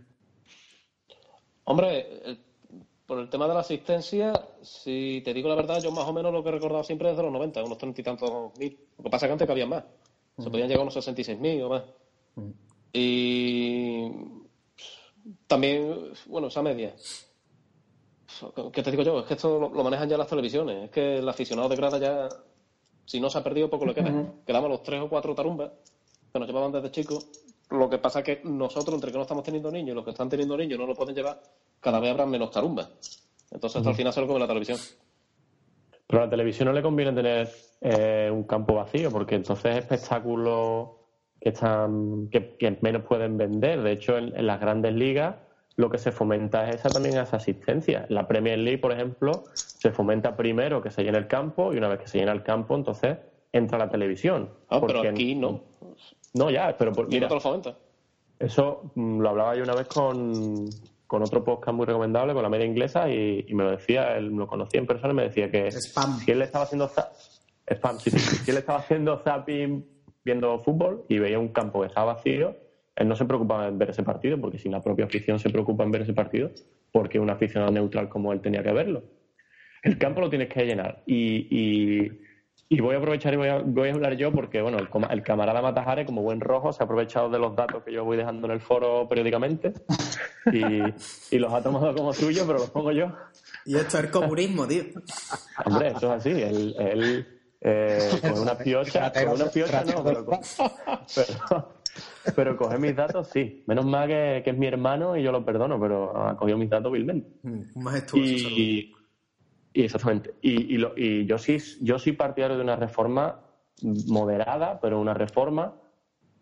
Hombre, 1.66 2.22
el- 2.26 2.40
por 3.06 3.20
el 3.20 3.30
tema 3.30 3.46
de 3.46 3.54
la 3.54 3.60
asistencia, 3.60 4.32
si 4.62 5.22
te 5.26 5.34
digo 5.34 5.50
la 5.50 5.56
verdad, 5.56 5.82
yo 5.84 5.92
más 5.92 6.08
o 6.08 6.14
menos 6.14 6.32
lo 6.32 6.42
que 6.42 6.48
he 6.48 6.54
recordado 6.54 6.82
siempre 6.86 7.12
es 7.12 7.18
de 7.18 7.24
los 7.24 7.32
90, 7.34 7.62
unos 7.62 7.78
treinta 7.78 8.00
y 8.00 8.04
tantos 8.06 8.58
mil. 8.58 8.80
Lo 8.98 9.04
que 9.04 9.10
pasa 9.10 9.26
es 9.26 9.30
que 9.30 9.34
antes 9.34 9.48
cabían 9.50 9.68
más. 9.68 9.84
Se 10.40 10.50
podían 10.50 10.70
llegar 10.70 10.80
a 10.80 10.84
unos 10.84 10.94
66 10.94 11.38
mil 11.38 11.62
o 11.64 11.70
más. 11.70 11.84
Y 12.94 14.10
también, 15.48 16.14
bueno, 16.28 16.48
esa 16.48 16.62
media. 16.62 16.94
¿Qué 18.74 18.82
te 18.82 18.92
digo 18.92 19.04
yo? 19.04 19.20
Es 19.20 19.26
que 19.26 19.34
esto 19.36 19.60
lo, 19.60 19.84
manejan 19.84 20.10
ya 20.10 20.18
las 20.18 20.28
televisiones. 20.28 20.86
Es 20.86 20.90
que 20.90 21.18
el 21.18 21.28
aficionado 21.28 21.70
de 21.70 21.76
grada 21.76 21.98
ya, 21.98 22.30
si 23.06 23.20
no 23.20 23.30
se 23.30 23.38
ha 23.38 23.44
perdido, 23.44 23.70
poco 23.70 23.86
le 23.86 23.94
queda. 23.94 24.34
Quedamos 24.46 24.70
los 24.70 24.84
tres 24.84 25.02
o 25.02 25.10
cuatro 25.10 25.36
tarumbas 25.36 25.72
que 26.32 26.40
nos 26.40 26.48
llevaban 26.48 26.72
desde 26.72 26.92
chicos. 26.92 27.28
Lo 27.70 27.90
que 27.90 27.98
pasa 27.98 28.20
es 28.20 28.26
que 28.26 28.42
nosotros, 28.44 28.96
entre 28.96 29.12
que 29.12 29.18
no 29.18 29.24
estamos 29.24 29.44
teniendo 29.44 29.72
niños 29.72 29.92
y 29.92 29.96
los 29.96 30.04
que 30.04 30.12
están 30.12 30.30
teniendo 30.30 30.58
niños 30.58 30.80
no 30.80 30.86
lo 30.86 30.96
pueden 30.96 31.16
llevar, 31.16 31.42
cada 31.80 32.00
vez 32.00 32.12
habrá 32.12 32.26
menos 32.26 32.52
tarumbas. 32.52 32.90
Entonces, 33.50 33.78
hasta 33.78 33.90
al 33.90 33.96
final 33.96 34.14
se 34.14 34.22
lo 34.22 34.28
come 34.28 34.40
la 34.40 34.48
televisión. 34.48 34.78
Pero 36.08 36.24
a 36.24 36.26
la 36.26 36.30
televisión 36.30 36.68
no 36.68 36.74
le 36.74 36.82
conviene 36.82 37.14
tener 37.14 37.50
eh, 37.82 38.30
un 38.32 38.44
campo 38.44 38.76
vacío, 38.76 39.12
porque 39.12 39.36
entonces 39.36 39.78
espectáculos 39.78 40.90
que 41.42 41.50
están 41.50 42.30
que, 42.30 42.56
que 42.58 42.78
menos 42.82 43.04
pueden 43.04 43.38
vender. 43.38 43.82
De 43.82 43.92
hecho, 43.92 44.18
en, 44.18 44.38
en 44.38 44.48
las 44.48 44.62
grandes 44.62 44.94
ligas 44.94 45.36
lo 45.76 45.90
que 45.90 45.98
se 45.98 46.12
fomenta 46.12 46.70
es 46.70 46.76
esa 46.76 46.90
también 46.90 47.18
esa 47.18 47.38
asistencia. 47.38 48.06
En 48.08 48.16
la 48.16 48.28
Premier 48.28 48.60
League, 48.60 48.78
por 48.78 48.92
ejemplo, 48.92 49.44
se 49.54 49.92
fomenta 49.92 50.36
primero 50.36 50.82
que 50.82 50.92
se 50.92 51.04
llene 51.04 51.18
el 51.18 51.28
campo 51.28 51.74
y 51.74 51.78
una 51.78 51.88
vez 51.88 52.00
que 52.00 52.08
se 52.08 52.20
llena 52.20 52.32
el 52.32 52.44
campo, 52.44 52.76
entonces 52.76 53.18
entra 53.52 53.78
la 53.78 53.90
televisión. 53.90 54.50
Ah, 54.70 54.82
pero 54.86 55.02
aquí 55.02 55.36
no. 55.36 55.62
No, 56.34 56.50
ya, 56.50 56.76
pero 56.78 56.94
por, 56.94 57.08
mira, 57.08 57.22
no 57.22 57.28
te 57.30 57.34
lo 57.36 57.42
fomenta. 57.42 57.76
eso 58.40 58.92
mm, 58.96 59.20
lo 59.20 59.30
hablaba 59.30 59.56
yo 59.56 59.64
una 59.64 59.76
vez 59.76 59.88
con, 59.88 60.70
con 61.08 61.24
otro 61.24 61.44
podcast 61.44 61.76
muy 61.76 61.86
recomendable, 61.86 62.34
con 62.34 62.44
la 62.44 62.50
media 62.50 62.66
inglesa, 62.66 63.10
y, 63.10 63.46
y 63.48 63.54
me 63.54 63.64
lo 63.64 63.72
decía, 63.72 64.16
él 64.18 64.28
lo 64.28 64.48
conocía 64.48 64.80
en 64.80 64.88
persona 64.88 65.14
y 65.14 65.16
me 65.16 65.24
decía 65.24 65.50
que 65.50 65.72
si 65.72 66.32
él 66.32 66.40
le 66.40 66.46
estaba 66.46 66.66
haciendo 66.66 66.90
spam, 67.68 68.00
sí, 68.00 68.12
sí, 68.12 68.20
si 68.20 68.52
él 68.52 68.58
estaba 68.58 68.80
haciendo 68.80 69.18
zapping 69.18 69.86
viendo 70.24 70.60
fútbol 70.60 71.06
y 71.10 71.20
veía 71.20 71.40
un 71.40 71.50
campo 71.50 71.82
que 71.82 71.88
estaba 71.88 72.14
vacío, 72.14 72.56
él 72.96 73.08
no 73.08 73.16
se 73.16 73.26
preocupaba 73.26 73.68
en 73.68 73.78
ver 73.78 73.90
ese 73.90 74.04
partido, 74.04 74.40
porque 74.40 74.58
si 74.58 74.70
la 74.70 74.82
propia 74.82 75.06
afición 75.06 75.40
se 75.40 75.50
preocupa 75.50 75.84
en 75.84 75.92
ver 75.92 76.02
ese 76.02 76.14
partido, 76.14 76.52
porque 76.92 77.20
un 77.20 77.30
aficionado 77.30 77.72
neutral 77.72 78.10
como 78.10 78.34
él 78.34 78.42
tenía 78.42 78.64
que 78.64 78.72
verlo. 78.72 79.04
El 79.82 79.98
campo 79.98 80.22
lo 80.22 80.30
tienes 80.30 80.50
que 80.50 80.66
llenar. 80.66 81.02
Y, 81.08 81.48
y, 81.50 82.12
y 82.70 82.80
voy 82.82 82.96
a 82.96 83.00
aprovechar 83.00 83.34
y 83.34 83.38
voy 83.38 83.48
a, 83.48 83.60
voy 83.60 83.90
a 83.90 83.94
hablar 83.94 84.16
yo 84.16 84.32
porque, 84.32 84.62
bueno, 84.62 84.78
el, 84.78 84.90
el 85.10 85.24
camarada 85.24 85.62
Matajare, 85.62 86.06
como 86.06 86.22
buen 86.22 86.40
rojo, 86.40 86.72
se 86.72 86.84
ha 86.84 86.86
aprovechado 86.86 87.30
de 87.30 87.40
los 87.40 87.56
datos 87.56 87.84
que 87.84 87.92
yo 87.92 88.04
voy 88.04 88.18
dejando 88.18 88.48
en 88.48 88.54
el 88.54 88.60
foro 88.60 89.08
periódicamente 89.08 89.74
y, 90.52 90.82
y 91.36 91.40
los 91.40 91.52
ha 91.52 91.64
tomado 91.64 91.96
como 91.96 92.14
suyo, 92.14 92.44
pero 92.46 92.60
los 92.60 92.70
pongo 92.70 92.92
yo. 92.92 93.12
Y 93.66 93.76
esto 93.76 93.98
es 93.98 94.04
el 94.04 94.12
comunismo, 94.12 94.68
tío. 94.68 94.84
Hombre, 95.66 95.88
eso 95.88 96.14
es 96.14 96.20
así. 96.20 96.30
Él, 96.30 96.76
él 96.78 97.41
eh, 97.62 98.10
coge 98.22 98.40
una 98.40 98.58
piocha, 98.58 99.12
coge 99.14 99.26
una 99.28 99.46
piocha 99.52 99.84
no, 99.86 100.04
pero, 100.04 100.26
pero, 101.16 101.74
pero 102.36 102.58
coge 102.58 102.78
mis 102.78 102.96
datos 102.96 103.28
sí. 103.30 103.64
Menos 103.68 103.86
mal 103.86 104.08
que, 104.08 104.42
que 104.44 104.50
es 104.52 104.58
mi 104.58 104.68
hermano 104.68 105.16
y 105.18 105.24
yo 105.24 105.32
lo 105.32 105.46
perdono, 105.46 105.80
pero 105.80 106.16
ha 106.18 106.36
cogido 106.38 106.58
mis 106.58 106.70
datos 106.70 106.92
vilmente. 106.92 107.30
Un 107.44 107.70
majestuoso. 107.76 108.18
Y, 108.26 108.94
y 109.74 109.84
exactamente. 109.84 110.34
Y, 110.42 110.74
y, 110.76 110.78
lo- 110.78 110.94
y 110.98 111.26
yo 111.26 111.38
sí, 111.38 111.58
yo 111.82 112.00
sí 112.00 112.14
partidario 112.14 112.58
de 112.58 112.64
una 112.64 112.76
reforma 112.76 113.40
moderada, 113.82 114.80
pero 114.82 115.00
una 115.00 115.14
reforma. 115.14 115.76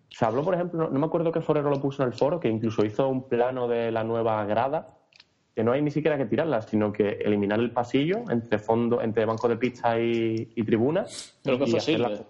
Se 0.09 0.26
habló, 0.26 0.43
por 0.43 0.55
ejemplo, 0.55 0.80
no, 0.84 0.89
no 0.89 0.99
me 0.99 1.05
acuerdo 1.05 1.32
qué 1.32 1.41
forero 1.41 1.70
lo 1.70 1.80
puso 1.82 2.01
en 2.03 2.09
el 2.09 2.13
foro, 2.15 2.39
que 2.39 2.49
incluso 2.49 2.84
hizo 2.84 3.07
un 3.07 3.28
plano 3.30 3.67
de 3.67 3.91
la 3.91 4.03
nueva 4.03 4.43
grada, 4.45 4.97
que 5.60 5.64
no 5.66 5.74
hay 5.74 5.82
ni 5.82 5.91
siquiera 5.91 6.18
que 6.18 6.24
tirarla, 6.26 6.62
sino 6.62 6.93
que 6.93 7.10
eliminar 7.22 7.60
el 7.60 7.72
pasillo 7.72 8.24
entre 8.32 8.60
fondo, 8.60 9.01
entre 9.01 9.26
banco 9.26 9.49
de 9.49 9.57
pista 9.57 9.99
y, 9.99 10.53
y 10.55 10.64
tribuna. 10.64 11.05
Creo 11.43 11.60
que 11.60 11.68
fue 11.68 11.80
hacer 11.80 11.99
la- 11.99 12.07
Silver. 12.16 12.26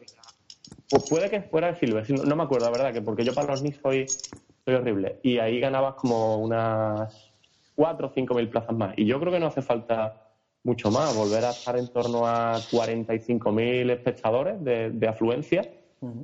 pues 0.90 1.08
puede 1.08 1.30
que 1.30 1.42
fuera 1.44 1.70
el 1.70 1.76
Silver, 1.76 2.10
no, 2.10 2.24
no 2.24 2.36
me 2.36 2.42
acuerdo, 2.42 2.66
la 2.66 2.72
verdad, 2.72 2.92
que 2.92 3.04
porque 3.04 3.24
yo 3.24 3.36
para 3.36 3.50
los 3.50 3.60
Knicks 3.62 3.78
soy, 3.84 4.08
soy 4.66 4.74
horrible. 4.74 5.20
Y 5.22 5.38
ahí 5.38 5.60
ganabas 5.60 5.94
como 5.94 6.38
unas 6.38 7.32
4 7.76 8.08
o 8.08 8.12
5 8.16 8.34
mil 8.34 8.50
plazas 8.50 8.76
más. 8.76 8.98
Y 8.98 9.06
yo 9.06 9.20
creo 9.20 9.32
que 9.32 9.40
no 9.40 9.46
hace 9.46 9.62
falta 9.62 10.32
mucho 10.64 10.90
más, 10.90 11.16
volver 11.16 11.46
a 11.46 11.52
estar 11.52 11.78
en 11.78 11.88
torno 11.90 12.26
a 12.26 12.60
45 12.72 13.52
mil 13.52 13.92
espectadores 13.92 14.64
de, 14.64 14.90
de 14.90 15.08
afluencia 15.08 15.62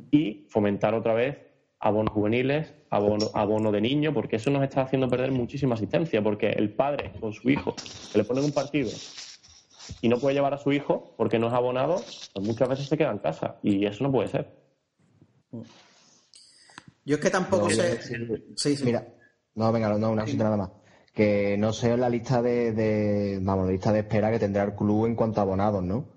y 0.09 0.47
fomentar 0.49 0.95
otra 0.95 1.13
vez 1.13 1.37
abonos 1.85 2.13
juveniles, 2.13 2.73
abono, 2.89 3.29
abono 3.35 3.71
de 3.71 3.79
niño, 3.79 4.11
porque 4.11 4.37
eso 4.37 4.49
nos 4.49 4.63
está 4.63 4.81
haciendo 4.81 5.07
perder 5.07 5.31
muchísima 5.31 5.75
asistencia, 5.75 6.19
porque 6.23 6.49
el 6.49 6.73
padre 6.73 7.11
con 7.19 7.31
su 7.31 7.47
hijo 7.51 7.75
que 8.11 8.17
le 8.17 8.23
ponen 8.23 8.43
un 8.43 8.51
partido 8.51 8.89
y 10.01 10.09
no 10.09 10.17
puede 10.19 10.33
llevar 10.33 10.55
a 10.55 10.57
su 10.57 10.73
hijo 10.73 11.13
porque 11.15 11.37
no 11.37 11.47
es 11.47 11.53
abonado, 11.53 12.01
pues 12.33 12.43
muchas 12.45 12.69
veces 12.69 12.87
se 12.87 12.97
queda 12.97 13.11
en 13.11 13.19
casa 13.19 13.57
y 13.61 13.85
eso 13.85 14.03
no 14.03 14.11
puede 14.11 14.29
ser. 14.29 14.49
Yo 17.05 17.15
es 17.17 17.21
que 17.21 17.29
tampoco 17.29 17.65
No, 17.65 17.69
sé. 17.69 18.01
sí, 18.01 18.75
Sí. 18.75 18.83
Mira, 18.83 19.07
no, 19.53 19.71
venga, 19.71 19.95
no, 19.95 20.11
una 20.11 20.23
cosita 20.23 20.43
nada 20.45 20.57
más. 20.57 20.71
Que 21.13 21.55
no 21.55 21.71
sé 21.71 21.95
la 21.97 22.09
lista 22.09 22.41
de, 22.41 22.71
de- 22.73 23.39
vamos, 23.43 23.67
la 23.67 23.71
lista 23.73 23.93
de 23.93 23.99
espera 23.99 24.31
que 24.31 24.39
tendrá 24.39 24.63
el 24.63 24.73
club 24.73 25.05
en 25.05 25.15
cuanto 25.15 25.39
a 25.39 25.43
abonados, 25.43 25.83
¿no? 25.83 26.07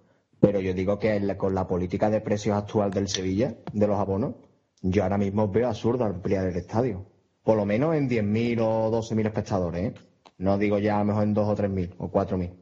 Pero 0.41 0.61
yo 0.61 0.73
digo 0.73 0.99
que 0.99 1.15
el- 1.17 1.37
con 1.37 1.55
la 1.55 1.67
política 1.69 2.09
de 2.09 2.23
precios 2.23 2.57
actual 2.57 2.91
del 2.91 3.07
Sevilla, 3.09 3.55
de 3.71 3.87
los 3.87 3.99
abonos, 3.99 4.35
yo 4.83 5.03
ahora 5.03 5.19
mismo 5.19 5.49
veo 5.49 5.69
absurdo 5.69 6.05
ampliar 6.05 6.47
el 6.47 6.57
estadio. 6.57 7.07
Por 7.43 7.57
lo 7.57 7.65
menos 7.65 7.95
en 7.95 8.09
10.000 8.09 8.61
o 8.61 8.91
12.000 8.91 9.27
espectadores, 9.27 9.85
¿eh? 9.85 9.95
No 10.39 10.59
digo 10.59 10.79
ya 10.79 10.97
a 10.97 10.99
lo 11.01 11.07
mejor 11.07 11.23
en 11.25 11.35
2 11.35 11.49
o 11.49 11.57
3.000 11.57 11.95
o 11.99 12.11
4.000. 12.11 12.53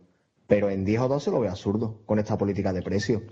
Pero 0.46 0.70
en 0.70 0.84
10 0.84 1.00
o 1.02 1.08
12 1.08 1.30
lo 1.30 1.40
veo 1.40 1.50
absurdo 1.50 2.02
con 2.06 2.18
esta 2.18 2.38
política 2.38 2.72
de 2.72 2.82
precios. 2.82 3.22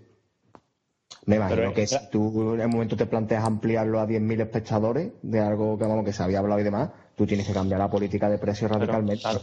Me 1.26 1.36
imagino 1.36 1.56
Pero, 1.56 1.74
que 1.74 1.84
eh, 1.84 1.86
si 1.86 1.96
tú 2.10 2.54
en 2.54 2.60
un 2.60 2.70
momento 2.70 2.96
te 2.96 3.06
planteas 3.06 3.44
ampliarlo 3.44 4.00
a 4.00 4.06
10.000 4.06 4.42
espectadores 4.42 5.12
de 5.22 5.40
algo 5.40 5.78
que, 5.78 5.84
vamos, 5.84 6.04
que 6.04 6.12
se 6.12 6.22
había 6.22 6.40
hablado 6.40 6.60
y 6.60 6.64
demás, 6.64 6.90
tú 7.14 7.26
tienes 7.26 7.46
que 7.46 7.54
cambiar 7.54 7.80
la 7.80 7.88
política 7.88 8.28
de 8.28 8.38
precios 8.38 8.70
radicalmente. 8.70 9.22
claro. 9.22 9.40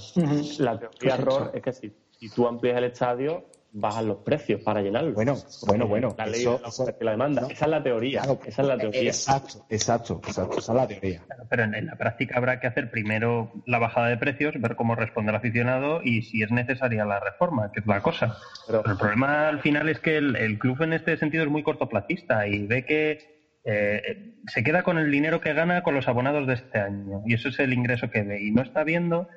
La 0.59 0.79
teoría 0.79 1.15
error 1.15 1.51
es 1.53 1.61
que 1.63 1.73
si, 1.73 1.93
si 2.19 2.29
tú 2.29 2.47
amplías 2.47 2.77
el 2.77 2.83
estadio, 2.83 3.45
bajan 3.74 4.07
los 4.07 4.17
precios 4.17 4.61
para 4.61 4.82
llenarlo. 4.82 5.13
Bueno, 5.13 5.36
bueno, 5.65 5.88
bueno. 5.88 6.15
La 6.17 6.26
ley 6.26 6.41
eso- 6.41 6.86
de 6.86 6.95
la 7.05 7.11
demanda. 7.11 7.47
Esa 7.49 7.65
es 7.65 7.72
la 7.72 7.82
teoría. 7.84 8.22
esa 8.45 8.61
es 8.61 8.67
la 8.67 8.78
teoría. 8.78 9.01
Exacto, 9.03 9.65
exacto, 9.69 10.22
exacto. 10.28 10.57
Esa 10.59 10.72
es 10.74 10.76
la 10.76 10.88
teoría. 10.88 11.22
Pero 11.49 11.63
en, 11.63 11.76
en 11.76 11.86
la 11.86 11.95
práctica 11.95 12.38
habrá 12.38 12.59
que 12.59 12.67
hacer 12.67 12.91
primero 12.91 13.51
la 13.65 13.80
bajada 13.80 14.07
de 14.07 14.17
precios, 14.17 14.53
ver 14.59 14.76
cómo 14.76 14.95
responde 14.95 15.32
el 15.32 15.38
aficionado 15.38 16.01
y 16.03 16.22
si 16.24 16.43
es 16.43 16.51
necesaria 16.51 17.05
la 17.05 17.19
reforma, 17.19 17.72
que 17.72 17.80
es 17.80 17.88
la 17.88 18.01
cosa. 18.01 18.38
Pero 18.67 18.84
el 18.86 18.97
problema 18.97 19.47
al 19.47 19.61
final 19.61 19.88
es 19.89 19.99
que 19.99 20.17
el, 20.17 20.36
el 20.36 20.59
club 20.59 20.82
en 20.82 20.93
este 20.93 21.15
sentido 21.17 21.43
es 21.43 21.49
muy 21.49 21.63
cortoplacista 21.63 22.47
y 22.47 22.67
ve 22.67 22.86
que 22.86 23.19
eh, 23.63 24.36
se 24.47 24.63
queda 24.63 24.84
con 24.84 24.97
el 24.97 25.11
dinero 25.11 25.39
que 25.39 25.53
gana 25.53 25.84
con 25.84 25.93
los 25.95 26.07
abonados 26.07 26.47
de 26.47 26.55
este 26.55 26.80
año 26.80 27.22
y 27.26 27.36
eso 27.36 27.49
es 27.49 27.59
el 27.59 27.74
ingreso 27.74 28.09
que 28.09 28.24
ve 28.24 28.41
y 28.41 28.51
no 28.51 28.63
está 28.63 28.84
viendo 28.84 29.28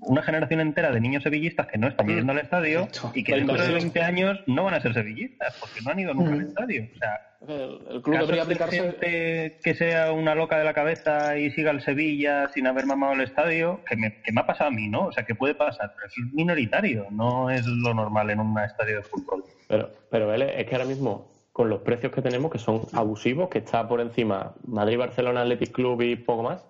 una 0.00 0.22
generación 0.22 0.60
entera 0.60 0.90
de 0.90 1.00
niños 1.00 1.22
sevillistas 1.22 1.66
que 1.66 1.78
no 1.78 1.88
están 1.88 2.06
yendo 2.08 2.32
al 2.32 2.38
estadio 2.38 2.88
y 3.14 3.22
que 3.22 3.34
dentro 3.34 3.54
de 3.56 3.64
inversión. 3.66 3.92
20 3.92 4.02
años 4.02 4.40
no 4.46 4.64
van 4.64 4.74
a 4.74 4.80
ser 4.80 4.94
sevillistas 4.94 5.56
porque 5.60 5.80
no 5.84 5.90
han 5.90 6.00
ido 6.00 6.14
nunca 6.14 6.32
al 6.32 6.40
estadio. 6.42 6.88
O 6.94 6.98
sea, 6.98 7.20
El, 7.46 7.78
el 7.90 8.02
club 8.02 8.18
debería 8.18 8.34
de 8.34 8.40
aplicarse. 8.42 8.80
gente 8.80 9.58
que 9.62 9.74
sea 9.74 10.12
una 10.12 10.34
loca 10.34 10.58
de 10.58 10.64
la 10.64 10.74
cabeza 10.74 11.36
y 11.38 11.50
siga 11.50 11.70
el 11.70 11.82
Sevilla 11.82 12.48
sin 12.54 12.66
haber 12.66 12.86
mamado 12.86 13.12
el 13.12 13.20
estadio, 13.20 13.80
que 13.86 13.96
me, 13.96 14.20
que 14.22 14.32
me 14.32 14.40
ha 14.40 14.46
pasado 14.46 14.68
a 14.68 14.72
mí, 14.72 14.88
¿no? 14.88 15.06
O 15.06 15.12
sea, 15.12 15.24
que 15.24 15.34
puede 15.34 15.54
pasar, 15.54 15.92
pero 15.94 16.06
es 16.06 16.14
minoritario, 16.32 17.06
no 17.10 17.50
es 17.50 17.66
lo 17.66 17.92
normal 17.94 18.30
en 18.30 18.40
un 18.40 18.58
estadio 18.58 18.96
de 18.96 19.02
fútbol. 19.02 19.44
Pero, 19.68 19.90
pero 20.10 20.32
él 20.34 20.42
es 20.42 20.66
que 20.66 20.74
ahora 20.74 20.86
mismo, 20.86 21.30
con 21.52 21.68
los 21.68 21.80
precios 21.82 22.12
que 22.12 22.22
tenemos, 22.22 22.50
que 22.50 22.58
son 22.58 22.82
abusivos, 22.92 23.48
que 23.50 23.58
está 23.58 23.86
por 23.88 24.00
encima 24.00 24.54
Madrid, 24.66 24.98
Barcelona, 24.98 25.42
Athletic 25.42 25.72
Club 25.72 26.00
y 26.02 26.16
poco 26.16 26.42
más, 26.42 26.64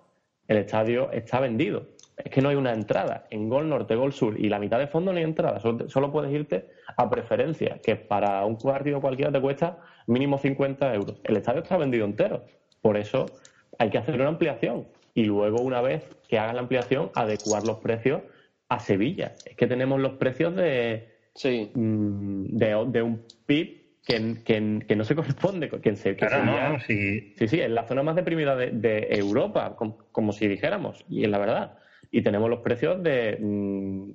el 0.49 0.57
estadio 0.57 1.11
está 1.13 1.39
vendido. 1.41 1.87
Es 2.17 2.31
que 2.31 2.43
no 2.43 2.49
hay 2.51 2.57
una 2.57 2.73
entrada. 2.73 3.27
En 3.31 3.49
Gol 3.49 3.69
Norte, 3.69 3.95
Gol 3.97 4.13
Sur 4.13 4.39
y 4.39 4.49
la 4.49 4.59
mitad 4.59 4.79
de 4.79 4.87
fondo 4.87 5.13
no 5.13 5.19
hay 5.19 5.25
entrada. 5.25 5.61
Solo, 5.61 5.89
solo 5.89 6.13
puedes 6.13 6.33
irte 6.33 6.67
a 6.97 7.09
preferencia, 7.09 7.81
que 7.83 7.97
para 7.97 8.45
un 8.45 8.59
partido 8.59 9.01
cualquiera 9.01 9.33
te 9.33 9.41
cuesta 9.41 9.79
mínimo 10.07 10.39
50 10.39 10.95
euros. 10.95 11.21
El 11.25 11.37
estadio 11.37 11.63
está 11.63 11.77
vendido 11.77 12.05
entero. 12.05 12.45
Por 12.81 12.97
eso 12.97 13.39
hay 13.79 13.91
que 13.91 13.99
hacer 13.99 14.15
una 14.17 14.29
ampliación. 14.29 14.87
Y 15.15 15.25
luego, 15.25 15.61
una 15.61 15.81
vez 15.81 16.05
que 16.29 16.39
hagan 16.39 16.57
la 16.57 16.63
ampliación, 16.63 17.11
adecuar 17.15 17.65
los 17.65 17.79
precios 17.79 18.23
a 18.69 18.79
Sevilla. 18.79 19.37
Es 19.45 19.57
que 19.57 19.67
tenemos 19.67 20.01
los 20.01 20.13
precios 20.13 20.55
de, 20.55 21.09
Sí. 21.35 21.71
mm, 21.75 22.57
de, 22.57 22.85
de 22.89 23.03
un 23.03 23.23
PIB 23.47 23.83
que, 24.07 24.37
que- 24.45 24.81
que 24.87 24.97
no 24.97 25.05
se 25.05 25.15
corresponde 25.15 25.69
con 25.69 25.81
quien 25.81 25.97
se 25.97 26.11
que 26.17 26.27
Claro, 26.27 26.45
sería- 26.45 26.69
no, 26.71 26.81
sí. 26.81 27.35
Sí, 27.37 27.49
sí, 27.49 27.61
es 27.61 27.71
la 27.71 27.85
zona 27.85 28.03
más 28.03 28.17
deprimida 28.17 28.57
de, 28.57 28.71
de 28.71 29.09
Europa, 29.11 29.77
com- 29.77 29.97
como, 30.11 30.33
si 30.33 30.49
dijéramos, 30.49 31.05
y 31.09 31.25
es 31.25 31.31
la 31.31 31.39
verdad. 31.39 31.79
Y 32.13 32.23
tenemos 32.23 32.49
los 32.49 32.61
precios 32.61 33.03
de, 33.03 33.37
mm, 33.41 34.11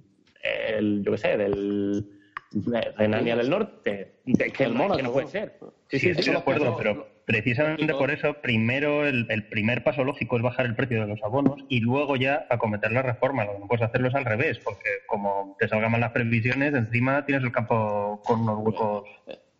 el, 0.70 1.04
yo 1.04 1.12
qué 1.12 1.18
sé, 1.18 1.38
del 1.38 2.06
de 2.52 2.82
Renania 2.96 3.36
del 3.36 3.50
Norte, 3.50 4.20
de 4.24 4.52
que, 4.52 4.64
Del 4.64 4.74
no- 4.78 4.96
que 4.96 5.04
no 5.04 5.12
puede 5.12 5.28
ser. 5.28 5.58
Sí, 5.90 6.00
sí, 6.00 6.10
estoy 6.12 6.32
de 6.34 6.38
acuerdo, 6.40 6.76
pero 6.78 7.08
precisamente 7.26 7.94
por 7.94 8.10
eso, 8.12 8.36
primero 8.42 9.06
el, 9.06 9.26
el 9.30 9.48
primer 9.50 9.84
paso 9.84 10.04
lógico 10.06 10.38
es 10.38 10.44
bajar 10.44 10.66
el 10.66 10.76
precio 10.76 11.02
de 11.02 11.08
los 11.08 11.22
abonos 11.24 11.60
y 11.68 11.82
luego 11.82 12.16
ya 12.16 12.46
acometer 12.50 12.92
la 12.94 13.02
reforma. 13.02 13.44
Lo 13.46 13.54
que 13.54 13.60
no 13.60 13.68
puedes 13.68 13.84
hacerlo 13.84 14.08
es 14.08 14.16
al 14.16 14.24
revés, 14.26 14.60
porque 14.60 14.90
como 15.08 15.56
te 15.60 15.68
salgan 15.68 15.92
mal 15.92 16.00
las 16.02 16.12
previsiones, 16.12 16.74
encima 16.74 17.26
tienes 17.26 17.44
el 17.44 17.52
campo 17.52 18.22
con 18.24 18.42
unos 18.42 18.60
huecos. 18.60 19.04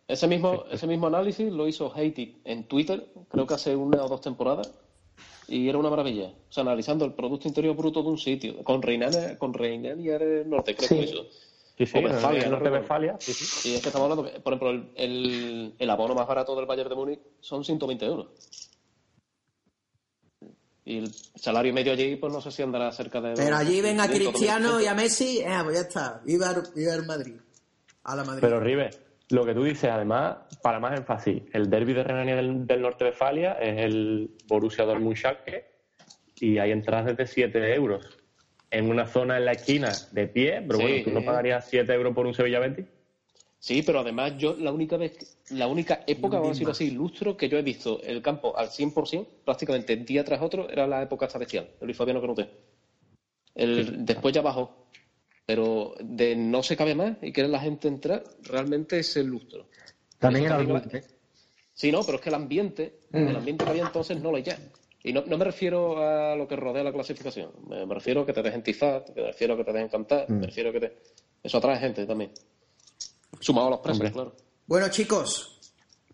Ese 0.06 0.26
mismo, 0.26 0.64
ese 0.70 0.86
mismo 0.86 1.08
análisis 1.08 1.52
lo 1.52 1.68
hizo 1.68 1.92
Haiti 1.94 2.40
en 2.44 2.64
Twitter, 2.68 3.04
creo 3.28 3.46
que 3.46 3.54
hace 3.54 3.76
una 3.76 4.02
o 4.02 4.08
dos 4.08 4.22
temporadas, 4.22 4.72
y 5.48 5.68
era 5.68 5.78
una 5.78 5.90
maravilla. 5.90 6.26
O 6.28 6.52
sea, 6.52 6.62
analizando 6.62 7.04
el 7.04 7.14
Producto 7.14 7.48
Interior 7.48 7.74
Bruto 7.74 8.02
de 8.02 8.08
un 8.08 8.18
sitio, 8.18 8.62
con 8.62 8.80
Reinania, 8.82 9.36
con 9.38 9.52
Reinania 9.54 10.18
del 10.18 10.48
Norte, 10.48 10.76
creo 10.76 10.88
Sí. 10.88 10.94
que 10.96 11.02
hizo. 11.04 11.26
Sí, 11.76 11.86
sí, 11.86 11.98
O 11.98 12.00
Westfalia, 12.02 12.40
el 12.44 12.50
no 12.50 12.56
norte. 12.56 12.70
Westfalia, 12.70 13.16
sí, 13.20 13.32
sí. 13.32 13.70
Y 13.70 13.74
es 13.76 13.80
que 13.82 13.88
estamos 13.88 14.10
hablando, 14.10 14.30
que, 14.32 14.40
por 14.40 14.52
ejemplo, 14.52 14.70
el, 14.70 14.90
el, 14.96 15.74
el 15.78 15.90
abono 15.90 16.14
más 16.14 16.26
barato 16.26 16.54
del 16.56 16.66
Bayern 16.66 16.88
de 16.88 16.94
Múnich 16.96 17.20
son 17.40 17.64
120 17.64 18.04
euros. 18.04 18.26
Y 20.84 20.98
el 20.98 21.12
salario 21.12 21.72
medio 21.74 21.92
allí, 21.92 22.16
pues 22.16 22.32
no 22.32 22.40
sé 22.40 22.50
si 22.50 22.62
andará 22.62 22.90
cerca 22.92 23.20
de... 23.20 23.34
Pero 23.34 23.56
allí 23.56 23.80
ven 23.80 24.00
a 24.00 24.08
500, 24.08 24.32
Cristiano 24.32 24.80
y 24.80 24.86
a 24.86 24.94
Messi, 24.94 25.38
eh, 25.40 25.46
pues 25.62 25.74
ya 25.76 25.80
está. 25.82 26.22
Viva, 26.24 26.50
el- 26.50 26.62
viva 26.74 26.94
el 26.94 27.04
Madrid. 27.04 27.34
A 28.04 28.16
la 28.16 28.24
Madrid. 28.24 28.40
Pero 28.40 28.58
Rives, 28.58 28.98
lo 29.30 29.44
que 29.44 29.54
tú 29.54 29.64
dices, 29.64 29.90
además, 29.90 30.36
para 30.62 30.80
más 30.80 30.98
énfasis, 30.98 31.42
el 31.52 31.68
derby 31.68 31.92
de 31.92 32.02
Renania 32.02 32.36
del, 32.36 32.66
del 32.66 32.80
Norte 32.80 33.04
de 33.04 33.10
Westfalia 33.10 33.52
es 33.52 33.78
el 33.78 34.30
Borussia 34.46 34.84
Dortmund 34.84 35.16
Schalke 35.16 35.66
y 36.36 36.58
hay 36.58 36.70
entradas 36.70 37.16
desde 37.16 37.26
7 37.26 37.74
euros. 37.74 38.18
En 38.70 38.90
una 38.90 39.06
zona 39.06 39.38
en 39.38 39.46
la 39.46 39.52
esquina 39.52 39.92
de 40.12 40.26
pie, 40.28 40.62
pero 40.66 40.78
Sí. 40.78 40.84
bueno, 40.84 41.04
¿tú 41.04 41.10
no 41.10 41.24
pagarías 41.24 41.66
7 41.68 41.92
euros 41.92 42.14
por 42.14 42.26
un 42.26 42.34
Sevilla 42.34 42.58
Betis? 42.58 42.86
Sí, 43.60 43.82
pero 43.82 44.00
además 44.00 44.36
yo 44.36 44.54
la 44.56 44.70
única 44.70 44.96
vez, 44.96 45.38
la 45.50 45.66
única 45.66 46.00
época, 46.06 46.36
vamos 46.36 46.50
a 46.50 46.52
decirlo 46.52 46.72
así, 46.72 46.90
lustro 46.90 47.36
que 47.36 47.48
yo 47.48 47.58
he 47.58 47.62
visto 47.62 48.00
el 48.02 48.22
campo 48.22 48.56
al 48.56 48.68
100%, 48.68 49.26
prácticamente 49.44 49.96
día 49.96 50.22
tras 50.22 50.40
otro, 50.40 50.70
era 50.70 50.86
la 50.86 51.02
época 51.02 51.28
el 51.50 51.66
Luis 51.80 51.96
Fabiano 51.96 52.20
Canute. 52.20 52.48
El, 53.54 54.04
Después 54.04 54.32
ya 54.32 54.42
bajó. 54.42 54.86
Pero 55.48 55.94
de 55.98 56.36
no 56.36 56.62
se 56.62 56.76
cabe 56.76 56.94
más 56.94 57.16
y 57.22 57.32
quiere 57.32 57.48
la 57.48 57.58
gente 57.58 57.88
entrar, 57.88 58.22
realmente 58.42 58.98
es 58.98 59.16
el 59.16 59.28
lustro. 59.28 59.70
También 60.18 60.44
era 60.44 60.58
la- 60.62 60.82
Sí, 61.72 61.90
no, 61.90 62.02
pero 62.04 62.16
es 62.18 62.22
que 62.22 62.28
el 62.28 62.34
ambiente, 62.34 62.98
Mm. 63.12 63.28
el 63.28 63.36
ambiente 63.36 63.64
que 63.64 63.70
había 63.70 63.84
entonces 63.84 64.20
no 64.20 64.30
lo 64.30 64.36
hay 64.36 64.42
ya. 64.42 64.58
Y 65.02 65.14
no, 65.14 65.24
no 65.24 65.38
me 65.38 65.46
refiero 65.46 66.06
a 66.06 66.36
lo 66.36 66.46
que 66.46 66.54
rodea 66.54 66.84
la 66.84 66.92
clasificación, 66.92 67.50
me, 67.66 67.86
me 67.86 67.94
refiero 67.94 68.20
a 68.22 68.26
que 68.26 68.34
te 68.34 68.42
dejen 68.42 68.62
tifar, 68.62 69.06
me 69.16 69.22
refiero 69.22 69.54
a 69.54 69.56
que 69.56 69.64
te 69.64 69.72
dejen 69.72 69.88
cantar, 69.88 70.26
Mm. 70.30 70.34
me 70.40 70.46
refiero 70.48 70.68
a 70.68 70.72
que 70.74 70.80
te... 70.80 70.98
Eso 71.42 71.56
atrae 71.56 71.78
gente 71.78 72.04
también. 72.04 72.30
Sumado 73.40 73.68
a 73.68 73.70
los 73.70 73.80
precios, 73.80 74.10
claro. 74.10 74.36
Bueno, 74.66 74.88
chicos, 74.90 75.60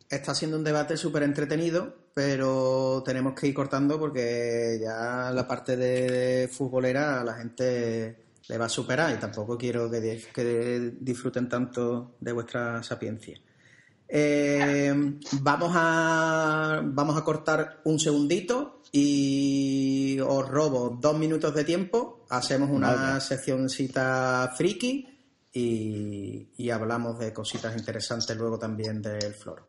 está 0.08 0.32
siendo 0.32 0.56
un 0.58 0.62
debate 0.62 0.96
súper 0.96 1.24
entretenido, 1.24 1.92
pero 2.14 3.02
tenemos 3.04 3.34
que 3.34 3.48
ir 3.48 3.54
cortando 3.54 3.98
porque 3.98 4.78
ya 4.80 5.32
la 5.34 5.48
parte 5.48 5.76
de 5.76 6.46
futbolera 6.46 7.24
la 7.24 7.34
gente 7.34 8.23
le 8.48 8.58
va 8.58 8.66
a 8.66 8.68
superar 8.68 9.14
y 9.14 9.18
tampoco 9.18 9.56
quiero 9.56 9.90
que, 9.90 10.00
di- 10.00 10.22
que 10.32 10.92
disfruten 11.00 11.48
tanto 11.48 12.16
de 12.20 12.32
vuestra 12.32 12.82
sapiencia. 12.82 13.40
Eh, 14.06 14.94
vamos, 15.40 15.72
a, 15.74 16.80
vamos 16.84 17.16
a 17.16 17.24
cortar 17.24 17.80
un 17.84 17.98
segundito 17.98 18.82
y 18.92 20.18
os 20.20 20.48
robo 20.48 20.96
dos 21.00 21.18
minutos 21.18 21.54
de 21.54 21.64
tiempo. 21.64 22.24
Hacemos 22.30 22.70
una 22.70 22.94
Vale. 22.94 23.20
seccioncita 23.20 24.52
friki 24.56 25.08
y, 25.52 26.48
y 26.56 26.70
hablamos 26.70 27.18
de 27.18 27.32
cositas 27.32 27.76
interesantes 27.76 28.36
luego 28.36 28.58
también 28.58 29.00
del 29.02 29.34
floro. 29.34 29.68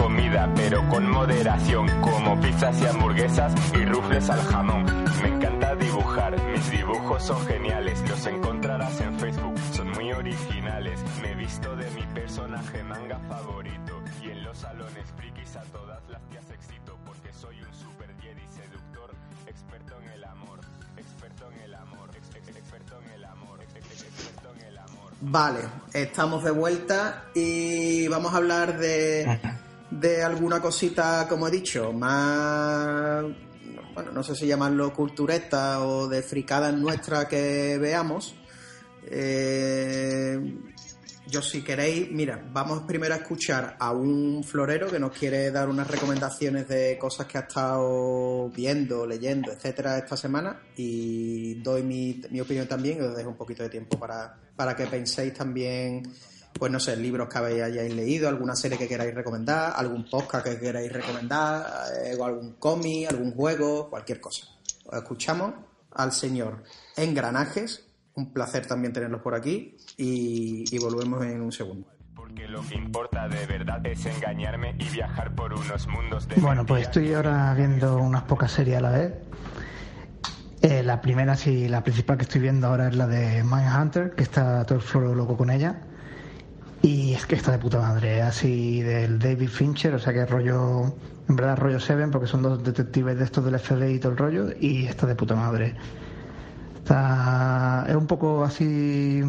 comida, 0.01 0.49
pero 0.55 0.87
con 0.89 1.09
moderación, 1.09 1.87
como 2.01 2.39
pizzas 2.41 2.81
y 2.81 2.85
hamburguesas 2.87 3.53
y 3.75 3.85
rufles 3.85 4.29
al 4.29 4.41
jamón. 4.45 4.85
Me 5.21 5.27
encanta 5.29 5.75
dibujar, 5.75 6.35
mis 6.51 6.71
dibujos 6.71 7.23
son 7.23 7.45
geniales, 7.45 8.01
los 8.09 8.25
encontrarás 8.25 8.99
en 9.01 9.19
Facebook, 9.19 9.55
son 9.73 9.91
muy 9.91 10.11
originales. 10.11 10.99
Me 11.21 11.31
he 11.31 11.35
visto 11.35 11.75
de 11.75 11.89
mi 11.91 12.01
personaje 12.13 12.83
manga 12.83 13.19
favorito 13.29 14.01
y 14.23 14.29
en 14.31 14.43
los 14.43 14.57
salones 14.57 15.05
frikis 15.17 15.55
a 15.55 15.61
todas 15.71 16.01
las 16.09 16.21
tías 16.29 16.49
excito 16.51 16.97
porque 17.05 17.31
soy 17.33 17.57
un 17.61 17.73
super 17.73 18.09
Jedi 18.21 18.47
seductor, 18.49 19.11
experto 19.47 19.93
en 20.03 20.09
el 20.13 20.23
amor, 20.23 20.59
experto 20.97 21.51
en 21.53 21.61
el 21.61 21.75
amor, 21.75 22.09
ex- 22.15 22.35
ex- 22.35 22.57
experto 22.57 22.99
en 23.05 23.11
el 23.11 23.25
amor, 23.25 23.59
ex- 23.61 23.75
ex- 23.75 24.03
experto 24.03 24.49
en 24.59 24.65
el 24.67 24.77
amor. 24.77 25.11
Vale, 25.21 25.59
estamos 25.93 26.43
de 26.43 26.51
vuelta 26.51 27.25
y 27.35 28.07
vamos 28.07 28.33
a 28.33 28.37
hablar 28.37 28.77
de, 28.79 29.39
de 29.91 30.23
alguna 30.23 30.61
cosita, 30.61 31.27
como 31.29 31.47
he 31.47 31.51
dicho, 31.51 31.91
más, 31.91 33.25
bueno, 33.93 34.11
no 34.11 34.23
sé 34.23 34.35
si 34.35 34.47
llamarlo 34.47 34.93
cultureta 34.93 35.85
o 35.85 36.07
de 36.07 36.21
fricadas 36.23 36.73
nuestras 36.73 37.25
que 37.25 37.77
veamos. 37.79 38.35
Eh, 39.03 40.39
yo 41.27 41.41
si 41.41 41.61
queréis, 41.61 42.11
mira, 42.11 42.43
vamos 42.51 42.83
primero 42.83 43.13
a 43.13 43.17
escuchar 43.17 43.77
a 43.79 43.91
un 43.91 44.43
florero 44.43 44.87
que 44.89 44.99
nos 44.99 45.11
quiere 45.17 45.49
dar 45.49 45.69
unas 45.69 45.87
recomendaciones 45.87 46.67
de 46.67 46.97
cosas 46.97 47.25
que 47.27 47.37
ha 47.37 47.41
estado 47.41 48.49
viendo, 48.49 49.05
leyendo, 49.05 49.51
etcétera, 49.51 49.97
esta 49.97 50.17
semana 50.17 50.61
y 50.75 51.55
doy 51.61 51.83
mi, 51.83 52.21
mi 52.31 52.41
opinión 52.41 52.67
también 52.67 52.97
y 52.97 53.01
os 53.01 53.15
dejo 53.15 53.29
un 53.29 53.37
poquito 53.37 53.63
de 53.63 53.69
tiempo 53.69 53.97
para, 53.97 54.35
para 54.55 54.75
que 54.75 54.87
penséis 54.87 55.33
también, 55.33 56.03
pues 56.53 56.71
no 56.71 56.79
sé, 56.79 56.95
libros 56.97 57.27
que 57.29 57.37
habéis, 57.37 57.63
hayáis 57.63 57.93
leído, 57.93 58.29
alguna 58.29 58.55
serie 58.55 58.77
que 58.77 58.87
queráis 58.87 59.13
recomendar, 59.13 59.73
algún 59.75 60.09
podcast 60.09 60.45
que 60.45 60.59
queráis 60.59 60.91
recomendar, 60.91 61.65
eh, 62.03 62.15
o 62.19 62.25
algún 62.25 62.53
cómic, 62.53 63.09
algún 63.09 63.33
juego, 63.33 63.89
cualquier 63.89 64.19
cosa. 64.19 64.47
Os 64.85 64.97
escuchamos 64.97 65.53
al 65.93 66.11
señor 66.11 66.63
Engranajes, 66.95 67.85
un 68.15 68.33
placer 68.33 68.65
también 68.65 68.93
tenerlos 68.93 69.21
por 69.21 69.35
aquí 69.35 69.77
y, 69.97 70.63
y 70.69 70.77
volvemos 70.79 71.23
en 71.25 71.41
un 71.41 71.51
segundo. 71.51 71.87
Porque 72.15 72.47
lo 72.47 72.61
que 72.61 72.75
importa 72.75 73.27
de 73.27 73.45
verdad 73.45 73.85
es 73.85 74.05
engañarme 74.05 74.75
y 74.77 74.89
viajar 74.89 75.33
por 75.33 75.53
unos 75.53 75.87
mundos 75.87 76.27
de 76.27 76.35
Bueno, 76.35 76.65
pues 76.65 76.83
estoy 76.83 77.13
ahora 77.13 77.53
viendo 77.53 77.97
unas 77.97 78.23
pocas 78.23 78.51
series 78.51 78.77
a 78.77 78.81
la 78.81 78.91
vez. 78.91 79.13
Eh, 80.61 80.83
la 80.83 81.01
primera, 81.01 81.35
sí, 81.35 81.67
la 81.67 81.83
principal 81.83 82.17
que 82.17 82.23
estoy 82.23 82.41
viendo 82.41 82.67
ahora 82.67 82.89
es 82.89 82.95
la 82.95 83.07
de 83.07 83.43
Mindhunter, 83.43 84.11
que 84.11 84.23
está 84.23 84.63
todo 84.65 84.77
el 84.77 84.83
floro 84.83 85.15
loco 85.15 85.35
con 85.35 85.49
ella. 85.49 85.81
Y 86.81 87.13
es 87.13 87.25
que 87.25 87.35
está 87.35 87.51
de 87.51 87.59
puta 87.59 87.79
madre, 87.79 88.21
así 88.21 88.81
del 88.81 89.19
David 89.19 89.49
Fincher, 89.49 89.93
o 89.93 89.99
sea 89.99 90.13
que 90.13 90.25
rollo, 90.25 90.95
en 91.29 91.35
verdad 91.35 91.57
rollo 91.57 91.79
Seven, 91.79 92.09
porque 92.09 92.27
son 92.27 92.41
dos 92.41 92.63
detectives 92.63 93.17
de 93.19 93.23
estos 93.23 93.45
del 93.45 93.59
FBI 93.59 93.95
y 93.95 93.99
todo 93.99 94.13
el 94.13 94.17
rollo, 94.17 94.47
y 94.59 94.85
está 94.85 95.05
de 95.05 95.15
puta 95.15 95.35
madre. 95.35 95.75
Está, 96.77 97.85
es 97.87 97.95
un 97.95 98.07
poco 98.07 98.43
así, 98.43 99.21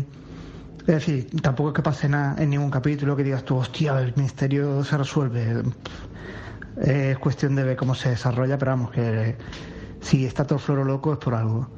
es 0.81 0.87
decir, 0.87 1.29
tampoco 1.43 1.71
es 1.71 1.75
que 1.75 1.83
pase 1.83 2.09
nada 2.09 2.43
en 2.43 2.51
ningún 2.51 2.71
capítulo 2.71 3.15
que 3.17 3.25
digas 3.25 3.45
tú, 3.45 3.57
hostia, 3.57 4.01
el 4.01 4.15
misterio 4.17 4.83
se 4.83 4.97
resuelve. 4.97 5.63
Es 6.81 7.19
cuestión 7.19 7.55
de 7.55 7.65
ver 7.65 7.77
cómo 7.77 7.95
se 7.95 8.09
desarrolla, 8.09 8.57
pero 8.57 8.71
vamos, 8.71 8.93
que 8.93 9.37
si 10.01 10.25
está 10.25 10.47
todo 10.47 10.59
floro 10.59 10.85
loco 10.85 11.13
es 11.13 11.19
por 11.19 11.35
algo. 11.35 11.69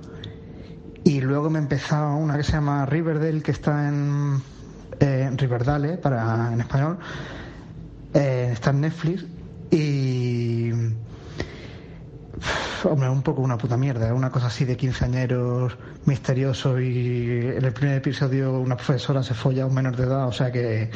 Y 1.02 1.20
luego 1.20 1.50
me 1.50 1.58
he 1.58 1.62
empezado 1.62 2.16
una 2.16 2.36
que 2.36 2.44
se 2.44 2.52
llama 2.52 2.86
Riverdale, 2.86 3.42
que 3.42 3.50
está 3.50 3.88
en 3.88 4.40
eh, 5.00 5.30
Riverdale, 5.36 5.98
para, 5.98 6.52
en 6.52 6.60
español. 6.60 6.98
Eh, 8.12 8.50
está 8.52 8.70
en 8.70 8.80
Netflix. 8.80 9.24
Y 9.70 10.70
Hombre, 12.84 13.08
un 13.08 13.22
poco 13.22 13.40
una 13.40 13.56
puta 13.56 13.76
mierda. 13.76 14.06
Es 14.06 14.12
una 14.12 14.30
cosa 14.30 14.48
así 14.48 14.64
de 14.64 14.76
quinceañeros 14.76 15.76
misterioso 16.04 16.78
y 16.78 17.40
en 17.56 17.64
el 17.64 17.72
primer 17.72 17.96
episodio 17.96 18.60
una 18.60 18.76
profesora 18.76 19.22
se 19.22 19.32
folla 19.34 19.64
a 19.64 19.66
un 19.66 19.74
menor 19.74 19.96
de 19.96 20.04
edad. 20.04 20.28
O 20.28 20.32
sea 20.32 20.52
que 20.52 20.90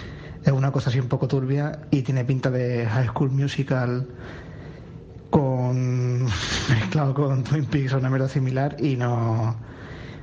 es 0.45 0.53
una 0.53 0.71
cosa 0.71 0.91
así 0.91 1.01
un 1.01 1.09
poco 1.09 1.29
turbia 1.29 1.81
y 1.91 2.03
tiene 2.03 2.25
pinta 2.25 2.51
de 2.51 2.87
High 2.87 3.09
School 3.09 3.31
Musical 3.31 4.07
con 5.31 6.25
mezclado 6.69 7.15
con 7.15 7.43
Twin 7.45 7.65
Peaks 7.65 7.95
o 7.95 7.99
una 7.99 8.11
mierda 8.11 8.29
similar 8.29 8.77
y 8.79 8.97
no 8.97 9.57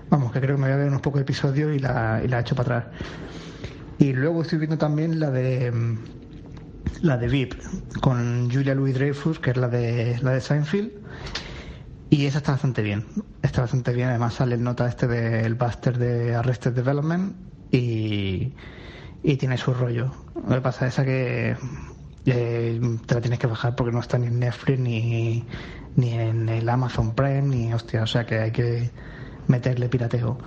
vamos 0.09 0.32
que 0.32 0.39
creo 0.39 0.55
que 0.55 0.61
me 0.61 0.67
voy 0.67 0.73
a 0.73 0.78
ver 0.78 0.88
unos 0.88 1.01
pocos 1.01 1.21
episodios 1.21 1.76
y 1.76 1.80
la, 1.80 2.21
y 2.23 2.28
la 2.28 2.38
he 2.38 2.41
hecho 2.41 2.55
para 2.55 2.78
atrás 2.78 2.93
y 3.99 4.13
luego 4.13 4.41
estoy 4.41 4.59
viendo 4.59 4.77
también 4.77 5.19
la 5.19 5.31
de 5.31 5.71
la 7.01 7.17
de 7.17 7.27
VIP 7.27 7.53
con 8.01 8.49
Julia 8.51 8.75
Louis 8.75 8.93
Dreyfus 8.93 9.39
que 9.39 9.51
es 9.51 9.57
la 9.57 9.67
de 9.67 10.19
la 10.21 10.31
de 10.31 10.41
Seinfeld 10.41 10.91
y 12.09 12.25
esa 12.25 12.37
está 12.39 12.53
bastante 12.53 12.81
bien 12.81 13.05
está 13.41 13.61
bastante 13.61 13.93
bien 13.93 14.09
además 14.09 14.35
sale 14.35 14.55
el 14.55 14.63
nota 14.63 14.87
este 14.87 15.07
del 15.07 15.55
Buster 15.55 15.97
de 15.97 16.35
Arrested 16.35 16.73
Development 16.73 17.35
y 17.71 18.53
y 19.25 19.37
tiene 19.37 19.57
su 19.57 19.73
rollo. 19.73 20.11
Lo 20.47 20.55
que 20.55 20.61
pasa 20.61 20.85
es 20.85 20.95
que 20.97 21.57
eh, 22.27 22.97
te 23.07 23.15
la 23.15 23.21
tienes 23.21 23.39
que 23.39 23.47
bajar 23.47 23.75
porque 23.75 23.91
no 23.91 23.99
está 23.99 24.19
ni 24.19 24.27
en 24.27 24.39
Netflix 24.39 24.79
ni, 24.79 25.43
ni 25.95 26.13
en 26.13 26.47
el 26.47 26.69
Amazon 26.69 27.15
Prime 27.15 27.41
ni 27.41 27.73
hostia, 27.73 28.03
o 28.03 28.07
sea 28.07 28.25
que 28.27 28.39
hay 28.39 28.51
que 28.51 28.91
meterle 29.47 29.89
pirateo. 29.89 30.37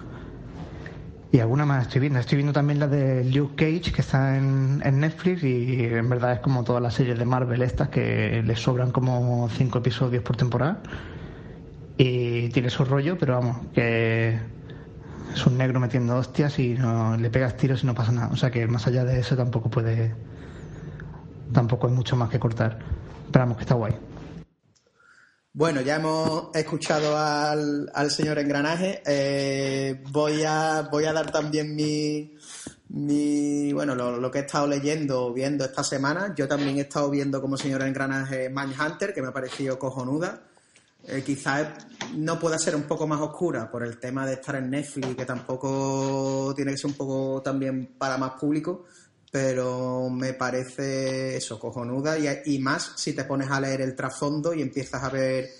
Y 1.30 1.40
alguna 1.40 1.66
más 1.66 1.86
estoy 1.86 2.00
viendo. 2.00 2.18
Estoy 2.18 2.36
viendo 2.36 2.52
también 2.54 2.78
la 2.78 2.88
de 2.88 3.22
Luke 3.24 3.54
Cage, 3.56 3.92
que 3.92 4.00
está 4.00 4.36
en, 4.36 4.80
en 4.84 5.00
Netflix, 5.00 5.42
y 5.44 5.84
en 5.84 6.08
verdad 6.08 6.32
es 6.32 6.40
como 6.40 6.64
todas 6.64 6.82
las 6.82 6.94
series 6.94 7.18
de 7.18 7.24
Marvel 7.26 7.60
estas, 7.62 7.90
que 7.90 8.42
le 8.42 8.56
sobran 8.56 8.92
como 8.92 9.48
cinco 9.50 9.78
episodios 9.78 10.22
por 10.22 10.36
temporada. 10.36 10.80
Y 11.98 12.48
tiene 12.50 12.70
su 12.70 12.84
rollo, 12.84 13.18
pero 13.18 13.34
vamos, 13.34 13.58
que 13.74 14.38
es 15.34 15.46
un 15.46 15.58
negro 15.58 15.80
metiendo 15.80 16.16
hostias 16.16 16.58
y 16.58 16.74
no, 16.74 17.16
le 17.16 17.28
pegas 17.28 17.56
tiros 17.56 17.82
y 17.82 17.86
no 17.86 17.94
pasa 17.94 18.12
nada. 18.12 18.30
O 18.32 18.36
sea 18.36 18.50
que 18.50 18.66
más 18.66 18.86
allá 18.86 19.04
de 19.04 19.20
eso 19.20 19.36
tampoco 19.36 19.68
puede. 19.68 20.14
Tampoco 21.52 21.88
hay 21.88 21.92
mucho 21.92 22.16
más 22.16 22.30
que 22.30 22.38
cortar. 22.38 22.78
Pero 23.30 23.44
vamos, 23.44 23.58
que 23.58 23.64
está 23.64 23.74
guay. 23.74 23.94
Bueno, 25.58 25.80
ya 25.80 25.96
hemos 25.96 26.54
escuchado 26.54 27.18
al, 27.18 27.90
al 27.92 28.12
señor 28.12 28.38
Engranaje. 28.38 29.02
Eh, 29.04 30.04
voy, 30.12 30.44
a, 30.46 30.82
voy 30.88 31.04
a 31.06 31.12
dar 31.12 31.32
también 31.32 31.74
mi, 31.74 32.32
mi 32.90 33.72
bueno, 33.72 33.96
lo, 33.96 34.20
lo 34.20 34.30
que 34.30 34.38
he 34.38 34.42
estado 34.42 34.68
leyendo, 34.68 35.32
viendo 35.32 35.64
esta 35.64 35.82
semana. 35.82 36.32
Yo 36.36 36.46
también 36.46 36.76
he 36.78 36.82
estado 36.82 37.10
viendo 37.10 37.40
como 37.40 37.56
señor 37.56 37.82
Engranaje 37.82 38.48
Mindhunter, 38.48 39.12
que 39.12 39.20
me 39.20 39.26
ha 39.26 39.32
parecido 39.32 39.80
cojonuda. 39.80 40.44
Eh, 41.08 41.24
quizás 41.26 41.66
no 42.14 42.38
pueda 42.38 42.56
ser 42.56 42.76
un 42.76 42.84
poco 42.84 43.08
más 43.08 43.20
oscura 43.20 43.68
por 43.68 43.82
el 43.82 43.98
tema 43.98 44.24
de 44.26 44.34
estar 44.34 44.54
en 44.54 44.70
Netflix, 44.70 45.16
que 45.16 45.24
tampoco 45.24 46.52
tiene 46.54 46.70
que 46.70 46.78
ser 46.78 46.90
un 46.92 46.96
poco 46.96 47.42
también 47.42 47.96
para 47.98 48.16
más 48.16 48.34
público, 48.38 48.84
pero 49.30 50.08
me 50.10 50.32
parece 50.34 51.36
eso, 51.36 51.58
cojonuda, 51.58 52.18
y, 52.18 52.26
y 52.54 52.58
más 52.58 52.92
si 52.96 53.12
te 53.14 53.24
pones 53.24 53.50
a 53.50 53.60
leer 53.60 53.80
el 53.82 53.94
trasfondo 53.94 54.54
y 54.54 54.62
empiezas 54.62 55.02
a 55.04 55.10
ver 55.10 55.50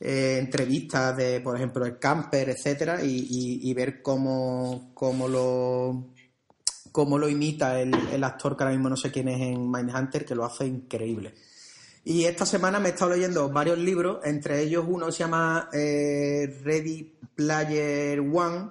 eh, 0.00 0.38
entrevistas 0.40 1.16
de, 1.16 1.40
por 1.40 1.56
ejemplo, 1.56 1.84
el 1.84 1.98
camper, 1.98 2.50
etcétera, 2.50 3.02
y, 3.04 3.08
y- 3.28 3.70
y 3.70 3.74
ver 3.74 4.00
cómo, 4.02 4.90
cómo 4.94 5.28
lo 5.28 6.06
cómo 6.92 7.18
lo 7.18 7.28
imita 7.28 7.80
el, 7.80 7.92
el 8.12 8.24
actor 8.24 8.56
que 8.56 8.64
ahora 8.64 8.74
mismo 8.74 8.88
no 8.88 8.96
sé 8.96 9.10
quién 9.12 9.28
es 9.28 9.40
en 9.40 9.70
Mindhunter, 9.70 10.24
que 10.24 10.34
lo 10.34 10.44
hace 10.44 10.66
increíble. 10.66 11.34
Y 12.04 12.24
esta 12.24 12.46
semana 12.46 12.80
me 12.80 12.88
he 12.88 12.92
estado 12.92 13.12
leyendo 13.12 13.48
varios 13.50 13.78
libros, 13.78 14.20
entre 14.24 14.62
ellos 14.62 14.84
uno 14.88 15.12
se 15.12 15.18
llama 15.20 15.68
eh, 15.72 16.58
Ready 16.64 17.12
Player 17.34 18.20
One. 18.20 18.70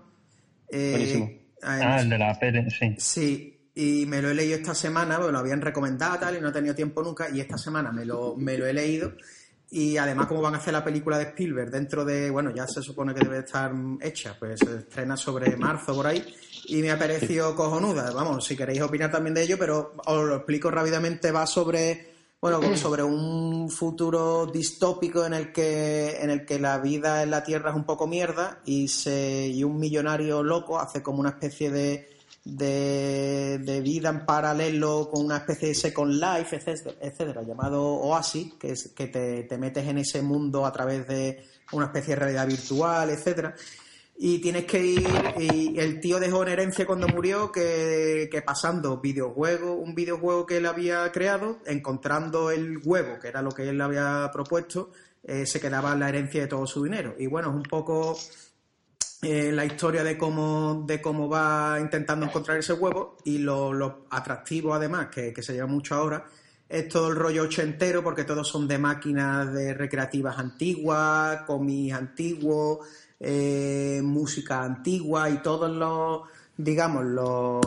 eh, 0.72 0.92
Buenísimo. 0.92 1.32
ah, 1.62 2.00
el 2.02 2.10
de 2.10 2.18
la 2.18 2.40
peli, 2.40 2.70
sí. 2.72 2.96
Sí, 2.98 3.57
y 3.80 4.08
me 4.08 4.24
lo 4.24 4.32
he 4.32 4.34
leído 4.34 4.58
esta 4.58 4.74
semana, 4.74 5.18
porque 5.18 5.32
lo 5.32 5.38
habían 5.38 5.62
recomendado 5.62 6.18
tal 6.18 6.36
y 6.36 6.42
no 6.42 6.50
he 6.50 6.52
tenido 6.52 6.74
tiempo 6.74 7.04
nunca, 7.04 7.30
y 7.30 7.42
esta 7.42 7.60
semana 7.60 7.92
me 7.92 8.06
lo, 8.06 8.36
me 8.36 8.58
lo 8.58 8.66
he 8.66 8.74
leído. 8.74 9.14
Y 9.70 9.98
además, 9.98 10.26
como 10.26 10.42
van 10.42 10.56
a 10.56 10.58
hacer 10.58 10.74
la 10.74 10.84
película 10.84 11.20
de 11.20 11.26
Spielberg 11.26 11.70
dentro 11.70 12.04
de, 12.04 12.32
bueno, 12.32 12.52
ya 12.56 12.66
se 12.66 12.82
supone 12.82 13.14
que 13.14 13.24
debe 13.24 13.40
estar 13.40 13.72
hecha, 14.02 14.36
pues 14.40 14.62
se 14.62 14.78
estrena 14.78 15.16
sobre 15.16 15.56
marzo 15.58 15.94
por 15.94 16.08
ahí, 16.08 16.26
y 16.66 16.78
me 16.78 16.90
ha 16.90 16.98
parecido 16.98 17.56
cojonuda. 17.56 18.10
Vamos, 18.14 18.46
si 18.46 18.58
queréis 18.58 18.82
opinar 18.82 19.12
también 19.12 19.36
de 19.36 19.44
ello, 19.44 19.58
pero 19.60 19.94
os 20.08 20.26
lo 20.26 20.38
explico 20.38 20.72
rápidamente, 20.72 21.32
va 21.32 21.46
sobre, 21.46 22.16
bueno, 22.42 22.60
sobre 22.78 23.04
un 23.04 23.70
futuro 23.70 24.48
distópico 24.48 25.24
en 25.24 25.36
el 25.36 25.52
que, 25.52 26.18
en 26.20 26.32
el 26.32 26.48
que 26.48 26.58
la 26.58 26.80
vida 26.80 27.22
en 27.22 27.30
la 27.30 27.44
Tierra 27.44 27.70
es 27.70 27.76
un 27.76 27.86
poco 27.86 28.08
mierda 28.08 28.60
y 28.66 28.88
se, 28.88 29.50
y 29.50 29.64
un 29.64 29.78
millonario 29.78 30.42
loco 30.42 30.80
hace 30.80 31.04
como 31.04 31.20
una 31.20 31.30
especie 31.30 31.70
de, 31.70 32.17
de, 32.56 33.60
de 33.60 33.82
vida 33.82 34.10
en 34.10 34.26
paralelo 34.26 35.10
con 35.12 35.26
una 35.26 35.38
especie 35.38 35.70
de 35.70 35.76
Second 35.76 36.14
Life, 36.14 36.56
etcétera, 36.56 36.96
etcétera, 37.02 37.42
llamado 37.44 37.84
Oasis, 37.84 38.54
que 38.54 38.74
que 38.96 39.08
te, 39.08 39.44
te 39.44 39.58
metes 39.58 39.86
en 39.86 39.98
ese 39.98 40.22
mundo 40.22 40.66
a 40.66 40.72
través 40.72 41.08
de 41.08 41.44
una 41.74 41.88
especie 41.88 42.16
de 42.16 42.22
realidad 42.22 42.48
virtual, 42.48 43.10
etcétera. 43.10 43.54
Y 44.20 44.40
tienes 44.40 44.66
que 44.66 44.84
ir, 44.84 45.08
y 45.38 45.78
el 45.78 46.00
tío 46.00 46.20
dejó 46.20 46.42
en 46.42 46.50
herencia 46.50 46.88
cuando 46.88 47.08
murió 47.08 47.52
que, 47.52 48.28
que 48.32 48.42
pasando 48.42 48.98
videojuegos, 48.98 49.78
un 49.80 49.94
videojuego 49.94 50.46
que 50.48 50.58
él 50.58 50.66
había 50.66 51.12
creado, 51.12 51.60
encontrando 51.68 52.50
el 52.50 52.80
huevo, 52.84 53.20
que 53.20 53.28
era 53.28 53.44
lo 53.44 53.52
que 53.52 53.70
él 53.70 53.80
había 53.80 54.32
propuesto, 54.34 54.90
eh, 55.24 55.46
se 55.46 55.60
quedaba 55.60 55.94
la 55.96 56.10
herencia 56.10 56.42
de 56.42 56.48
todo 56.48 56.66
su 56.66 56.84
dinero. 56.84 57.14
Y 57.20 57.28
bueno, 57.28 57.50
es 57.50 57.56
un 57.56 57.64
poco 57.64 58.18
eh, 59.22 59.52
la 59.52 59.66
historia 59.66 60.04
de 60.04 60.18
cómo, 60.18 60.84
de 60.86 61.02
cómo 61.02 61.28
va 61.28 61.78
intentando 61.80 62.26
encontrar 62.26 62.58
ese 62.58 62.74
huevo 62.74 63.18
y 63.24 63.40
lo, 63.40 63.74
lo 63.74 64.06
atractivo 64.10 64.74
además, 64.74 65.08
que, 65.08 65.34
que 65.34 65.42
se 65.42 65.54
lleva 65.54 65.68
mucho 65.68 65.96
ahora, 65.96 66.26
es 66.70 66.88
todo 66.90 67.10
el 67.10 67.16
rollo 67.16 67.44
ochentero 67.44 68.04
porque 68.04 68.26
todos 68.26 68.48
son 68.48 68.68
de 68.68 68.78
máquinas 68.78 69.54
de 69.54 69.74
recreativas 69.74 70.38
antiguas, 70.38 71.42
cómics 71.48 71.96
antiguos, 71.96 72.80
eh, 73.20 74.02
música 74.04 74.64
antigua 74.64 75.30
y 75.30 75.38
todos 75.38 75.72
los, 75.72 76.22
digamos, 76.58 77.06
los, 77.06 77.62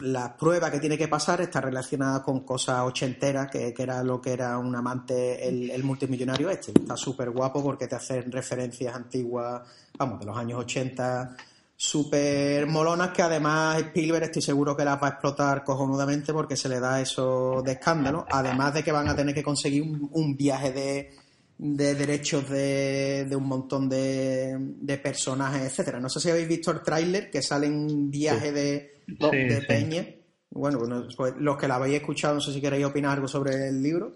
las 0.00 0.32
pruebas 0.32 0.70
que 0.70 0.80
tiene 0.80 0.98
que 0.98 1.08
pasar 1.08 1.40
está 1.40 1.62
relacionada 1.62 2.22
con 2.22 2.40
cosas 2.40 2.82
ochenteras, 2.82 3.50
que, 3.50 3.72
que 3.72 3.82
era 3.82 4.02
lo 4.02 4.20
que 4.20 4.32
era 4.32 4.58
un 4.58 4.76
amante, 4.76 5.48
el, 5.48 5.82
multimillonario 5.82 6.50
este. 6.50 6.72
Está 6.78 6.96
súper 6.96 7.30
guapo 7.30 7.62
porque 7.62 7.88
te 7.88 7.96
hacen 7.96 8.30
referencias 8.30 8.94
antiguas, 8.94 9.62
vamos, 9.96 10.20
de 10.20 10.26
los 10.26 10.36
años 10.36 10.60
80, 10.60 11.36
súper 11.74 12.66
molonas 12.66 13.10
que 13.10 13.22
además 13.22 13.78
Spielberg 13.78 14.24
estoy 14.24 14.42
seguro 14.42 14.76
que 14.76 14.84
las 14.84 15.00
va 15.02 15.06
a 15.06 15.10
explotar 15.10 15.64
cojonudamente 15.64 16.32
porque 16.32 16.56
se 16.56 16.68
le 16.68 16.80
da 16.80 17.00
eso 17.00 17.62
de 17.64 17.72
escándalo, 17.72 18.26
además 18.30 18.74
de 18.74 18.82
que 18.82 18.92
van 18.92 19.08
a 19.08 19.16
tener 19.16 19.34
que 19.34 19.42
conseguir 19.42 19.84
un 19.84 20.36
viaje 20.36 20.72
de, 20.72 21.10
de 21.58 21.94
derechos 21.96 22.48
de, 22.48 23.26
de 23.28 23.36
un 23.36 23.46
montón 23.46 23.88
de, 23.88 24.56
de 24.58 24.98
personajes, 24.98 25.62
etcétera. 25.62 25.98
No 25.98 26.08
sé 26.08 26.20
si 26.20 26.30
habéis 26.30 26.48
visto 26.48 26.70
el 26.70 26.82
tráiler 26.82 27.30
que 27.30 27.42
sale 27.42 27.66
en 27.66 28.10
viaje 28.10 28.52
de, 28.52 29.02
Sí, 29.06 29.36
de 29.36 29.60
sí. 29.60 29.66
Peña. 29.66 30.06
Bueno, 30.50 30.78
bueno, 30.78 31.06
pues 31.16 31.34
los 31.38 31.56
que 31.56 31.68
la 31.68 31.74
habéis 31.76 31.96
escuchado, 31.96 32.34
no 32.34 32.40
sé 32.40 32.52
si 32.52 32.60
queréis 32.60 32.84
opinar 32.84 33.12
algo 33.12 33.26
sobre 33.28 33.68
el 33.68 33.82
libro. 33.82 34.14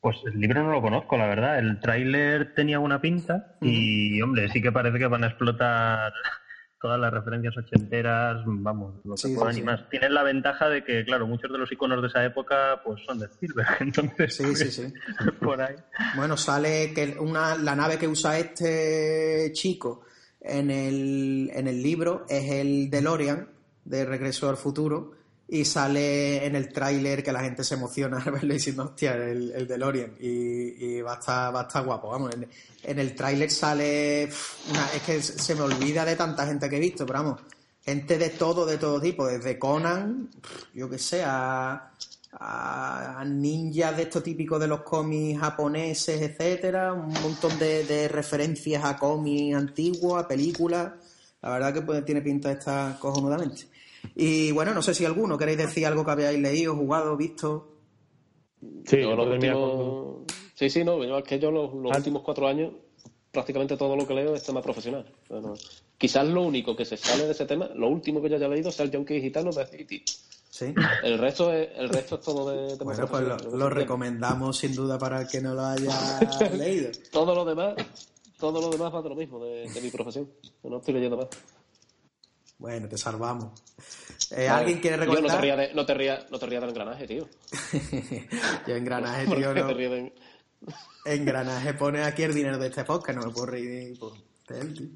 Pues 0.00 0.16
el 0.26 0.38
libro 0.38 0.62
no 0.62 0.72
lo 0.72 0.82
conozco, 0.82 1.16
la 1.16 1.26
verdad. 1.26 1.58
El 1.58 1.80
tráiler 1.80 2.54
tenía 2.54 2.78
una 2.78 3.00
pinta 3.00 3.56
y, 3.62 4.20
hombre, 4.20 4.50
sí 4.50 4.60
que 4.60 4.70
parece 4.70 4.98
que 4.98 5.06
van 5.06 5.24
a 5.24 5.28
explotar 5.28 6.12
todas 6.84 7.00
las 7.00 7.14
referencias 7.14 7.56
ochenteras, 7.56 8.42
vamos, 8.44 8.96
lo 9.04 9.14
que 9.14 9.22
Sí, 9.22 9.34
puedan 9.34 9.54
sí. 9.54 9.60
y 9.60 9.62
más. 9.64 9.88
Tienen 9.88 10.12
la 10.12 10.22
ventaja 10.22 10.68
de 10.68 10.84
que, 10.84 11.02
claro, 11.02 11.26
muchos 11.26 11.50
de 11.50 11.56
los 11.56 11.72
iconos 11.72 12.02
de 12.02 12.08
esa 12.08 12.22
época 12.22 12.82
pues 12.84 13.00
son 13.06 13.18
de 13.20 13.24
Spielberg, 13.24 13.68
entonces 13.80 14.36
Sí, 14.36 14.54
sí, 14.54 14.70
sí. 14.70 14.92
por 15.40 15.62
ahí. 15.62 15.76
Bueno, 16.14 16.36
sale 16.36 16.92
que 16.94 17.16
una, 17.18 17.56
la 17.56 17.74
nave 17.74 17.96
que 17.96 18.06
usa 18.06 18.38
este 18.38 19.50
chico 19.54 20.02
en 20.42 20.70
el, 20.70 21.50
en 21.54 21.68
el 21.68 21.82
libro 21.82 22.26
es 22.28 22.50
el 22.52 22.90
DeLorean 22.90 23.48
de 23.86 24.04
Regreso 24.04 24.50
al 24.50 24.58
Futuro 24.58 25.12
y 25.48 25.64
sale 25.64 26.44
en 26.46 26.56
el 26.56 26.72
tráiler 26.72 27.22
que 27.22 27.32
la 27.32 27.40
gente 27.40 27.64
se 27.64 27.74
emociona 27.74 28.18
al 28.24 28.32
verlo 28.32 28.54
diciendo, 28.54 28.84
hostia, 28.84 29.14
el, 29.14 29.52
el 29.52 29.66
DeLorean 29.66 30.14
y, 30.20 30.84
y 30.96 31.02
va, 31.02 31.14
a 31.14 31.18
estar, 31.18 31.54
va 31.54 31.60
a 31.60 31.62
estar 31.64 31.84
guapo. 31.84 32.10
Vamos, 32.10 32.30
en, 32.82 32.98
el 32.98 33.14
tráiler 33.14 33.50
sale... 33.50 34.28
una- 34.70 34.88
es 34.94 35.02
que 35.02 35.22
se 35.22 35.54
me 35.54 35.62
olvida 35.62 36.04
de 36.04 36.16
tanta 36.16 36.46
gente 36.46 36.68
que 36.68 36.76
he 36.76 36.80
visto, 36.80 37.04
pero 37.06 37.22
vamos, 37.22 37.40
gente 37.84 38.16
de 38.18 38.30
todo, 38.30 38.64
de 38.66 38.78
todo 38.78 39.00
tipo, 39.00 39.26
desde 39.26 39.58
Conan, 39.58 40.30
yo 40.72 40.88
que 40.88 40.98
sé, 40.98 41.22
a, 41.24 41.90
a, 42.32 43.24
ninjas 43.26 43.96
de 43.96 44.02
esto 44.04 44.22
típico 44.22 44.58
de 44.58 44.66
los 44.68 44.80
cómics 44.82 45.40
japoneses, 45.40 46.20
etcétera, 46.22 46.92
un 46.92 47.12
montón 47.12 47.58
de, 47.58 47.84
de 47.84 48.08
referencias 48.08 48.84
a 48.84 48.96
cómics 48.96 49.56
antiguos, 49.56 50.22
a 50.22 50.26
películas. 50.28 50.92
La 51.42 51.50
verdad 51.50 51.74
que 51.74 51.82
pues, 51.82 52.04
tiene 52.04 52.22
pinta 52.22 52.48
de 52.48 52.54
estar 52.54 52.98
cojonudamente. 52.98 53.68
Y 54.14 54.52
bueno, 54.52 54.74
no 54.74 54.82
sé 54.82 54.94
si 54.94 55.04
alguno 55.04 55.36
queréis 55.38 55.58
decir 55.58 55.86
algo 55.86 56.04
que 56.04 56.10
habíais 56.10 56.38
leído, 56.38 56.74
jugado, 56.76 57.16
visto. 57.16 57.68
Sí, 58.86 59.00
Yo 59.00 59.14
lo 59.14 59.24
último- 59.30 60.24
Sí, 60.54 60.70
sí, 60.70 60.84
no, 60.84 61.02
yo, 61.04 61.18
es 61.18 61.24
que 61.24 61.38
yo 61.38 61.50
los, 61.50 61.74
los 61.74 61.96
últimos 61.96 62.22
cuatro 62.22 62.46
años 62.46 62.72
prácticamente 63.32 63.76
todo 63.76 63.96
lo 63.96 64.06
que 64.06 64.14
leo 64.14 64.34
es 64.34 64.44
tema 64.44 64.62
profesional. 64.62 65.04
Bueno, 65.28 65.54
quizás 65.98 66.26
lo 66.28 66.42
único 66.42 66.76
que 66.76 66.84
se 66.84 66.96
sale 66.96 67.24
de 67.24 67.32
ese 67.32 67.44
tema, 67.46 67.68
lo 67.74 67.88
último 67.88 68.22
que 68.22 68.30
yo 68.30 68.36
haya 68.36 68.48
leído 68.48 68.68
es 68.68 68.78
el 68.78 68.90
Junkie 68.94 69.20
Gitano 69.20 69.50
de 69.50 69.66
City. 69.66 70.04
Sí. 70.48 70.72
El 71.02 71.18
resto 71.18 71.52
es, 71.52 71.68
el 71.76 71.88
resto 71.88 72.14
es 72.14 72.20
todo 72.20 72.48
de 72.48 72.76
tema 72.76 72.84
Bueno, 72.94 73.08
pues 73.08 73.52
lo, 73.52 73.68
recomendamos 73.68 74.56
sin 74.58 74.72
duda 74.72 74.96
para 75.00 75.22
el 75.22 75.26
que 75.28 75.40
no 75.40 75.52
lo 75.54 75.62
haya 75.64 76.20
leído. 76.56 76.90
Todo 77.10 77.34
lo 77.34 77.44
demás, 77.44 77.74
todo 78.38 78.60
lo 78.60 78.70
demás 78.70 78.94
va 78.94 79.02
de 79.02 79.08
lo 79.08 79.16
mismo, 79.16 79.44
de, 79.44 79.68
de 79.68 79.80
mi 79.80 79.90
profesión. 79.90 80.30
Yo 80.62 80.70
no 80.70 80.76
estoy 80.78 80.94
leyendo 80.94 81.16
más. 81.16 81.26
Bueno, 82.58 82.88
te 82.88 82.96
salvamos. 82.96 83.60
Eh, 84.30 84.48
Vale. 84.48 84.48
¿Alguien 84.48 84.78
quiere 84.80 84.96
Yo 84.96 85.04
no 85.04 85.10
te 85.12 85.16
recomendar? 85.16 85.40
rías 85.42 85.58
de- 85.58 85.74
no 85.74 85.86
te 85.86 85.94
rías 85.94 86.30
no 86.30 86.38
te 86.38 86.46
rías 86.46 86.60
del 86.62 86.70
engranaje, 86.70 87.06
tío. 87.06 87.28
Yo 88.66 88.74
engranaje, 88.76 89.24
¿Por 89.26 89.36
tío, 89.36 89.54
no. 89.54 89.66
de- 89.74 90.14
Engranaje 91.04 91.74
pone 91.74 92.02
aquí 92.02 92.22
el 92.22 92.32
dinero 92.34 92.56
de 92.58 92.68
este 92.68 92.84
podcast, 92.84 93.18
no 93.18 93.26
me 93.26 93.32
puedo 93.32 93.46
reír 93.46 93.98
por 93.98 94.12
de 94.48 94.60
él, 94.60 94.74
tío. 94.74 94.88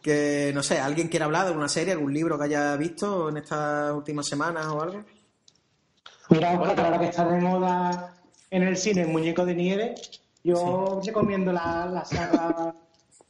Que, 0.00 0.50
no 0.54 0.62
sé, 0.62 0.80
¿alguien 0.80 1.08
quiere 1.08 1.24
hablar 1.24 1.42
de 1.42 1.48
alguna 1.48 1.68
serie, 1.68 1.92
algún 1.92 2.12
libro 2.14 2.36
que 2.38 2.44
haya 2.44 2.74
visto 2.76 3.28
en 3.28 3.36
estas 3.36 3.92
últimas 3.92 4.26
semanas 4.26 4.66
o 4.66 4.80
algo? 4.82 5.04
Mira, 6.30 6.52
Oscar, 6.58 6.74
que 6.74 6.80
ahora 6.80 6.98
que 6.98 7.04
está 7.06 7.24
de 7.28 7.40
moda 7.40 8.16
en 8.50 8.62
el 8.62 8.76
cine 8.76 9.02
el 9.02 9.08
muñeco 9.08 9.44
de 9.44 9.54
nieve, 9.54 9.94
yo 10.42 11.00
recomiendo 11.04 11.52
la, 11.52 11.86
la 11.86 12.04
saga 12.04 12.74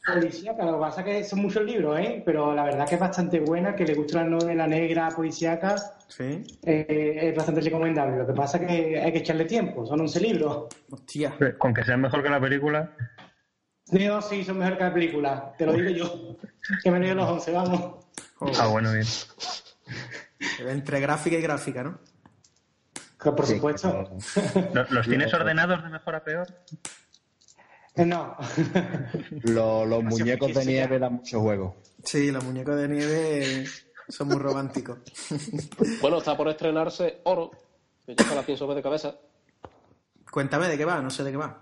policíaca. 0.05 0.65
Lo 0.65 0.73
que 0.73 0.79
pasa 0.79 1.01
es 1.01 1.05
que 1.07 1.23
son 1.23 1.39
muchos 1.41 1.63
libros, 1.63 1.99
¿eh? 1.99 2.21
Pero 2.25 2.53
la 2.53 2.63
verdad 2.63 2.87
que 2.87 2.95
es 2.95 3.01
bastante 3.01 3.39
buena, 3.39 3.75
que 3.75 3.85
le 3.85 3.93
gusta 3.93 4.23
la 4.23 4.29
novela 4.29 4.67
negra 4.67 5.09
policíaca, 5.09 5.75
Sí. 6.07 6.43
eh, 6.63 7.19
es 7.29 7.35
bastante 7.35 7.61
recomendable. 7.61 8.17
Lo 8.17 8.27
que 8.27 8.33
pasa 8.33 8.57
es 8.57 8.67
que 8.67 8.99
hay 9.01 9.11
que 9.11 9.19
echarle 9.19 9.45
tiempo, 9.45 9.85
son 9.85 10.01
11 10.01 10.19
libros. 10.19 10.67
Hostia. 10.91 11.35
Con 11.57 11.73
que 11.73 11.83
sea 11.83 11.97
mejor 11.97 12.21
que 12.23 12.29
la 12.29 12.39
película. 12.41 12.91
No, 13.91 14.21
sí, 14.21 14.43
son 14.43 14.57
mejor 14.59 14.77
que 14.77 14.83
la 14.83 14.93
película, 14.93 15.53
te 15.57 15.65
lo 15.65 15.73
digo 15.73 15.89
yo, 15.89 16.37
que 16.83 16.89
me 16.91 16.99
leo 16.99 17.15
los 17.15 17.29
11, 17.29 17.51
vamos. 17.51 18.05
Ah, 18.59 18.67
bueno, 18.67 18.91
bien. 18.91 19.05
Entre 20.67 20.99
gráfica 20.99 21.37
y 21.37 21.41
gráfica, 21.41 21.83
¿no? 21.83 21.99
por 23.19 23.45
supuesto. 23.45 24.09
¿Los, 24.73 24.91
los 24.91 25.07
tienes 25.07 25.33
ordenados 25.33 25.81
de 25.81 25.89
mejor 25.89 26.15
a 26.15 26.23
peor? 26.25 26.47
Eh, 27.95 28.05
No. 28.05 28.35
Los, 29.43 29.87
los 29.87 30.03
muñecos 30.03 30.53
de 30.53 30.65
nieve 30.65 30.99
dan 30.99 31.13
mucho 31.13 31.39
juego. 31.41 31.75
Sí, 32.03 32.31
los 32.31 32.43
muñecos 32.43 32.75
de 32.75 32.87
nieve 32.89 33.65
son 34.09 34.27
muy 34.29 34.37
románticos. 34.39 34.99
Bueno, 36.01 36.17
está 36.17 36.35
por 36.35 36.47
estrenarse 36.49 37.19
Oro, 37.23 37.51
que 38.05 38.15
yo 38.15 38.23
se 38.25 38.35
la 38.35 38.41
pienso 38.43 38.73
de 38.73 38.81
cabeza. 38.81 39.15
Cuéntame 40.31 40.67
de 40.67 40.77
qué 40.77 40.85
va, 40.85 41.01
no 41.01 41.09
sé 41.09 41.23
de 41.23 41.31
qué 41.31 41.37
va. 41.37 41.59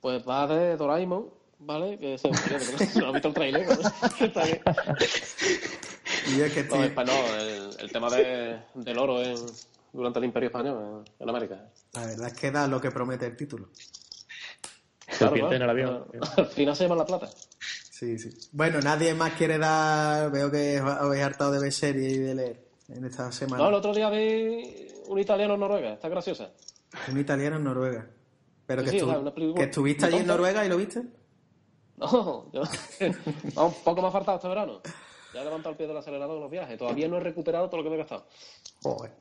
Pues 0.00 0.22
va 0.28 0.46
de 0.46 0.76
Doraemon, 0.76 1.30
¿vale? 1.60 1.98
Que 1.98 2.18
se 2.18 2.28
no 3.00 3.06
has 3.08 3.12
visto 3.14 3.28
el 3.28 3.34
trailer, 3.34 3.66
¿no? 3.66 4.24
Está 4.26 4.44
bien. 4.44 4.60
Y 6.36 6.40
es 6.40 6.52
que 6.52 6.64
No, 6.64 6.84
es 6.84 6.90
pa- 6.92 7.04
no, 7.04 7.12
el, 7.38 7.70
el 7.80 7.92
tema 7.92 8.10
de, 8.10 8.60
del 8.74 8.98
oro 8.98 9.22
en, 9.22 9.36
durante 9.92 10.18
el 10.18 10.24
Imperio 10.26 10.48
Español 10.48 11.04
en, 11.18 11.22
en 11.22 11.28
América. 11.28 11.68
La 11.94 12.06
verdad 12.06 12.26
es 12.28 12.34
que 12.34 12.50
da 12.50 12.66
lo 12.68 12.80
que 12.80 12.90
promete 12.90 13.26
el 13.26 13.36
título. 13.36 13.68
Claro. 15.18 15.48
Al 16.36 16.46
final 16.46 16.76
se 16.76 16.84
llama 16.84 16.96
La 16.96 17.06
Plata. 17.06 17.28
Sí, 17.58 18.18
sí. 18.18 18.30
Bueno, 18.52 18.80
nadie 18.80 19.14
más 19.14 19.32
quiere 19.34 19.58
dar. 19.58 20.30
Veo 20.30 20.50
que 20.50 20.80
os 20.80 20.90
habéis 20.90 21.24
hartado 21.24 21.52
de 21.52 21.60
ver 21.60 21.72
series 21.72 22.12
y 22.12 22.18
de 22.18 22.34
leer 22.34 22.66
en 22.88 23.04
esta 23.04 23.32
semana. 23.32 23.62
No, 23.62 23.68
el 23.70 23.74
otro 23.74 23.94
día 23.94 24.10
vi 24.10 24.88
un 25.08 25.18
italiano 25.18 25.54
en 25.54 25.60
Noruega, 25.60 25.92
está 25.94 26.08
graciosa. 26.08 26.50
Un 27.10 27.18
italiano 27.18 27.56
en 27.56 27.64
Noruega. 27.64 28.06
Pero 28.66 28.82
Sí, 28.82 28.86
que, 28.86 28.90
sí, 28.90 28.98
estu- 28.98 29.08
o 29.08 29.10
sea, 29.10 29.18
una 29.20 29.34
película 29.34 29.58
que 29.58 29.64
estuviste 29.70 30.06
allí 30.06 30.16
en. 30.18 30.26
Noruega 30.26 30.64
y 30.64 30.68
lo 30.68 30.76
viste. 30.76 31.02
No, 31.96 32.50
yo, 32.52 32.62
no, 33.54 33.66
un 33.68 33.74
poco 33.82 34.02
más 34.02 34.12
faltado 34.12 34.36
este 34.36 34.48
verano. 34.48 34.82
Ya 35.32 35.40
he 35.40 35.44
levantado 35.44 35.70
el 35.70 35.76
pie 35.76 35.86
del 35.86 35.96
acelerador 35.96 36.36
en 36.36 36.42
los 36.42 36.50
viajes. 36.50 36.76
Todavía 36.78 37.08
no 37.08 37.16
he 37.16 37.20
recuperado 37.20 37.68
todo 37.68 37.78
lo 37.78 37.84
que 37.84 37.88
me 37.90 37.94
he 37.96 37.98
gastado. 37.98 38.26
Joder. 38.82 39.12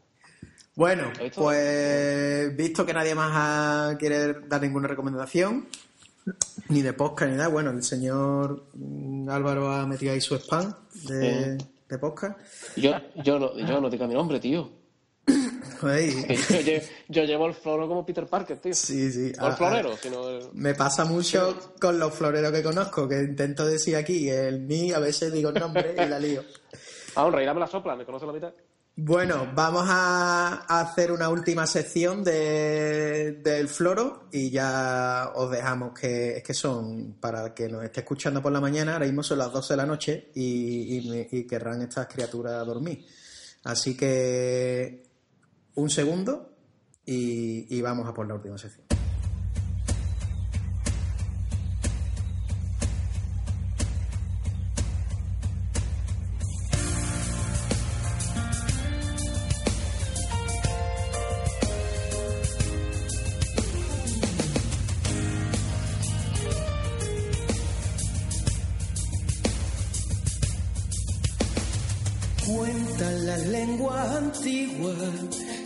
Bueno, 0.75 1.09
pues 1.35 2.55
visto 2.57 2.85
que 2.85 2.93
nadie 2.93 3.15
más 3.15 3.31
ha- 3.33 3.97
quiere 3.97 4.33
dar 4.41 4.61
ninguna 4.61 4.89
recomendación, 4.89 5.67
ni 6.69 6.81
de 6.81 6.93
podcast 6.93 7.31
ni 7.31 7.37
nada, 7.37 7.49
bueno, 7.49 7.71
el 7.71 7.83
señor 7.83 8.65
mm, 8.73 9.29
Álvaro 9.29 9.71
ha 9.71 9.85
metido 9.85 10.13
ahí 10.13 10.21
su 10.21 10.35
spam 10.35 10.73
de, 11.07 11.57
de 11.89 11.97
podcast. 11.99 12.39
Yo, 12.75 12.93
yo, 13.23 13.39
no, 13.39 13.57
yo 13.57 13.79
no 13.81 13.89
diga 13.89 14.07
mi 14.07 14.13
nombre, 14.13 14.39
tío. 14.39 14.69
Yo, 15.81 16.73
yo 17.09 17.23
llevo 17.25 17.47
el 17.47 17.53
floro 17.53 17.87
como 17.87 18.05
Peter 18.05 18.25
Parker, 18.27 18.57
tío. 18.59 18.73
Sí, 18.73 19.11
sí. 19.11 19.33
No 19.37 19.47
el 19.47 19.53
Ah, 19.53 19.55
florero, 19.55 19.91
ah, 19.93 19.97
sino 20.01 20.29
el... 20.29 20.47
Me 20.53 20.73
pasa 20.73 21.03
mucho 21.05 21.73
con 21.81 21.99
los 21.99 22.13
floreros 22.13 22.51
que 22.51 22.63
conozco, 22.63 23.07
que 23.07 23.19
intento 23.21 23.65
decir 23.65 23.95
aquí 23.95 24.29
el 24.29 24.61
mí, 24.61 24.91
a 24.93 24.99
veces 24.99 25.33
digo 25.33 25.49
el 25.49 25.55
nombre 25.59 25.93
y 25.93 26.05
la 26.09 26.19
lío. 26.19 26.43
Ah, 27.17 27.25
un 27.25 27.31
rey, 27.31 27.45
dame 27.45 27.61
la 27.61 27.67
sopla, 27.67 27.95
me 27.95 28.03
conoce 28.03 28.25
la 28.25 28.33
mitad. 28.33 28.53
Bueno, 28.97 29.51
vamos 29.53 29.85
a 29.89 30.65
hacer 30.69 31.11
una 31.11 31.27
última 31.27 31.67
sección 31.67 32.23
de, 32.23 33.41
del 33.43 33.67
floro 33.67 34.29
y 34.31 34.49
ya 34.49 35.33
os 35.35 35.51
dejamos 35.51 35.99
que 35.99 36.41
que 36.45 36.53
son, 36.53 37.17
para 37.19 37.53
que 37.53 37.67
nos 37.67 37.83
esté 37.83 37.99
escuchando 38.01 38.41
por 38.41 38.53
la 38.53 38.61
mañana, 38.61 38.93
ahora 38.93 39.05
mismo 39.05 39.21
son 39.21 39.39
las 39.39 39.51
12 39.51 39.73
de 39.73 39.77
la 39.77 39.85
noche 39.85 40.31
y, 40.33 41.27
y 41.29 41.45
querrán 41.45 41.81
estas 41.81 42.07
criaturas 42.07 42.65
dormir. 42.65 43.05
Así 43.65 43.97
que 43.97 45.03
un 45.75 45.89
segundo 45.89 46.55
y, 47.05 47.77
y 47.77 47.81
vamos 47.81 48.07
a 48.07 48.13
por 48.13 48.25
la 48.25 48.35
última 48.35 48.57
sección. 48.57 48.94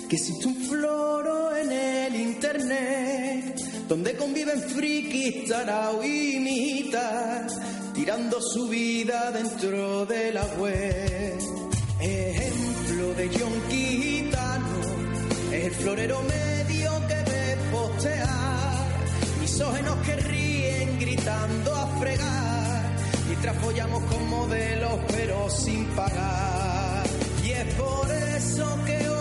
Que 0.09 0.15
existe 0.15 0.47
un 0.47 0.55
floro 0.55 1.55
en 1.55 1.71
el 1.71 2.15
internet 2.15 3.55
donde 3.87 4.15
conviven 4.15 4.59
frikis, 4.59 5.47
tarao 5.47 6.03
y 6.03 6.39
mitas 6.39 7.59
tirando 7.93 8.41
su 8.41 8.67
vida 8.67 9.31
dentro 9.31 10.07
de 10.07 10.33
la 10.33 10.45
web. 10.57 11.37
Ejemplo 11.99 13.13
de 13.13 13.29
John 13.37 13.53
Gitano 13.69 14.79
es 15.51 15.65
el 15.65 15.71
florero 15.73 16.21
medio 16.23 16.91
que 17.07 17.31
ve 17.31 17.57
postear 17.71 18.87
misógenos 19.41 19.95
que 20.07 20.15
ríen 20.15 20.99
gritando 20.99 21.75
a 21.75 21.87
fregar 21.99 22.95
mientras 23.27 23.55
follamos 23.57 24.03
con 24.05 24.27
modelos 24.27 24.99
pero 25.11 25.49
sin 25.51 25.85
pagar. 25.89 27.05
Y 27.45 27.51
es 27.51 27.73
por 27.75 28.09
eso 28.11 28.79
que 28.85 29.07
hoy 29.07 29.18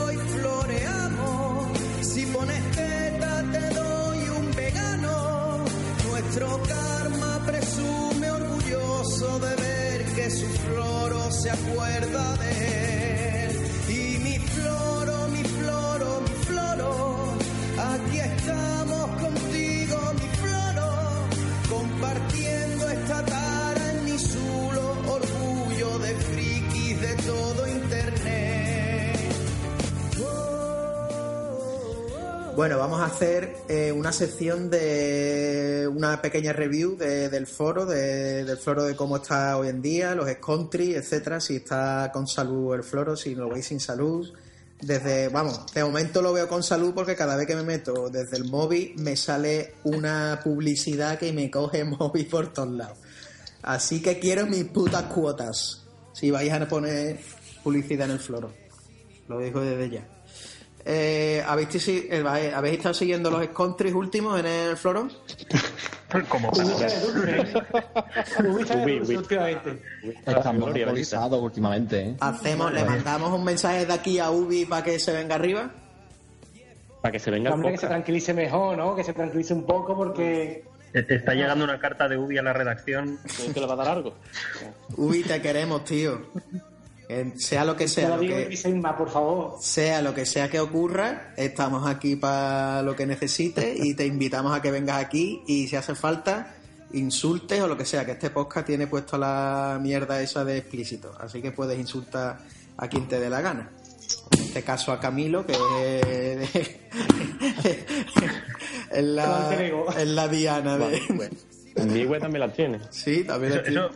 de 9.19 9.57
ver 9.57 10.05
que 10.15 10.31
su 10.31 10.47
floro 10.47 11.29
se 11.33 11.51
acuerda 11.51 12.37
de 12.37 13.47
él. 13.47 13.57
Y 13.89 14.19
mi 14.19 14.39
floro, 14.39 15.29
mi 15.29 15.43
floro, 15.43 16.21
mi 16.21 16.45
floro, 16.47 17.35
aquí 17.79 18.19
estamos 18.21 19.07
contigo, 19.21 19.99
mi 20.21 20.29
floro, 20.41 20.89
compartiendo 21.69 22.89
esta 22.91 23.25
tara 23.25 23.91
en 23.91 24.05
mi 24.05 24.19
zulo, 24.21 24.85
orgullo 25.09 25.99
de 25.99 26.15
frikis 26.15 27.01
de 27.01 27.15
todo 27.27 27.68
Bueno, 32.59 32.77
vamos 32.77 33.01
a 33.01 33.05
hacer 33.05 33.55
eh, 33.69 33.93
una 33.93 34.11
sección 34.11 34.69
de 34.69 35.89
una 35.95 36.21
pequeña 36.21 36.53
review 36.53 36.97
de- 36.97 37.29
del 37.29 37.47
foro, 37.47 37.87
de- 37.87 38.45
del 38.45 38.57
foro 38.59 38.83
de 38.83 38.97
cómo 38.97 39.19
está 39.19 39.57
hoy 39.57 39.69
en 39.69 39.81
día, 39.81 40.17
los 40.17 40.29
country, 40.45 40.95
etcétera, 40.97 41.39
si 41.41 41.55
está 41.55 42.11
con 42.13 42.27
salud 42.27 42.75
el 42.75 42.83
floro, 42.83 43.15
si 43.17 43.37
lo 43.37 43.49
veis 43.49 43.67
sin 43.67 43.79
salud. 43.79 44.33
Desde, 44.83 45.29
vamos, 45.29 45.73
de 45.73 45.85
momento 45.85 46.21
lo 46.21 46.33
veo 46.33 46.49
con 46.49 46.65
salud 46.65 46.95
porque 46.95 47.15
cada 47.15 47.37
vez 47.37 47.47
que 47.47 47.55
me 47.55 47.63
meto 47.63 48.11
desde 48.11 48.37
el 48.39 48.47
móvil 48.47 48.93
me 48.97 49.15
sale 49.15 49.75
una 49.85 50.41
publicidad 50.43 51.17
que 51.17 51.33
me 51.33 51.49
coge 51.53 51.85
móvil 51.85 52.27
por 52.27 52.53
todos 52.53 52.73
lados. 52.73 52.99
Así 53.63 54.03
que 54.03 54.19
quiero 54.19 54.47
mis 54.49 54.65
putas 54.65 55.05
cuotas. 55.05 55.85
Si 56.13 56.33
vais 56.33 56.53
a 56.53 56.67
poner 56.67 57.21
publicidad 57.63 58.07
en 58.07 58.15
el 58.15 58.19
floro. 58.19 58.53
Lo 59.29 59.39
digo 59.39 59.61
desde 59.61 59.91
ya. 59.91 60.18
Eh, 60.85 61.43
¿habéis, 61.47 61.69
si- 61.83 62.07
eh, 62.11 62.23
vale, 62.23 62.55
¿Habéis 62.55 62.77
estado 62.79 62.95
siguiendo 62.95 63.31
los 63.31 63.47
countries 63.49 63.95
últimos 63.95 64.39
en 64.41 64.47
el 64.47 64.77
Floro? 64.77 65.09
Como 66.31 66.51
últimamente. 68.57 69.83
Estamos 70.27 71.43
últimamente, 71.43 72.01
¿eh? 72.01 72.17
Hacemos, 72.21 72.73
le 72.73 72.85
mandamos 72.85 73.31
un 73.33 73.45
mensaje 73.45 73.85
de 73.85 73.93
aquí 73.93 74.19
a 74.19 74.31
Ubi 74.31 74.65
para 74.65 74.83
que 74.85 74.99
se 74.99 75.13
venga 75.13 75.35
arriba. 75.35 75.71
Para 77.03 77.13
que 77.13 77.19
se 77.19 77.31
venga 77.31 77.53
Hombre, 77.53 77.73
que 77.73 77.79
se 77.79 77.87
tranquilice 77.87 78.33
mejor, 78.33 78.77
¿no? 78.79 78.97
Que 78.97 79.05
se 79.05 79.13
tranquilice 79.13 79.53
un 79.53 79.65
poco 79.67 79.95
porque... 79.97 80.65
Te 80.93 81.15
está 81.17 81.35
llegando 81.35 81.65
una 81.65 81.79
carta 81.79 82.09
de 82.09 82.17
Ubi 82.17 82.39
a 82.39 82.43
la 82.43 82.55
redacción. 82.55 83.19
que 83.53 83.61
le 83.61 83.67
va 83.67 83.75
a 83.75 83.77
dar 83.77 83.89
algo. 83.89 84.15
Ubi, 84.97 85.23
te 85.23 85.41
queremos, 85.43 85.85
tío. 85.85 86.23
Sea 87.37 87.65
lo 87.65 87.75
que 87.75 87.89
sea, 87.89 88.11
lo 88.17 88.21
que, 88.21 88.45
Griselma, 88.45 88.95
por 88.97 89.09
favor. 89.11 89.57
sea 89.61 90.03
lo 90.03 90.15
que 90.15 90.27
sea 90.27 90.51
que 90.51 90.61
ocurra, 90.61 91.33
estamos 91.39 91.89
aquí 91.89 92.17
para 92.17 92.83
lo 92.83 92.95
que 92.95 93.07
necesites 93.07 93.83
y 93.83 93.95
te 93.95 94.05
invitamos 94.05 94.55
a 94.55 94.61
que 94.61 94.71
vengas 94.71 95.03
aquí 95.03 95.43
y 95.47 95.67
si 95.69 95.77
hace 95.77 95.95
falta, 95.95 96.55
insultes 96.93 97.63
o 97.63 97.67
lo 97.67 97.79
que 97.79 97.87
sea, 97.87 98.05
que 98.05 98.13
este 98.13 98.29
podcast 98.29 98.67
tiene 98.67 98.87
puesto 98.87 99.17
la 99.17 99.79
mierda 99.81 100.21
esa 100.21 100.45
de 100.45 100.59
explícito, 100.59 101.15
así 101.19 101.41
que 101.41 101.51
puedes 101.51 101.79
insultar 101.79 102.41
a 102.77 102.89
quien 102.89 103.09
te 103.09 103.19
dé 103.19 103.31
la 103.31 103.41
gana. 103.41 103.71
En 104.33 104.41
este 104.45 104.63
caso 104.63 104.93
a 104.93 105.01
Camilo, 105.01 105.47
que 105.47 105.53
es, 106.43 106.51
es 108.93 109.05
la, 109.05 109.55
es 109.99 110.09
la 110.09 110.29
diana 110.29 110.77
de... 110.79 111.01
Mi 111.87 112.05
web 112.07 112.21
también 112.21 112.41
la 112.41 112.53
tiene. 112.53 112.81
Sí, 112.91 113.25
también 113.25 113.53
Eso, 113.53 113.63
la 113.63 113.69
tiene. 113.69 113.81
eso- 113.87 113.91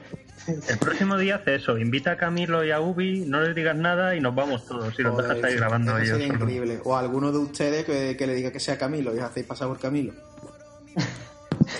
el 0.46 0.78
próximo 0.78 1.16
día 1.18 1.36
hace 1.36 1.54
eso. 1.56 1.78
Invita 1.78 2.12
a 2.12 2.16
Camilo 2.16 2.64
y 2.64 2.70
a 2.70 2.80
Ubi, 2.80 3.24
no 3.26 3.40
les 3.40 3.54
digas 3.54 3.76
nada 3.76 4.14
y 4.16 4.20
nos 4.20 4.34
vamos 4.34 4.66
todos. 4.66 4.98
Y 4.98 5.02
los 5.02 5.14
Joder, 5.14 5.36
dejas 5.36 5.50
ahí 5.50 5.56
grabando 5.56 5.96
ellos. 5.98 6.08
sería 6.18 6.26
solos. 6.28 6.42
increíble. 6.42 6.80
O 6.84 6.96
alguno 6.96 7.30
de 7.32 7.38
ustedes 7.38 7.84
que, 7.84 8.16
que 8.16 8.26
le 8.26 8.34
diga 8.34 8.50
que 8.50 8.60
sea 8.60 8.78
Camilo 8.78 9.14
y 9.14 9.18
os 9.18 9.24
hacéis 9.24 9.46
pasar 9.46 9.68
por 9.68 9.78
Camilo. 9.78 10.12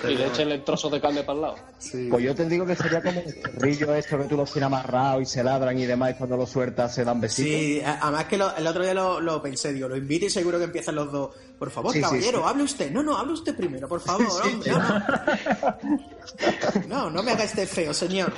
Y 0.03 0.15
le 0.15 0.27
echen 0.27 0.51
el 0.51 0.63
trozo 0.63 0.89
de 0.89 0.99
carne 1.01 1.23
para 1.23 1.35
el 1.35 1.41
lado. 1.41 1.55
Pues 2.09 2.23
yo 2.23 2.35
te 2.35 2.45
digo 2.45 2.65
que 2.65 2.75
sería 2.75 3.01
como 3.01 3.19
el 3.21 3.43
rillo 3.57 3.93
esto 3.95 4.17
que 4.17 4.25
tú 4.25 4.35
los 4.37 4.51
tienes 4.51 4.67
amarrados 4.67 5.21
y 5.21 5.25
se 5.25 5.43
ladran 5.43 5.77
y 5.77 5.85
demás 5.85 6.11
y 6.11 6.13
cuando 6.15 6.35
lo 6.37 6.45
sueltas 6.45 6.93
se 6.93 7.03
dan 7.05 7.19
besitos. 7.21 7.51
Sí, 7.51 7.81
además 7.85 8.25
que 8.25 8.37
lo- 8.37 8.55
el 8.55 8.67
otro 8.67 8.83
día 8.83 8.93
lo, 8.93 9.19
lo 9.21 9.41
pensé, 9.41 9.71
digo, 9.73 9.87
lo 9.87 9.95
invito 9.97 10.25
y 10.25 10.29
seguro 10.29 10.57
que 10.57 10.65
empiezan 10.65 10.95
los 10.95 11.11
dos. 11.11 11.35
Por 11.57 11.69
favor, 11.71 11.93
Sí, 11.93 12.01
caballero, 12.01 12.39
sí. 12.39 12.45
hable 12.47 12.63
usted. 12.63 12.91
No, 12.91 13.01
no, 13.03 13.17
hable 13.17 13.33
usted 13.33 13.55
primero, 13.55 13.87
por 13.87 14.01
favor. 14.01 14.27
hombre, 14.43 14.71
no, 14.71 14.79
no. 14.79 15.03
no, 16.87 17.09
no 17.09 17.23
me 17.23 17.31
haga 17.31 17.43
este 17.45 17.65
feo, 17.65 17.93
señor. 17.93 18.33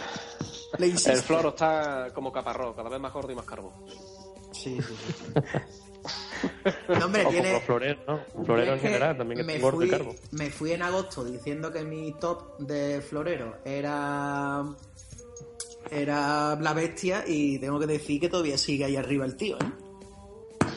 Le 0.78 0.88
insisto. 0.88 1.12
El 1.12 1.20
floro 1.22 1.50
está 1.50 2.10
como 2.14 2.32
caparró, 2.32 2.76
cada 2.76 2.90
vez 2.90 3.00
más 3.00 3.14
gordo 3.14 3.32
y 3.32 3.36
más 3.36 3.46
carbo. 3.46 3.74
Sí, 4.52 4.78
sí, 4.82 4.96
sí. 4.98 5.34
No, 7.00 7.06
hombre, 7.06 7.26
o 7.26 7.30
tiene- 7.30 7.50
como 7.50 7.62
florero, 7.62 8.00
¿no? 8.08 8.44
Florero 8.46 8.74
en 8.74 8.80
general 8.80 9.18
también 9.18 9.46
me 9.46 9.56
es 9.56 9.62
gordo 9.62 9.78
fui, 9.78 9.88
y 9.88 9.90
carbo. 9.92 10.16
me 10.32 10.50
fui 10.50 10.72
en 10.72 10.82
agosto 10.82 11.24
diciendo 11.24 11.72
que 11.72 11.84
mi 11.84 12.14
top 12.20 12.58
de 12.60 13.02
florero 13.02 13.58
era 13.66 14.64
era 15.92 16.56
la 16.60 16.74
bestia 16.74 17.24
y 17.28 17.60
tengo 17.60 17.80
que 17.80 17.86
decir 17.88 18.20
que 18.20 18.30
todavía 18.30 18.58
sigue 18.58 18.86
ahí 18.86 18.96
arriba 18.96 19.26
el 19.26 19.36
tío, 19.36 19.56
¿eh? 19.58 19.72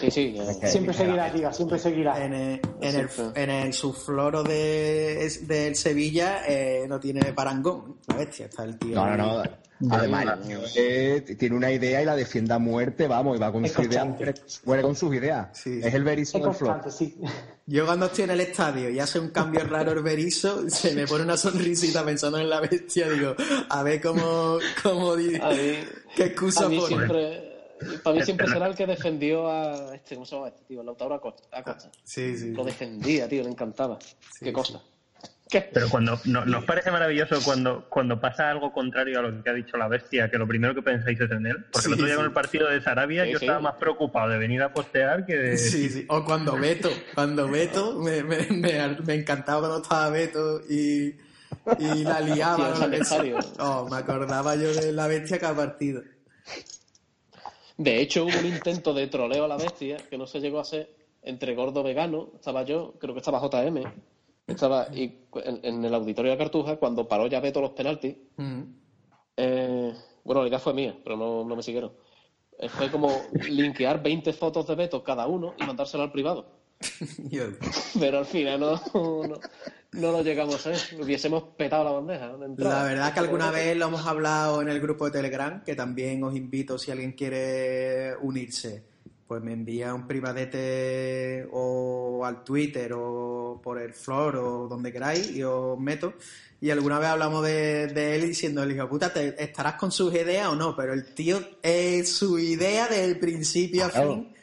Sí, 0.01 0.11
sí. 0.11 0.37
Siempre 0.65 0.95
seguirá, 0.95 1.33
tío, 1.33 1.53
siempre 1.53 1.79
seguirá. 1.79 2.25
En 2.25 2.33
el, 2.35 2.61
en 2.81 2.97
el, 2.97 3.09
en 3.35 3.51
el 3.51 3.73
subfloro 3.73 4.45
de, 4.45 5.29
del 5.43 5.75
Sevilla 5.75 6.43
eh, 6.47 6.87
no 6.89 7.01
tiene 7.01 7.33
parangón, 7.33 7.97
la 8.07 8.17
bestia, 8.17 8.47
está 8.47 8.65
el 8.65 8.79
tío. 8.79 8.95
No, 8.95 9.17
no, 9.17 9.43
no. 9.81 9.95
Además, 9.97 10.25
el 10.43 10.49
tío, 10.49 10.59
eh, 10.77 11.37
tiene 11.39 11.55
una 11.57 11.71
idea 11.71 12.03
y 12.03 12.05
la 12.05 12.17
defiende 12.17 12.53
a 12.55 12.59
muerte, 12.59 13.07
vamos, 13.07 13.37
y 13.37 13.41
va 13.41 13.51
con 13.53 13.65
Es 13.65 13.73
su 13.73 13.83
idea, 13.83 14.03
constante. 14.07 14.35
muere, 14.65 14.83
con 14.83 14.95
sus 14.97 15.15
ideas. 15.15 15.67
Es 15.67 15.95
el 15.95 16.03
Berizzo 16.05 16.39
del 16.39 16.53
flor. 16.55 16.81
Yo 17.67 17.85
cuando 17.87 18.07
estoy 18.07 18.25
en 18.25 18.31
el 18.31 18.41
estadio 18.41 18.91
y 18.91 18.99
hace 18.99 19.21
un 19.21 19.29
cambio 19.29 19.63
raro 19.65 19.93
el 19.93 20.03
Berizzo, 20.03 20.69
se 20.71 20.95
me 20.95 21.07
pone 21.07 21.23
una 21.25 21.37
sonrisita 21.37 22.05
pensando 22.05 22.39
en 22.39 22.49
la 22.49 22.61
bestia, 22.61 23.09
digo, 23.09 23.35
a 23.69 23.83
ver 23.85 24.01
cómo, 24.01 24.59
cómo 24.83 25.13
A 25.13 25.17
mí- 25.17 25.33
qué 26.17 26.25
excusa 26.25 26.67
a 26.67 26.69
mí 26.69 26.79
pone. 26.79 26.89
siempre, 26.97 27.48
para 28.03 28.17
mí 28.17 28.23
siempre 28.23 28.47
será 28.49 28.67
el 28.67 28.75
que 28.75 28.87
defendió 28.87 29.49
a 29.51 29.95
este, 29.95 30.15
¿cómo 30.15 30.27
se 30.27 30.35
llama 30.37 30.49
este 30.49 30.63
tío? 30.65 30.83
Lautaro 30.83 31.15
Acosta. 31.15 31.45
Acosta. 31.53 31.91
Sí, 32.05 32.37
sí. 32.37 32.53
Lo 32.53 32.65
defendía, 32.65 33.29
tío, 33.29 33.43
le 33.43 33.51
encantaba. 33.51 33.99
Qué 34.41 34.53
cosa. 34.53 34.81
Pero 35.51 35.89
cuando 35.89 36.21
no, 36.27 36.45
nos 36.45 36.63
parece 36.67 36.91
maravilloso 36.91 37.41
cuando, 37.43 37.89
cuando 37.89 38.21
pasa 38.21 38.51
algo 38.51 38.71
contrario 38.71 39.19
a 39.19 39.23
lo 39.23 39.43
que 39.43 39.49
ha 39.49 39.55
dicho 39.55 39.79
la 39.79 39.89
bestia, 39.89 40.31
que 40.31 40.37
lo 40.37 40.47
primero 40.47 40.75
que 40.75 40.83
pensáis 40.83 41.19
es 41.19 41.31
en 41.31 41.47
él. 41.47 41.65
Porque 41.73 41.87
Sí, 41.87 41.87
el 41.89 41.93
otro 41.95 42.05
día 42.05 42.15
sí. 42.15 42.17
con 42.19 42.27
el 42.27 42.33
partido 42.33 42.69
de 42.69 42.83
Sarabia 42.83 43.25
Sí, 43.25 43.33
yo 43.33 43.39
sí. 43.39 43.47
estaba 43.47 43.61
más 43.61 43.77
preocupado 43.77 44.29
de 44.29 44.37
venir 44.37 44.61
a 44.63 44.75
postear 44.75 45.25
que 45.25 45.35
de... 45.37 45.57
Sí, 45.57 45.89
sí. 45.89 46.05
O 46.11 46.23
cuando 46.23 46.55
Beto, 46.59 46.91
cuando 47.15 47.49
Beto, 47.49 47.99
me, 47.99 48.23
me, 48.23 48.47
me, 48.51 48.89
me 49.07 49.15
encantaba 49.15 49.61
cuando 49.61 49.83
estaba 49.83 50.11
Beto 50.11 50.61
y, 50.69 51.17
y 51.79 52.05
la 52.05 52.21
liaba. 52.35 52.69
Hostia, 52.69 53.33
¿no? 53.33 53.39
Oh, 53.65 53.89
me 53.89 53.97
acordaba 53.97 54.55
yo 54.55 54.71
de 54.75 54.93
la 54.93 55.07
bestia 55.07 55.39
cada 55.39 55.57
partido. 55.57 56.03
De 57.79 58.01
hecho, 58.01 58.25
hubo 58.25 58.39
un 58.39 58.47
intento 58.47 58.93
de 58.93 59.07
troleo 59.07 59.45
a 59.45 59.49
la 59.49 59.57
bestia 59.57 59.97
que 60.11 60.19
no 60.19 60.27
se 60.27 60.41
llegó 60.41 60.59
a 60.59 60.63
hacer 60.63 60.95
entre 61.23 61.55
gordo 61.55 61.83
vegano. 61.83 62.31
Estaba 62.35 62.65
yo, 62.65 62.95
creo 62.99 63.15
que 63.15 63.21
estaba 63.21 63.41
JM. 63.41 63.85
Estaba 64.49 64.89
y 64.93 65.27
en, 65.45 65.61
en 65.63 65.85
el 65.85 65.95
auditorio 65.95 66.33
de 66.33 66.39
Cartuja 66.39 66.77
cuando 66.77 67.07
paró 67.07 67.29
ya 67.29 67.41
Beto 67.41 67.61
los 67.61 67.71
penaltis. 67.71 68.17
Eh, 69.37 69.95
bueno, 70.25 70.43
la 70.43 70.49
idea 70.49 70.59
fue 70.59 70.75
mía, 70.75 70.99
pero 71.05 71.17
no, 71.17 71.45
no 71.45 71.55
me 71.55 71.63
siguieron. 71.63 71.93
Eh, 72.59 72.69
fue 72.69 72.91
como 72.91 73.11
linkear 73.49 74.03
20 74.03 74.33
fotos 74.33 74.67
de 74.67 74.75
Beto 74.75 75.05
cada 75.05 75.29
uno 75.29 75.55
y 75.57 75.65
mandárselo 75.65 76.03
al 76.03 76.11
privado. 76.11 76.59
Pero 77.99 78.19
al 78.19 78.27
final 78.27 78.61
no, 78.61 78.81
no, 78.95 79.41
no 79.93 80.13
lo 80.13 80.23
llegamos 80.23 80.67
a 80.67 80.71
hacer. 80.71 81.01
Hubiésemos 81.01 81.45
petado 81.57 81.85
la 81.85 81.91
bandeja. 81.93 82.33
La 82.57 82.83
verdad 82.85 83.15
que 83.15 83.21
alguna 83.21 83.51
vez 83.51 83.77
lo 83.77 83.87
hemos 83.87 84.07
hablado 84.07 84.61
en 84.63 84.69
el 84.69 84.81
grupo 84.81 85.07
de 85.07 85.13
Telegram, 85.13 85.63
que 85.65 85.75
también 85.75 86.23
os 86.25 86.37
invito 86.37 86.79
si 86.79 86.91
alguien 86.91 87.13
quiere 87.13 88.15
unirse, 88.21 88.83
pues 89.27 89.43
me 89.43 89.53
envía 89.53 89.95
un 89.95 90.07
privadete 90.07 91.49
o 91.53 92.25
al 92.25 92.45
Twitter 92.45 92.93
o 92.95 93.61
por 93.63 93.81
el 93.81 93.95
Flor 93.95 94.37
o 94.37 94.69
donde 94.69 94.93
queráis 94.93 95.31
y 95.31 95.43
os 95.43 95.79
meto. 95.79 96.15
Y 96.61 96.71
alguna 96.71 96.99
vez 96.99 97.09
hablamos 97.09 97.45
de, 97.45 97.87
de 97.87 98.17
él 98.17 98.29
diciendo, 98.29 98.63
el 98.65 98.73
hijo 98.73 98.89
puta, 98.89 99.13
¿te 99.13 99.43
estarás 99.43 99.75
con 99.75 99.93
sus 99.93 100.13
ideas 100.13 100.49
o 100.49 100.57
no? 100.57 100.75
Pero 100.75 100.93
el 100.93 101.15
tío 101.15 101.41
es 101.63 102.11
su 102.11 102.39
idea 102.39 102.89
desde 102.89 103.05
el 103.05 103.19
principio 103.19 103.85
a 103.85 103.91
fin. 103.91 104.03
claro. 104.03 104.38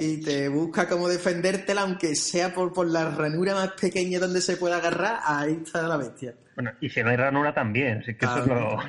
Y 0.00 0.20
te 0.20 0.48
busca 0.48 0.88
cómo 0.88 1.08
defendértela, 1.08 1.82
aunque 1.82 2.16
sea 2.16 2.52
por, 2.52 2.72
por 2.72 2.88
la 2.88 3.10
ranura 3.10 3.54
más 3.54 3.72
pequeña 3.80 4.18
donde 4.18 4.40
se 4.40 4.56
pueda 4.56 4.78
agarrar, 4.78 5.20
ahí 5.24 5.60
está 5.64 5.82
la 5.86 5.96
bestia. 5.96 6.34
Bueno, 6.56 6.72
y 6.80 6.88
si 6.90 7.02
no 7.02 7.10
hay 7.10 7.16
ranura 7.16 7.54
también, 7.54 7.98
así 7.98 8.16
que 8.16 8.26
eso 8.26 8.38
es 8.38 8.46
lo... 8.46 8.78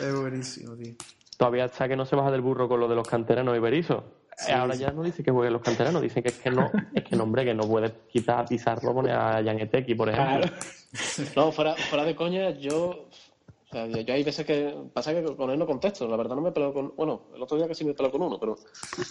Es 0.00 0.14
buenísimo, 0.20 0.74
tío. 0.74 0.94
Todavía 1.36 1.66
está 1.66 1.86
que 1.88 1.96
no 1.96 2.06
se 2.06 2.16
baja 2.16 2.30
del 2.30 2.40
burro 2.40 2.68
con 2.68 2.80
lo 2.80 2.88
de 2.88 2.94
los 2.94 3.06
canteranos 3.06 3.56
y 3.56 3.60
Berizzo. 3.60 4.04
Sí, 4.36 4.50
Ahora 4.52 4.74
sí. 4.74 4.80
ya 4.80 4.90
no 4.90 5.02
dice 5.02 5.22
que 5.22 5.30
jueguen 5.30 5.52
los 5.52 5.62
canteranos, 5.62 6.00
dice 6.02 6.22
que 6.22 6.30
es 6.30 6.38
que 6.38 6.50
no, 6.50 6.70
es 6.94 7.04
que 7.04 7.14
no, 7.14 7.24
hombre, 7.24 7.44
que 7.44 7.54
no 7.54 7.68
puedes 7.68 7.92
quitar 8.10 8.40
a 8.40 8.44
Pizarro 8.46 8.94
poner 8.94 9.14
a 9.14 9.40
Yaneteki, 9.42 9.94
por 9.94 10.08
ejemplo. 10.08 10.50
No, 11.36 11.50
fuera, 11.52 11.74
fuera 11.74 12.04
de 12.04 12.14
coña, 12.14 12.50
yo. 12.50 13.08
O 13.72 13.74
sea, 13.74 13.86
yo, 13.86 14.12
hay 14.14 14.22
veces 14.22 14.44
que. 14.44 14.74
Pasa 14.92 15.14
que 15.14 15.24
con 15.34 15.48
él 15.50 15.58
no 15.58 15.66
contesto. 15.66 16.06
La 16.06 16.16
verdad 16.16 16.36
no 16.36 16.42
me 16.42 16.50
he 16.50 16.52
peleado 16.52 16.74
con. 16.74 16.94
Bueno, 16.94 17.28
el 17.34 17.42
otro 17.42 17.56
día 17.56 17.66
que 17.66 17.74
sí 17.74 17.84
me 17.84 17.92
he 17.92 17.94
peleado 17.94 18.12
con 18.12 18.22
uno, 18.26 18.38
pero 18.38 18.56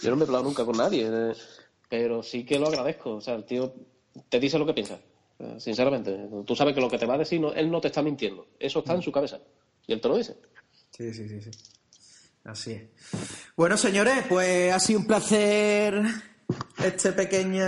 yo 0.02 0.10
no 0.10 0.16
me 0.16 0.22
he 0.22 0.26
peleado 0.26 0.44
nunca 0.44 0.64
con 0.64 0.76
nadie. 0.76 1.08
eh, 1.10 1.32
Pero 1.88 2.22
sí 2.22 2.44
que 2.44 2.58
lo 2.58 2.68
agradezco. 2.68 3.16
O 3.16 3.20
sea, 3.20 3.34
el 3.34 3.44
tío 3.44 3.74
te 4.28 4.38
dice 4.38 4.58
lo 4.58 4.66
que 4.66 4.74
piensa. 4.74 4.98
Sea, 5.38 5.58
Sinceramente. 5.58 6.28
Tú 6.46 6.54
sabes 6.54 6.74
que 6.74 6.80
lo 6.80 6.88
que 6.88 6.98
te 6.98 7.06
va 7.06 7.14
a 7.14 7.18
decir, 7.18 7.40
no- 7.40 7.52
él 7.52 7.70
no 7.70 7.80
te 7.80 7.88
está 7.88 8.02
mintiendo. 8.02 8.46
Eso 8.58 8.78
está 8.80 8.94
en 8.94 9.02
su 9.02 9.10
cabeza. 9.10 9.40
Y 9.86 9.92
él 9.92 10.00
te 10.00 10.08
lo 10.08 10.16
dice. 10.16 10.36
Sí, 10.90 11.12
sí, 11.12 11.28
sí, 11.28 11.40
sí. 11.40 11.50
Así 12.44 12.72
es. 12.72 12.82
Bueno, 13.56 13.76
señores, 13.76 14.24
pues 14.28 14.72
ha 14.72 14.78
sido 14.78 15.00
un 15.00 15.06
placer 15.06 16.00
este 16.84 17.12
pequeña, 17.12 17.66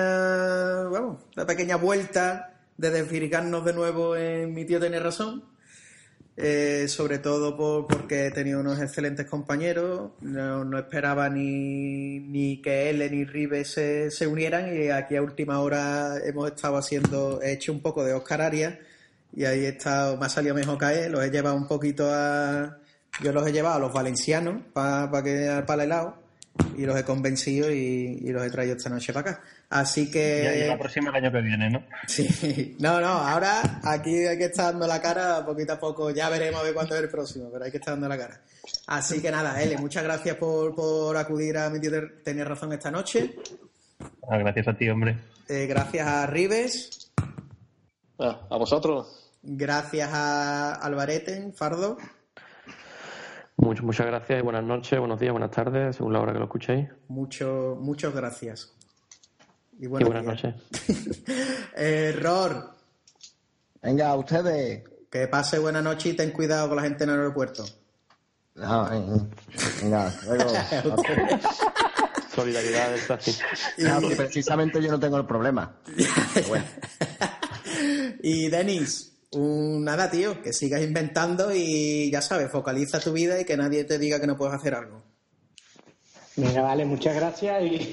vamos, 0.91 1.23
la 1.35 1.47
pequeña 1.47 1.77
vuelta 1.77 2.61
de 2.77 2.91
desvirgarnos 2.91 3.65
de 3.65 3.73
nuevo 3.73 4.17
en 4.17 4.53
Mi 4.53 4.65
tío 4.65 4.81
tiene 4.81 4.99
razón. 5.01 5.45
Eh, 6.37 6.87
sobre 6.89 7.19
todo 7.21 7.57
por- 7.57 7.87
porque 7.87 8.27
he 8.27 8.31
tenido 8.33 8.59
unos 8.61 8.81
excelentes 8.81 9.27
compañeros. 9.27 10.11
No, 10.21 10.65
no 10.65 10.79
esperaba 10.79 11.29
ni, 11.29 12.19
ni 12.19 12.61
que 12.61 12.91
él 12.91 12.99
ni 13.13 13.25
Ribe 13.25 13.65
se, 13.65 14.11
unieran 14.27 14.75
y 14.77 14.89
aquí 14.91 15.15
a 15.17 15.23
última 15.23 15.61
hora 15.61 16.17
hemos 16.25 16.51
estado 16.51 16.77
haciendo, 16.77 17.41
he 17.41 17.53
hecho 17.53 17.71
un 17.73 17.81
poco 17.81 18.03
de 18.05 18.15
Oscar 18.15 18.43
Arias 18.43 18.75
y 19.33 19.45
ahí 19.45 19.65
he 19.65 19.69
estado, 19.69 20.17
me 20.17 20.27
ha 20.27 20.29
salido 20.29 20.55
mejor 20.57 20.77
caer, 20.79 21.11
los 21.11 21.25
he 21.25 21.31
llevado 21.31 21.55
un 21.57 21.69
poquito 21.69 22.09
a, 22.13 22.79
yo 23.23 23.33
los 23.33 23.47
he 23.47 23.53
llevado 23.53 23.77
a 23.77 23.79
los 23.81 23.93
valencianos 23.93 24.61
para 24.73 25.23
que 25.23 25.63
para 25.67 25.85
el 25.85 25.89
helado 25.89 26.24
y 26.77 26.87
los 26.87 26.97
he 26.99 27.05
convencido 27.05 27.71
y, 27.71 28.21
y 28.23 28.31
los 28.31 28.45
he 28.45 28.51
traído 28.51 28.77
esta 28.77 28.91
noche 28.91 29.13
para 29.13 29.33
acá. 29.33 29.43
Así 29.71 30.11
que... 30.11 30.65
Y 30.65 30.69
la 30.69 30.79
próxima 30.79 31.11
el 31.11 31.17
año 31.17 31.33
que 31.33 31.41
viene, 31.41 31.71
¿no? 31.71 31.85
Sí, 32.07 32.77
no, 32.79 33.01
no, 33.01 33.09
ahora 33.09 33.81
aquí 33.83 34.25
hay 34.25 34.39
que 34.39 34.47
estar 34.47 34.73
dando 34.73 34.87
la 34.87 35.01
cara 35.01 35.45
poquito 35.45 35.73
a 35.73 35.81
poco, 35.81 36.11
ya 36.11 36.29
veremos 36.29 36.61
a 36.61 36.65
ver 36.65 36.75
cuándo 36.75 36.95
es 36.95 37.03
el 37.03 37.09
próximo, 37.09 37.51
pero 37.53 37.65
hay 37.65 37.71
que 37.71 37.79
estar 37.79 37.95
dando 37.95 38.09
la 38.09 38.19
cara. 38.19 38.41
Así 38.87 39.21
que 39.21 39.31
nada, 39.31 39.61
L, 39.63 39.77
muchas 39.79 40.05
gracias 40.05 40.37
por, 40.37 40.75
por 40.75 41.17
acudir 41.17 41.59
a 41.59 41.71
mi 41.71 41.81
tío 41.81 41.91
Tenía 42.23 42.45
razón 42.45 42.73
esta 42.73 42.91
noche. 42.91 43.35
Ah, 44.29 44.39
gracias 44.39 44.69
a 44.69 44.77
ti, 44.77 44.89
hombre. 44.89 45.19
Eh, 45.49 45.67
gracias 45.67 46.07
a 46.07 46.27
Rives. 46.27 47.13
Ah, 48.19 48.47
a 48.49 48.57
vosotros. 48.57 49.33
Gracias 49.43 50.09
a 50.13 50.75
Alvarete, 50.75 51.53
Fardo. 51.55 51.99
Muchas, 53.57 53.85
muchas 53.85 54.07
gracias 54.07 54.41
y 54.41 54.43
buenas 54.43 54.65
noches, 54.65 54.99
buenos 54.99 55.21
días, 55.21 55.33
buenas 55.33 55.53
tardes, 55.53 55.97
según 55.97 56.13
la 56.13 56.21
hora 56.21 56.33
que 56.33 56.39
lo 56.39 56.47
escuchéis. 56.47 56.89
Mucho, 57.09 57.79
muchas 57.81 58.13
gracias. 58.13 58.75
Y 59.79 59.87
buenas, 59.87 60.25
noches. 60.25 60.55
Error. 61.77 62.71
Venga, 63.83 64.15
ustedes. 64.17 64.85
Que 65.11 65.29
pase 65.29 65.59
buena 65.59 65.81
noche 65.81 66.11
y 66.11 66.13
ten 66.15 66.33
cuidado 66.33 66.69
con 66.69 66.77
la 66.77 66.83
gente 66.83 67.05
en 67.05 67.11
el 67.11 67.17
aeropuerto. 67.17 67.65
No, 68.57 68.93
eh, 68.93 69.21
venga, 69.83 70.13
luego. 70.27 70.53
Solidaridad 72.35 72.95
es 72.95 73.11
así. 73.11 73.39
No, 73.79 74.01
precisamente 74.17 74.83
yo 74.83 74.91
no 74.91 74.99
tengo 74.99 75.17
el 75.17 75.27
problema. 75.27 75.77
Pero 76.35 76.49
bueno. 76.49 76.65
Y 78.23 78.49
Denis, 78.49 79.14
nada, 79.39 80.11
tío, 80.11 80.43
que 80.43 80.53
sigas 80.53 80.83
inventando 80.83 81.55
y 81.55 82.11
ya 82.11 82.21
sabes, 82.21 82.51
focaliza 82.51 83.01
tu 83.01 83.13
vida 83.13 83.41
y 83.41 83.45
que 83.45 83.57
nadie 83.57 83.85
te 83.85 83.99
diga 83.99 84.21
que 84.21 84.27
no 84.27 84.37
puedes 84.37 84.55
hacer 84.55 84.75
algo. 84.75 85.03
Venga, 86.37 86.63
vale, 86.63 86.85
muchas 86.85 87.15
gracias 87.15 87.63
y, 87.63 87.91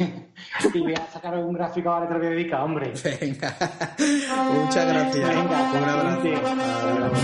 y 0.74 0.80
voy 0.80 0.94
a 0.96 1.12
sacar 1.12 1.36
algún 1.36 1.54
gráfico 1.54 1.90
ahora 1.90 2.08
que 2.08 2.14
te 2.14 2.14
lo 2.14 2.20
voy 2.20 2.28
a 2.28 2.36
dedicar, 2.36 2.62
hombre. 2.62 2.94
Venga, 3.04 3.56
muchas 4.54 4.88
gracias. 4.88 5.30
Venga, 5.30 5.72
un 5.72 5.84
abrazo. 5.84 7.22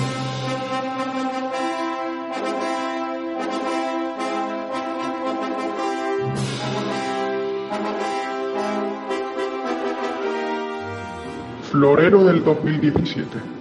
Florero 11.72 12.24
del 12.24 12.44
2017. 12.44 13.57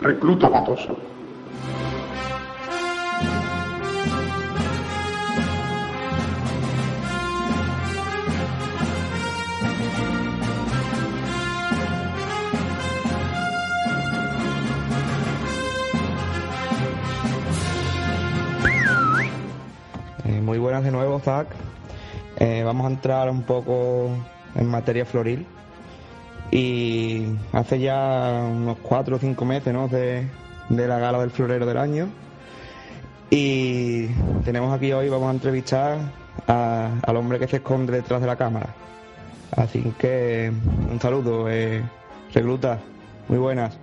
Recluta 0.00 0.48
Matoso. 0.48 0.96
Eh, 20.24 20.40
muy 20.40 20.56
buenas 20.56 20.82
de 20.82 20.90
nuevo, 20.92 21.18
Zach. 21.20 21.46
Eh, 22.38 22.62
vamos 22.64 22.86
a 22.86 22.88
entrar 22.88 23.28
un 23.28 23.42
poco 23.42 24.08
en 24.54 24.66
materia 24.66 25.04
floril. 25.04 25.46
Y 26.50 27.26
hace 27.52 27.78
ya 27.78 28.42
unos 28.50 28.78
cuatro 28.82 29.16
o 29.16 29.18
cinco 29.18 29.44
meses, 29.44 29.72
¿no? 29.72 29.86
De, 29.88 30.26
de 30.68 30.88
la 30.88 30.98
gala 30.98 31.18
del 31.20 31.30
florero 31.30 31.64
del 31.66 31.76
año. 31.76 32.08
Y 33.30 34.06
tenemos 34.44 34.74
aquí 34.74 34.92
hoy, 34.92 35.08
vamos 35.08 35.28
a 35.28 35.32
entrevistar 35.32 35.98
a- 36.48 36.90
al 37.02 37.16
hombre 37.16 37.38
que 37.38 37.46
se 37.46 37.56
esconde 37.58 37.92
detrás 37.92 38.20
de 38.20 38.26
la 38.26 38.36
cámara. 38.36 38.74
Así 39.56 39.80
que 39.98 40.50
un 40.90 41.00
saludo, 41.00 41.48
eh, 41.48 41.82
recluta. 42.34 42.78
Muy 43.28 43.38
buenas. 43.38 43.76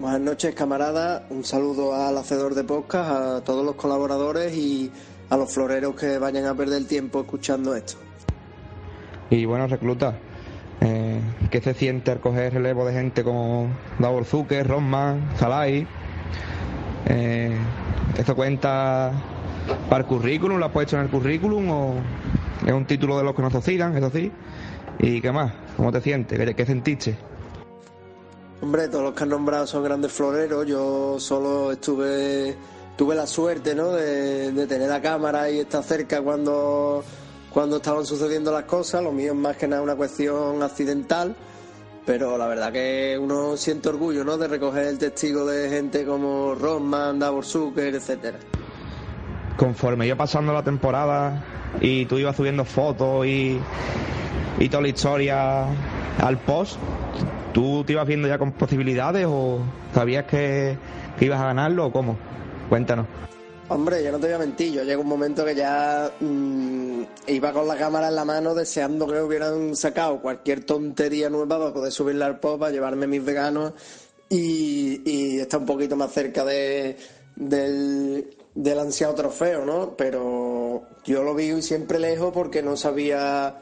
Buenas 0.00 0.20
noches, 0.20 0.54
camaradas. 0.56 1.22
Un 1.30 1.44
saludo 1.44 1.94
al 1.94 2.18
hacedor 2.18 2.56
de 2.56 2.64
podcast, 2.64 3.10
a 3.12 3.44
todos 3.44 3.64
los 3.64 3.76
colaboradores 3.76 4.52
y 4.56 4.90
a 5.30 5.36
los 5.36 5.52
floreros 5.54 5.94
que 5.94 6.18
vayan 6.18 6.46
a 6.46 6.54
perder 6.54 6.84
tiempo 6.86 7.20
escuchando 7.20 7.76
esto. 7.76 7.94
Y 9.30 9.44
bueno, 9.44 9.68
recluta, 9.68 10.16
eh, 10.80 11.20
¿qué 11.50 11.60
se 11.60 11.74
siente 11.74 12.10
al 12.10 12.20
coger 12.20 12.54
relevo 12.54 12.84
de 12.86 12.92
gente 12.92 13.24
como 13.24 13.68
Davor 13.98 14.24
Zucker, 14.24 14.66
Rosman, 14.66 15.30
Zalai? 15.36 15.86
Eh, 17.06 17.56
¿Esto 18.18 18.34
cuenta 18.34 19.12
para 19.88 20.02
el 20.02 20.06
currículum? 20.06 20.58
¿Lo 20.58 20.66
has 20.66 20.72
puesto 20.72 20.96
en 20.96 21.02
el 21.02 21.08
currículum? 21.08 21.70
¿O 21.70 21.94
es 22.66 22.72
un 22.72 22.86
título 22.86 23.18
de 23.18 23.24
los 23.24 23.34
que 23.34 23.42
nos 23.42 23.54
ocidan, 23.54 23.96
eso 23.96 24.10
sí? 24.10 24.30
¿Y 24.98 25.20
qué 25.20 25.32
más? 25.32 25.52
¿Cómo 25.76 25.90
te 25.92 26.00
sientes? 26.00 26.38
¿Qué, 26.38 26.54
qué 26.54 26.66
sentiste? 26.66 27.16
Hombre, 28.62 28.88
todos 28.88 29.04
los 29.04 29.14
que 29.14 29.24
han 29.24 29.28
nombrado 29.30 29.66
son 29.66 29.84
grandes 29.84 30.12
floreros. 30.12 30.66
Yo 30.66 31.16
solo 31.18 31.72
estuve, 31.72 32.54
tuve 32.96 33.14
la 33.14 33.26
suerte, 33.26 33.74
¿no? 33.74 33.90
De, 33.90 34.52
de 34.52 34.66
tener 34.66 34.88
la 34.88 35.02
cámara 35.02 35.50
y 35.50 35.58
estar 35.58 35.82
cerca 35.82 36.22
cuando, 36.22 37.04
cuando 37.54 37.76
estaban 37.76 38.04
sucediendo 38.04 38.50
las 38.50 38.64
cosas. 38.64 39.02
Lo 39.02 39.12
mío 39.12 39.30
es 39.32 39.38
más 39.38 39.56
que 39.56 39.68
nada 39.68 39.80
una 39.80 39.94
cuestión 39.94 40.60
accidental. 40.62 41.36
Pero 42.04 42.36
la 42.36 42.46
verdad 42.48 42.70
que 42.70 43.16
uno 43.18 43.56
siente 43.56 43.88
orgullo, 43.88 44.24
¿no? 44.24 44.36
De 44.36 44.46
recoger 44.46 44.88
el 44.88 44.98
testigo 44.98 45.46
de 45.46 45.70
gente 45.70 46.04
como 46.04 46.54
Rosman, 46.54 47.18
Davor 47.18 47.46
Zucker, 47.46 47.94
etcétera. 47.94 48.38
Conforme 49.56 50.06
iba 50.06 50.16
pasando 50.16 50.52
la 50.52 50.62
temporada 50.62 51.42
y 51.80 52.04
tú 52.04 52.18
ibas 52.18 52.36
subiendo 52.36 52.64
fotos 52.66 53.24
y, 53.24 53.58
y 54.58 54.68
toda 54.68 54.82
la 54.82 54.88
historia 54.88 55.64
al 56.18 56.38
post, 56.44 56.78
¿tú 57.54 57.84
te 57.84 57.92
ibas 57.92 58.06
viendo 58.06 58.28
ya 58.28 58.36
con 58.36 58.52
posibilidades 58.52 59.26
o 59.26 59.60
sabías 59.94 60.24
que, 60.26 60.76
que 61.18 61.24
ibas 61.24 61.40
a 61.40 61.46
ganarlo 61.46 61.86
o 61.86 61.92
cómo? 61.92 62.18
Cuéntanos. 62.68 63.06
Hombre, 63.66 64.04
yo 64.04 64.12
no 64.12 64.18
te 64.18 64.26
voy 64.26 64.34
a 64.34 64.38
mentir, 64.38 64.72
yo 64.72 64.84
llega 64.84 65.00
un 65.00 65.06
momento 65.06 65.42
que 65.42 65.54
ya 65.54 66.12
mm, 66.20 67.02
iba 67.28 67.50
con 67.50 67.66
la 67.66 67.78
cámara 67.78 68.08
en 68.08 68.14
la 68.14 68.24
mano 68.26 68.54
deseando 68.54 69.06
que 69.06 69.18
hubieran 69.22 69.74
sacado 69.74 70.20
cualquier 70.20 70.64
tontería 70.64 71.30
nueva 71.30 71.58
para 71.58 71.72
poder 71.72 71.90
subirla 71.90 72.26
al 72.26 72.40
pop, 72.40 72.60
para 72.60 72.72
llevarme 72.72 73.06
mis 73.06 73.24
veganos 73.24 73.72
y, 74.28 75.00
y 75.10 75.40
estar 75.40 75.60
un 75.60 75.66
poquito 75.66 75.96
más 75.96 76.12
cerca 76.12 76.44
de, 76.44 76.98
del, 77.36 78.36
del 78.54 78.78
ansiado 78.78 79.14
trofeo, 79.14 79.64
¿no? 79.64 79.96
Pero 79.96 80.82
yo 81.06 81.22
lo 81.22 81.34
vi 81.34 81.62
siempre 81.62 81.98
lejos 81.98 82.32
porque 82.34 82.62
no 82.62 82.76
sabía... 82.76 83.60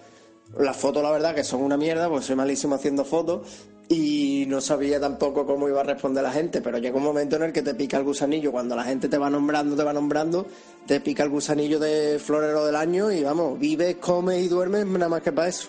Las 0.59 0.77
fotos, 0.77 1.03
la 1.03 1.11
verdad, 1.11 1.35
que 1.35 1.45
son 1.45 1.63
una 1.63 1.79
mierda, 1.79 2.11
porque 2.11 2.27
soy 2.27 2.37
malísimo 2.37 2.75
haciendo 2.75 3.07
fotos 3.07 3.41
y 3.89 4.47
no 4.49 4.61
sabía 4.61 5.01
tampoco 5.01 5.47
cómo 5.47 5.69
iba 5.69 5.81
a 5.81 5.85
responder 5.85 6.23
la 6.23 6.33
gente, 6.33 6.61
pero 6.61 6.79
llega 6.79 6.97
un 6.97 7.03
momento 7.03 7.37
en 7.37 7.43
el 7.43 7.53
que 7.53 7.63
te 7.63 7.75
pica 7.75 7.99
el 7.99 8.05
gusanillo, 8.05 8.53
cuando 8.53 8.75
la 8.75 8.85
gente 8.85 9.09
te 9.09 9.19
va 9.19 9.29
nombrando, 9.29 9.77
te 9.77 9.85
va 9.85 9.93
nombrando, 9.93 10.47
te 10.87 11.01
pica 11.01 11.23
el 11.23 11.31
gusanillo 11.31 11.79
de 11.79 12.19
florero 12.19 12.65
del 12.65 12.77
año 12.77 13.11
y 13.11 13.23
vamos, 13.23 13.59
vives, 13.59 13.97
comes 13.97 14.43
y 14.43 14.49
duermes 14.49 14.87
nada 14.87 15.09
más 15.09 15.23
que 15.23 15.33
para 15.33 15.49
eso. 15.49 15.69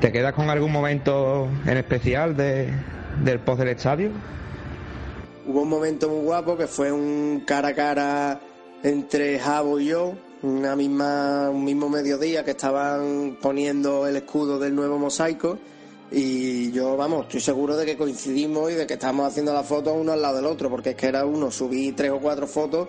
¿Te 0.00 0.12
quedas 0.12 0.34
con 0.34 0.50
algún 0.50 0.72
momento 0.72 1.48
en 1.66 1.76
especial 1.76 2.36
de, 2.36 2.68
del 3.24 3.40
post 3.40 3.60
del 3.60 3.68
estadio? 3.68 4.10
Hubo 5.46 5.62
un 5.62 5.68
momento 5.68 6.08
muy 6.08 6.24
guapo 6.24 6.56
que 6.56 6.66
fue 6.66 6.90
un 6.90 7.42
cara 7.46 7.68
a 7.68 7.74
cara 7.74 8.40
entre 8.82 9.38
Javo 9.38 9.80
y 9.80 9.86
yo, 9.86 10.14
una 10.42 10.76
misma, 10.76 11.50
un 11.50 11.64
mismo 11.64 11.88
mediodía 11.88 12.44
que 12.44 12.52
estaban 12.52 13.38
poniendo 13.40 14.06
el 14.06 14.16
escudo 14.16 14.58
del 14.58 14.74
nuevo 14.74 14.98
mosaico 14.98 15.58
y 16.10 16.70
yo, 16.72 16.96
vamos, 16.96 17.26
estoy 17.26 17.40
seguro 17.40 17.76
de 17.76 17.84
que 17.84 17.96
coincidimos 17.96 18.70
y 18.70 18.74
de 18.74 18.86
que 18.86 18.94
estamos 18.94 19.26
haciendo 19.26 19.52
la 19.52 19.64
foto 19.64 19.92
uno 19.92 20.12
al 20.12 20.22
lado 20.22 20.36
del 20.36 20.46
otro, 20.46 20.70
porque 20.70 20.90
es 20.90 20.96
que 20.96 21.06
era 21.06 21.26
uno, 21.26 21.50
subí 21.50 21.92
tres 21.92 22.12
o 22.12 22.20
cuatro 22.20 22.46
fotos 22.46 22.88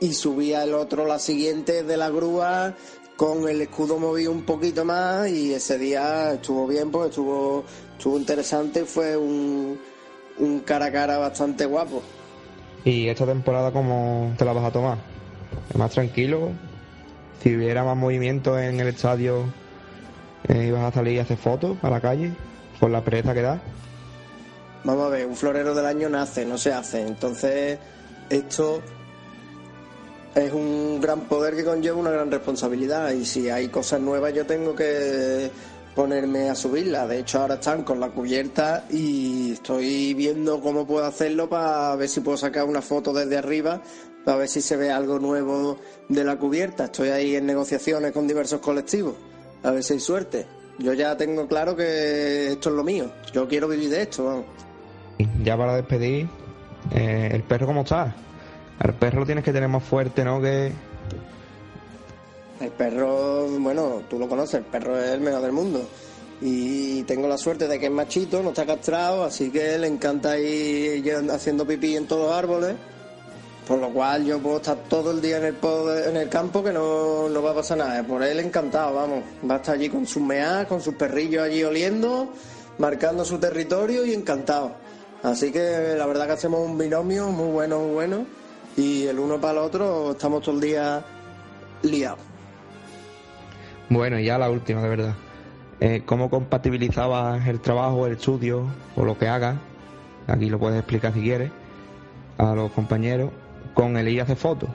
y 0.00 0.12
subía 0.12 0.64
el 0.64 0.74
otro 0.74 1.06
la 1.06 1.18
siguiente 1.18 1.82
de 1.82 1.96
la 1.96 2.10
grúa 2.10 2.74
con 3.16 3.48
el 3.48 3.60
escudo 3.62 3.98
movido 3.98 4.30
un 4.30 4.42
poquito 4.42 4.84
más 4.84 5.28
y 5.28 5.52
ese 5.52 5.78
día 5.78 6.34
estuvo 6.34 6.66
bien, 6.66 6.90
pues 6.90 7.08
estuvo, 7.08 7.64
estuvo 7.96 8.18
interesante, 8.18 8.84
fue 8.84 9.16
un, 9.16 9.78
un 10.38 10.60
cara 10.60 10.86
a 10.86 10.92
cara 10.92 11.18
bastante 11.18 11.64
guapo. 11.64 12.02
¿Y 12.84 13.08
esta 13.08 13.26
temporada 13.26 13.72
cómo 13.72 14.32
te 14.38 14.44
la 14.44 14.52
vas 14.52 14.66
a 14.66 14.70
tomar? 14.70 14.98
¿Más 15.76 15.90
tranquilo? 15.90 16.50
Si 17.42 17.56
hubiera 17.56 17.82
más 17.82 17.96
movimiento 17.96 18.58
en 18.58 18.78
el 18.78 18.88
estadio, 18.88 19.44
eh, 20.46 20.66
¿ibas 20.68 20.84
a 20.84 20.92
salir 20.92 21.18
a 21.18 21.22
hacer 21.22 21.38
fotos 21.38 21.76
a 21.82 21.90
la 21.90 22.00
calle? 22.00 22.32
Por 22.80 22.90
la 22.90 23.02
pereza 23.02 23.34
que 23.34 23.42
da. 23.42 23.60
Vamos 24.84 25.06
a 25.06 25.08
ver, 25.08 25.26
un 25.26 25.36
florero 25.36 25.74
del 25.74 25.86
año 25.86 26.08
nace, 26.08 26.44
no 26.44 26.56
se 26.56 26.72
hace. 26.72 27.02
Entonces, 27.02 27.78
esto 28.30 28.80
es 30.34 30.52
un 30.52 31.00
gran 31.00 31.22
poder 31.22 31.56
que 31.56 31.64
conlleva 31.64 31.98
una 31.98 32.10
gran 32.10 32.30
responsabilidad. 32.30 33.10
Y 33.12 33.24
si 33.24 33.50
hay 33.50 33.68
cosas 33.68 34.00
nuevas, 34.00 34.32
yo 34.32 34.46
tengo 34.46 34.74
que 34.74 35.50
ponerme 35.94 36.48
a 36.48 36.54
subirlas. 36.54 37.08
De 37.08 37.18
hecho, 37.18 37.40
ahora 37.40 37.54
están 37.54 37.82
con 37.82 37.98
la 37.98 38.10
cubierta 38.10 38.84
y 38.88 39.52
estoy 39.52 40.14
viendo 40.14 40.60
cómo 40.60 40.86
puedo 40.86 41.04
hacerlo 41.04 41.48
para 41.48 41.96
ver 41.96 42.08
si 42.08 42.20
puedo 42.20 42.36
sacar 42.36 42.64
una 42.64 42.82
foto 42.82 43.12
desde 43.12 43.36
arriba 43.36 43.82
a 44.32 44.36
ver 44.36 44.48
si 44.48 44.60
se 44.60 44.76
ve 44.76 44.90
algo 44.90 45.18
nuevo 45.18 45.78
de 46.08 46.24
la 46.24 46.36
cubierta. 46.36 46.86
Estoy 46.86 47.08
ahí 47.08 47.36
en 47.36 47.46
negociaciones 47.46 48.12
con 48.12 48.26
diversos 48.26 48.60
colectivos, 48.60 49.14
a 49.62 49.70
ver 49.70 49.82
si 49.82 49.94
hay 49.94 50.00
suerte. 50.00 50.57
Yo 50.78 50.92
ya 50.92 51.16
tengo 51.16 51.46
claro 51.48 51.74
que 51.74 52.52
esto 52.52 52.70
es 52.70 52.74
lo 52.74 52.84
mío, 52.84 53.10
yo 53.32 53.48
quiero 53.48 53.68
vivir 53.68 53.90
de 53.90 54.02
esto. 54.02 54.24
Vamos. 54.24 54.44
Ya 55.42 55.56
para 55.56 55.74
despedir, 55.74 56.28
eh, 56.94 57.30
¿el 57.32 57.42
perro 57.42 57.66
cómo 57.66 57.82
está? 57.82 58.14
El 58.80 58.94
perro 58.94 59.20
lo 59.20 59.26
tienes 59.26 59.44
que 59.44 59.52
tener 59.52 59.68
más 59.68 59.82
fuerte, 59.82 60.24
¿no? 60.24 60.40
Que... 60.40 60.72
El 62.60 62.70
perro, 62.70 63.46
bueno, 63.58 64.02
tú 64.08 64.18
lo 64.18 64.28
conoces, 64.28 64.54
el 64.54 64.64
perro 64.64 64.98
es 64.98 65.10
el 65.10 65.20
mejor 65.20 65.42
del 65.42 65.52
mundo. 65.52 65.88
Y 66.40 67.02
tengo 67.02 67.26
la 67.26 67.36
suerte 67.36 67.66
de 67.66 67.80
que 67.80 67.86
es 67.86 67.92
machito, 67.92 68.42
no 68.42 68.50
está 68.50 68.64
castrado, 68.64 69.24
así 69.24 69.50
que 69.50 69.76
le 69.78 69.88
encanta 69.88 70.38
ir 70.38 71.04
haciendo 71.32 71.66
pipí 71.66 71.96
en 71.96 72.06
todos 72.06 72.28
los 72.28 72.36
árboles. 72.36 72.76
Por 73.68 73.78
lo 73.80 73.90
cual 73.90 74.24
yo 74.24 74.38
puedo 74.38 74.56
estar 74.56 74.78
todo 74.88 75.10
el 75.10 75.20
día 75.20 75.36
en 75.36 76.16
el, 76.16 76.28
campo 76.30 76.64
que 76.64 76.72
no, 76.72 77.28
no 77.28 77.42
va 77.42 77.50
a 77.50 77.54
pasar 77.56 77.76
nada. 77.76 78.02
Por 78.02 78.22
él 78.22 78.40
encantado, 78.40 78.94
vamos. 78.94 79.22
Va 79.48 79.56
a 79.56 79.58
estar 79.58 79.74
allí 79.74 79.90
con 79.90 80.06
sus 80.06 80.22
meas, 80.22 80.66
con 80.66 80.80
sus 80.80 80.94
perrillos 80.94 81.42
allí 81.42 81.62
oliendo, 81.62 82.32
marcando 82.78 83.26
su 83.26 83.38
territorio 83.38 84.06
y 84.06 84.14
encantado. 84.14 84.72
Así 85.22 85.52
que 85.52 85.94
la 85.98 86.06
verdad 86.06 86.26
que 86.26 86.32
hacemos 86.32 86.60
un 86.60 86.78
binomio 86.78 87.28
muy 87.28 87.52
bueno, 87.52 87.80
muy 87.80 87.92
bueno. 87.92 88.26
Y 88.74 89.04
el 89.04 89.18
uno 89.18 89.38
para 89.38 89.52
el 89.52 89.58
otro 89.58 90.12
estamos 90.12 90.42
todo 90.42 90.54
el 90.54 90.62
día 90.62 91.04
liados. 91.82 92.20
Bueno, 93.90 94.18
y 94.18 94.24
ya 94.24 94.38
la 94.38 94.48
última, 94.48 94.82
de 94.82 94.88
verdad. 94.88 95.14
Eh, 95.80 96.04
¿Cómo 96.06 96.30
compatibilizabas 96.30 97.46
el 97.46 97.60
trabajo, 97.60 98.06
el 98.06 98.14
estudio 98.14 98.64
o 98.96 99.04
lo 99.04 99.18
que 99.18 99.28
hagas? 99.28 99.58
Aquí 100.26 100.48
lo 100.48 100.58
puedes 100.58 100.78
explicar 100.78 101.12
si 101.12 101.20
quieres 101.20 101.50
a 102.38 102.54
los 102.54 102.70
compañeros 102.72 103.30
con 103.78 103.96
el 103.96 104.08
ir 104.08 104.18
a 104.18 104.24
hacer 104.24 104.36
fotos 104.36 104.68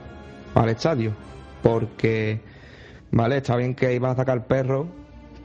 al 0.55 0.69
estadio. 0.69 1.11
Porque, 1.61 2.39
vale, 3.11 3.35
está 3.35 3.57
bien 3.57 3.75
que 3.75 3.93
ibas 3.93 4.13
a 4.13 4.15
sacar 4.15 4.37
al 4.37 4.45
perro, 4.45 4.87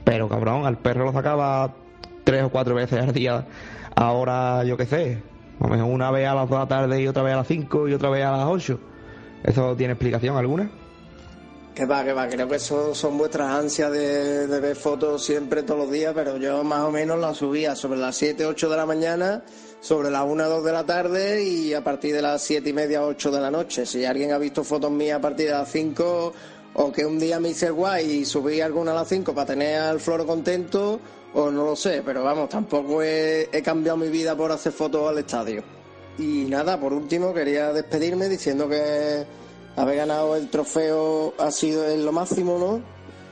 pero 0.04 0.28
cabrón, 0.28 0.64
al 0.64 0.78
perro 0.78 1.06
lo 1.06 1.12
sacaba 1.12 1.74
tres 2.22 2.44
o 2.44 2.50
cuatro 2.50 2.76
veces 2.76 3.00
al 3.00 3.12
día. 3.12 3.48
Ahora, 3.96 4.62
yo 4.62 4.76
qué 4.76 4.86
sé, 4.86 5.22
a 5.58 5.64
lo 5.64 5.70
mejor 5.70 5.92
una 5.92 6.12
vez 6.12 6.28
a 6.28 6.36
las 6.36 6.48
dos 6.48 6.56
de 6.56 6.64
la 6.64 6.68
tarde 6.68 7.02
y 7.02 7.08
otra 7.08 7.24
vez 7.24 7.34
a 7.34 7.38
las 7.38 7.48
cinco 7.48 7.88
y 7.88 7.94
otra 7.94 8.10
vez 8.10 8.24
a 8.24 8.30
las 8.30 8.46
ocho. 8.46 8.78
¿Eso 9.42 9.74
tiene 9.74 9.94
explicación 9.94 10.36
alguna? 10.36 10.70
Que 11.74 11.84
va, 11.84 12.04
que 12.04 12.12
va, 12.12 12.28
creo 12.28 12.46
que 12.46 12.56
eso 12.56 12.94
son 12.94 13.18
vuestras 13.18 13.50
ansias 13.50 13.90
de, 13.90 14.46
ver 14.60 14.76
fotos 14.76 15.24
siempre 15.24 15.64
todos 15.64 15.80
los 15.80 15.90
días, 15.90 16.12
pero 16.14 16.36
yo 16.36 16.62
más 16.62 16.82
o 16.82 16.92
menos 16.92 17.18
las 17.18 17.36
subía 17.36 17.74
sobre 17.74 17.98
las 17.98 18.14
7, 18.14 18.46
8 18.46 18.68
de 18.68 18.76
la 18.76 18.86
mañana, 18.86 19.42
sobre 19.80 20.10
las 20.10 20.24
1, 20.24 20.48
2 20.48 20.64
de 20.64 20.72
la 20.72 20.84
tarde 20.84 21.42
y 21.42 21.74
a 21.74 21.82
partir 21.82 22.14
de 22.14 22.22
las 22.22 22.42
7 22.42 22.68
y 22.68 22.72
media, 22.72 23.04
8 23.04 23.30
de 23.30 23.40
la 23.40 23.50
noche. 23.50 23.86
Si 23.86 24.04
alguien 24.04 24.32
ha 24.32 24.38
visto 24.38 24.64
fotos 24.64 24.90
mías 24.90 25.18
a 25.18 25.20
partir 25.20 25.46
de 25.46 25.52
las 25.52 25.70
5 25.70 26.32
o 26.74 26.92
que 26.92 27.06
un 27.06 27.18
día 27.18 27.40
me 27.40 27.50
hice 27.50 27.70
guay 27.70 28.10
y 28.10 28.24
subí 28.24 28.60
alguna 28.60 28.92
a 28.92 28.96
las 28.96 29.08
5 29.08 29.34
para 29.34 29.46
tener 29.46 29.80
al 29.80 30.00
floro 30.00 30.26
contento, 30.26 31.00
o 31.34 31.50
no 31.50 31.64
lo 31.64 31.76
sé, 31.76 32.02
pero 32.04 32.24
vamos, 32.24 32.48
tampoco 32.48 33.02
he, 33.02 33.48
he 33.52 33.62
cambiado 33.62 33.98
mi 33.98 34.08
vida 34.08 34.36
por 34.36 34.50
hacer 34.50 34.72
fotos 34.72 35.08
al 35.08 35.18
estadio. 35.18 35.62
Y 36.18 36.46
nada, 36.48 36.80
por 36.80 36.92
último 36.92 37.32
quería 37.32 37.72
despedirme 37.72 38.28
diciendo 38.28 38.68
que 38.68 39.24
haber 39.76 39.96
ganado 39.96 40.34
el 40.34 40.48
trofeo 40.48 41.34
ha 41.38 41.50
sido 41.50 41.96
lo 41.96 42.12
máximo, 42.12 42.58
¿no? 42.58 42.80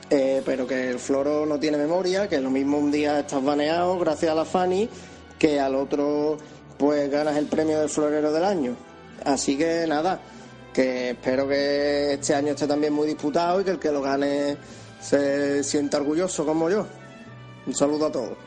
Eh, 0.09 0.41
pero 0.45 0.65
que 0.65 0.89
el 0.89 0.99
floro 0.99 1.45
no 1.45 1.59
tiene 1.59 1.77
memoria, 1.77 2.29
que 2.29 2.39
lo 2.39 2.49
mismo 2.49 2.77
un 2.77 2.91
día 2.91 3.19
estás 3.19 3.43
baneado 3.43 3.99
gracias 3.99 4.31
a 4.31 4.35
la 4.35 4.45
Fanny, 4.45 4.89
que 5.37 5.59
al 5.59 5.75
otro 5.75 6.37
pues 6.77 7.09
ganas 7.09 7.35
el 7.37 7.47
premio 7.47 7.79
del 7.79 7.89
florero 7.89 8.31
del 8.31 8.43
año. 8.43 8.75
Así 9.25 9.57
que 9.57 9.85
nada, 9.87 10.19
que 10.73 11.11
espero 11.11 11.47
que 11.47 12.13
este 12.13 12.35
año 12.35 12.51
esté 12.51 12.67
también 12.67 12.93
muy 12.93 13.07
disputado 13.07 13.61
y 13.61 13.63
que 13.63 13.71
el 13.71 13.79
que 13.79 13.91
lo 13.91 14.01
gane 14.01 14.57
se 15.01 15.63
sienta 15.63 15.97
orgulloso 15.97 16.45
como 16.45 16.69
yo. 16.69 16.85
Un 17.65 17.75
saludo 17.75 18.07
a 18.07 18.11
todos. 18.11 18.46